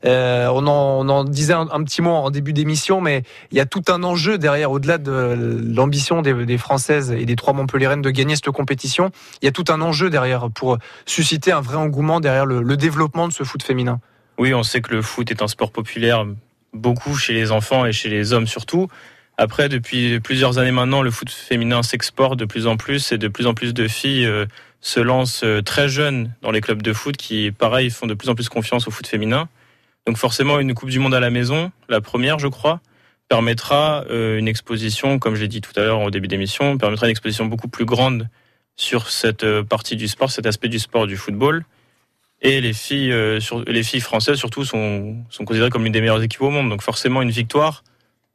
On, 0.04 0.66
en, 0.66 1.06
on 1.06 1.08
en 1.08 1.24
disait 1.24 1.54
un, 1.54 1.68
un 1.70 1.82
petit 1.84 2.02
mot 2.02 2.10
en 2.10 2.30
début 2.30 2.52
d'émission, 2.52 3.00
mais 3.00 3.22
il 3.50 3.58
y 3.58 3.60
a 3.60 3.66
tout 3.66 3.82
un 3.88 4.02
enjeu 4.02 4.38
derrière, 4.38 4.70
au-delà 4.70 4.98
de 4.98 5.35
l'ambition 5.36 6.22
des, 6.22 6.58
Françaises 6.58 7.12
et 7.12 7.24
des 7.26 7.36
trois 7.36 7.52
Montpellierennes 7.52 8.02
de 8.02 8.10
gagner 8.10 8.34
cette 8.34 8.50
compétition. 8.50 9.10
Il 9.42 9.46
y 9.46 9.48
a 9.48 9.52
tout 9.52 9.64
un 9.68 9.80
enjeu 9.80 10.10
derrière 10.10 10.50
pour 10.50 10.78
susciter 11.04 11.52
un 11.52 11.60
vrai 11.60 11.76
engouement 11.76 12.20
derrière 12.20 12.46
le, 12.46 12.62
le 12.62 12.76
développement 12.76 13.28
de 13.28 13.32
ce 13.32 13.44
foot 13.44 13.62
féminin. 13.62 14.00
Oui, 14.38 14.52
on 14.54 14.62
sait 14.62 14.80
que 14.80 14.94
le 14.94 15.02
foot 15.02 15.30
est 15.30 15.42
un 15.42 15.48
sport 15.48 15.72
populaire 15.72 16.26
beaucoup 16.72 17.16
chez 17.16 17.32
les 17.32 17.52
enfants 17.52 17.86
et 17.86 17.92
chez 17.92 18.08
les 18.08 18.32
hommes 18.32 18.46
surtout. 18.46 18.88
Après, 19.38 19.68
depuis 19.68 20.18
plusieurs 20.20 20.58
années 20.58 20.72
maintenant, 20.72 21.02
le 21.02 21.10
foot 21.10 21.30
féminin 21.30 21.82
s'exporte 21.82 22.38
de 22.38 22.46
plus 22.46 22.66
en 22.66 22.76
plus 22.76 23.12
et 23.12 23.18
de 23.18 23.28
plus 23.28 23.46
en 23.46 23.54
plus 23.54 23.74
de 23.74 23.86
filles 23.86 24.26
euh, 24.26 24.46
se 24.80 25.00
lancent 25.00 25.44
euh, 25.44 25.60
très 25.60 25.88
jeunes 25.88 26.32
dans 26.40 26.50
les 26.50 26.62
clubs 26.62 26.80
de 26.80 26.92
foot 26.92 27.16
qui, 27.16 27.50
pareil, 27.50 27.90
font 27.90 28.06
de 28.06 28.14
plus 28.14 28.30
en 28.30 28.34
plus 28.34 28.48
confiance 28.48 28.88
au 28.88 28.90
foot 28.90 29.06
féminin. 29.06 29.48
Donc 30.06 30.16
forcément, 30.16 30.58
une 30.58 30.72
Coupe 30.72 30.88
du 30.88 30.98
Monde 31.00 31.14
à 31.14 31.20
la 31.20 31.30
maison, 31.30 31.70
la 31.88 32.00
première, 32.00 32.38
je 32.38 32.48
crois, 32.48 32.80
permettra 33.28 34.04
euh, 34.10 34.38
une 34.38 34.48
exposition, 34.48 35.18
comme 35.18 35.34
j'ai 35.34 35.48
dit 35.48 35.60
tout 35.60 35.72
à 35.76 35.82
l'heure 35.82 36.00
au 36.00 36.10
début 36.10 36.28
d'émission, 36.28 36.78
permettra 36.78 37.06
une 37.06 37.10
exposition 37.10 37.46
beaucoup 37.46 37.68
plus 37.68 37.84
grande 37.84 38.28
sur 38.76 39.10
cette 39.10 39.44
euh, 39.44 39.62
partie 39.62 39.96
du 39.96 40.08
sport, 40.08 40.30
cet 40.30 40.46
aspect 40.46 40.68
du 40.68 40.78
sport 40.78 41.06
du 41.06 41.16
football. 41.16 41.64
Et 42.42 42.60
les 42.60 42.72
filles, 42.72 43.12
euh, 43.12 43.40
les 43.66 43.82
filles 43.82 44.00
françaises 44.00 44.36
surtout 44.36 44.64
sont, 44.64 45.16
considérées 45.44 45.70
comme 45.70 45.84
l'une 45.84 45.92
des 45.92 46.00
meilleures 46.00 46.22
équipes 46.22 46.42
au 46.42 46.50
monde. 46.50 46.68
Donc 46.68 46.82
forcément, 46.82 47.22
une 47.22 47.30
victoire 47.30 47.82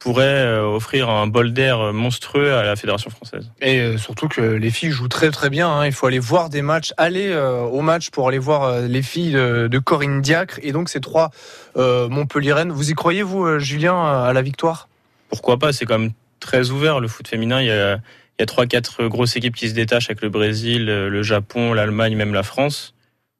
pourrait 0.00 0.58
offrir 0.58 1.08
un 1.08 1.28
bol 1.28 1.52
d'air 1.52 1.92
monstrueux 1.92 2.54
à 2.54 2.64
la 2.64 2.74
fédération 2.74 3.08
française. 3.08 3.52
Et 3.60 3.96
surtout 3.98 4.26
que 4.26 4.40
les 4.40 4.72
filles 4.72 4.90
jouent 4.90 5.06
très 5.06 5.30
très 5.30 5.48
bien. 5.48 5.70
hein. 5.70 5.86
Il 5.86 5.92
faut 5.92 6.08
aller 6.08 6.18
voir 6.18 6.48
des 6.48 6.60
matchs, 6.60 6.92
aller 6.96 7.32
au 7.32 7.82
match 7.82 8.10
pour 8.10 8.26
aller 8.26 8.40
voir 8.40 8.80
les 8.80 9.02
filles 9.02 9.34
de 9.34 9.78
Corinne 9.78 10.20
Diacre 10.20 10.58
et 10.64 10.72
donc 10.72 10.88
ces 10.88 11.00
trois 11.00 11.30
euh, 11.76 12.08
Montpellierennes. 12.08 12.72
Vous 12.72 12.90
y 12.90 12.94
croyez 12.94 13.22
vous, 13.22 13.44
euh, 13.44 13.58
Julien, 13.58 14.02
à 14.04 14.32
la 14.32 14.42
victoire? 14.42 14.88
Pourquoi 15.28 15.58
pas 15.58 15.72
C'est 15.72 15.84
quand 15.84 15.98
même 15.98 16.12
très 16.40 16.70
ouvert 16.70 17.00
le 17.00 17.08
foot 17.08 17.26
féminin. 17.28 17.60
Il 17.60 17.66
y 17.66 17.70
a, 17.70 17.94
il 17.94 18.40
y 18.40 18.42
a 18.42 18.46
trois 18.46 18.66
quatre 18.66 19.06
grosses 19.06 19.36
équipes 19.36 19.56
qui 19.56 19.68
se 19.68 19.74
détachent 19.74 20.10
avec 20.10 20.22
le 20.22 20.28
Brésil, 20.28 20.86
le 20.86 21.22
Japon, 21.22 21.72
l'Allemagne, 21.72 22.16
même 22.16 22.34
la 22.34 22.42
France. 22.42 22.94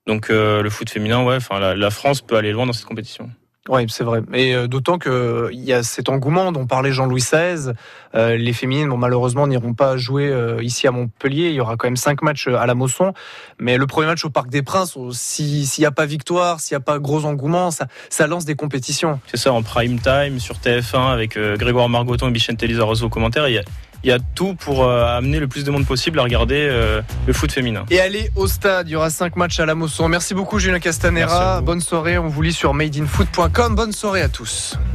Donc 0.06 0.30
euh, 0.30 0.62
le 0.62 0.70
foot 0.70 0.90
féminin, 0.90 1.22
ouais, 1.22 1.36
enfin 1.36 1.74
la 1.74 1.90
France 1.90 2.22
peut 2.22 2.36
aller 2.36 2.52
loin 2.52 2.66
dans 2.66 2.72
cette 2.72 2.86
compétition. 2.86 3.30
Oui, 3.68 3.86
c'est 3.88 4.02
vrai. 4.02 4.22
Et 4.34 4.56
euh, 4.56 4.66
d'autant 4.66 4.98
que 4.98 5.48
il 5.52 5.60
y 5.60 5.72
a 5.72 5.84
cet 5.84 6.08
engouement 6.08 6.50
dont 6.50 6.66
parlait 6.66 6.90
Jean-Louis 6.90 7.20
XVI. 7.20 7.70
Euh, 8.16 8.36
les 8.36 8.52
féminines, 8.52 8.88
malheureusement, 8.98 9.46
n'iront 9.46 9.72
pas 9.72 9.96
jouer 9.96 10.26
euh, 10.26 10.60
ici 10.64 10.88
à 10.88 10.90
Montpellier. 10.90 11.50
Il 11.50 11.54
y 11.54 11.60
aura 11.60 11.76
quand 11.76 11.86
même 11.86 11.96
cinq 11.96 12.22
matchs 12.22 12.48
à 12.48 12.66
la 12.66 12.74
Mosson. 12.74 13.12
Mais 13.60 13.76
le 13.76 13.86
premier 13.86 14.08
match 14.08 14.24
au 14.24 14.30
Parc 14.30 14.48
des 14.48 14.62
Princes, 14.62 14.98
si- 15.12 15.64
s'il 15.64 15.82
n'y 15.82 15.86
a 15.86 15.92
pas 15.92 16.06
victoire, 16.06 16.58
s'il 16.58 16.74
n'y 16.74 16.82
a 16.82 16.84
pas 16.84 16.98
gros 16.98 17.24
engouement, 17.24 17.70
ça, 17.70 17.86
lance 18.26 18.44
des 18.44 18.56
compétitions. 18.56 19.20
C'est 19.28 19.36
ça, 19.36 19.52
en 19.52 19.62
prime 19.62 20.00
time, 20.00 20.40
sur 20.40 20.56
TF1, 20.56 21.12
avec 21.12 21.38
Grégoire 21.38 21.88
Margoton 21.88 22.26
et 22.28 22.32
Bichente 22.32 22.60
Lizarazu 22.62 23.04
aux 23.04 23.08
commentaires. 23.10 23.46
Il 23.46 23.54
y 23.54 23.58
a, 23.58 23.62
il 24.04 24.10
y 24.10 24.12
a 24.12 24.18
tout 24.34 24.54
pour 24.54 24.84
euh, 24.84 25.16
amener 25.16 25.38
le 25.38 25.48
plus 25.48 25.64
de 25.64 25.70
monde 25.70 25.86
possible 25.86 26.18
à 26.18 26.22
regarder 26.22 26.66
euh, 26.70 27.02
le 27.26 27.32
foot 27.32 27.52
féminin. 27.52 27.84
Et 27.90 28.00
aller 28.00 28.30
au 28.36 28.46
stade, 28.46 28.88
il 28.88 28.92
y 28.92 28.96
aura 28.96 29.10
cinq 29.10 29.36
matchs 29.36 29.60
à 29.60 29.66
la 29.66 29.74
Mosson. 29.74 30.08
Merci 30.08 30.34
beaucoup 30.34 30.58
Julien 30.58 30.80
Castanera. 30.80 31.60
Bonne 31.60 31.80
soirée, 31.80 32.18
on 32.18 32.28
vous 32.28 32.42
lit 32.42 32.52
sur 32.52 32.74
madeinfoot.com. 32.74 33.74
Bonne 33.74 33.92
soirée 33.92 34.22
à 34.22 34.28
tous. 34.28 34.76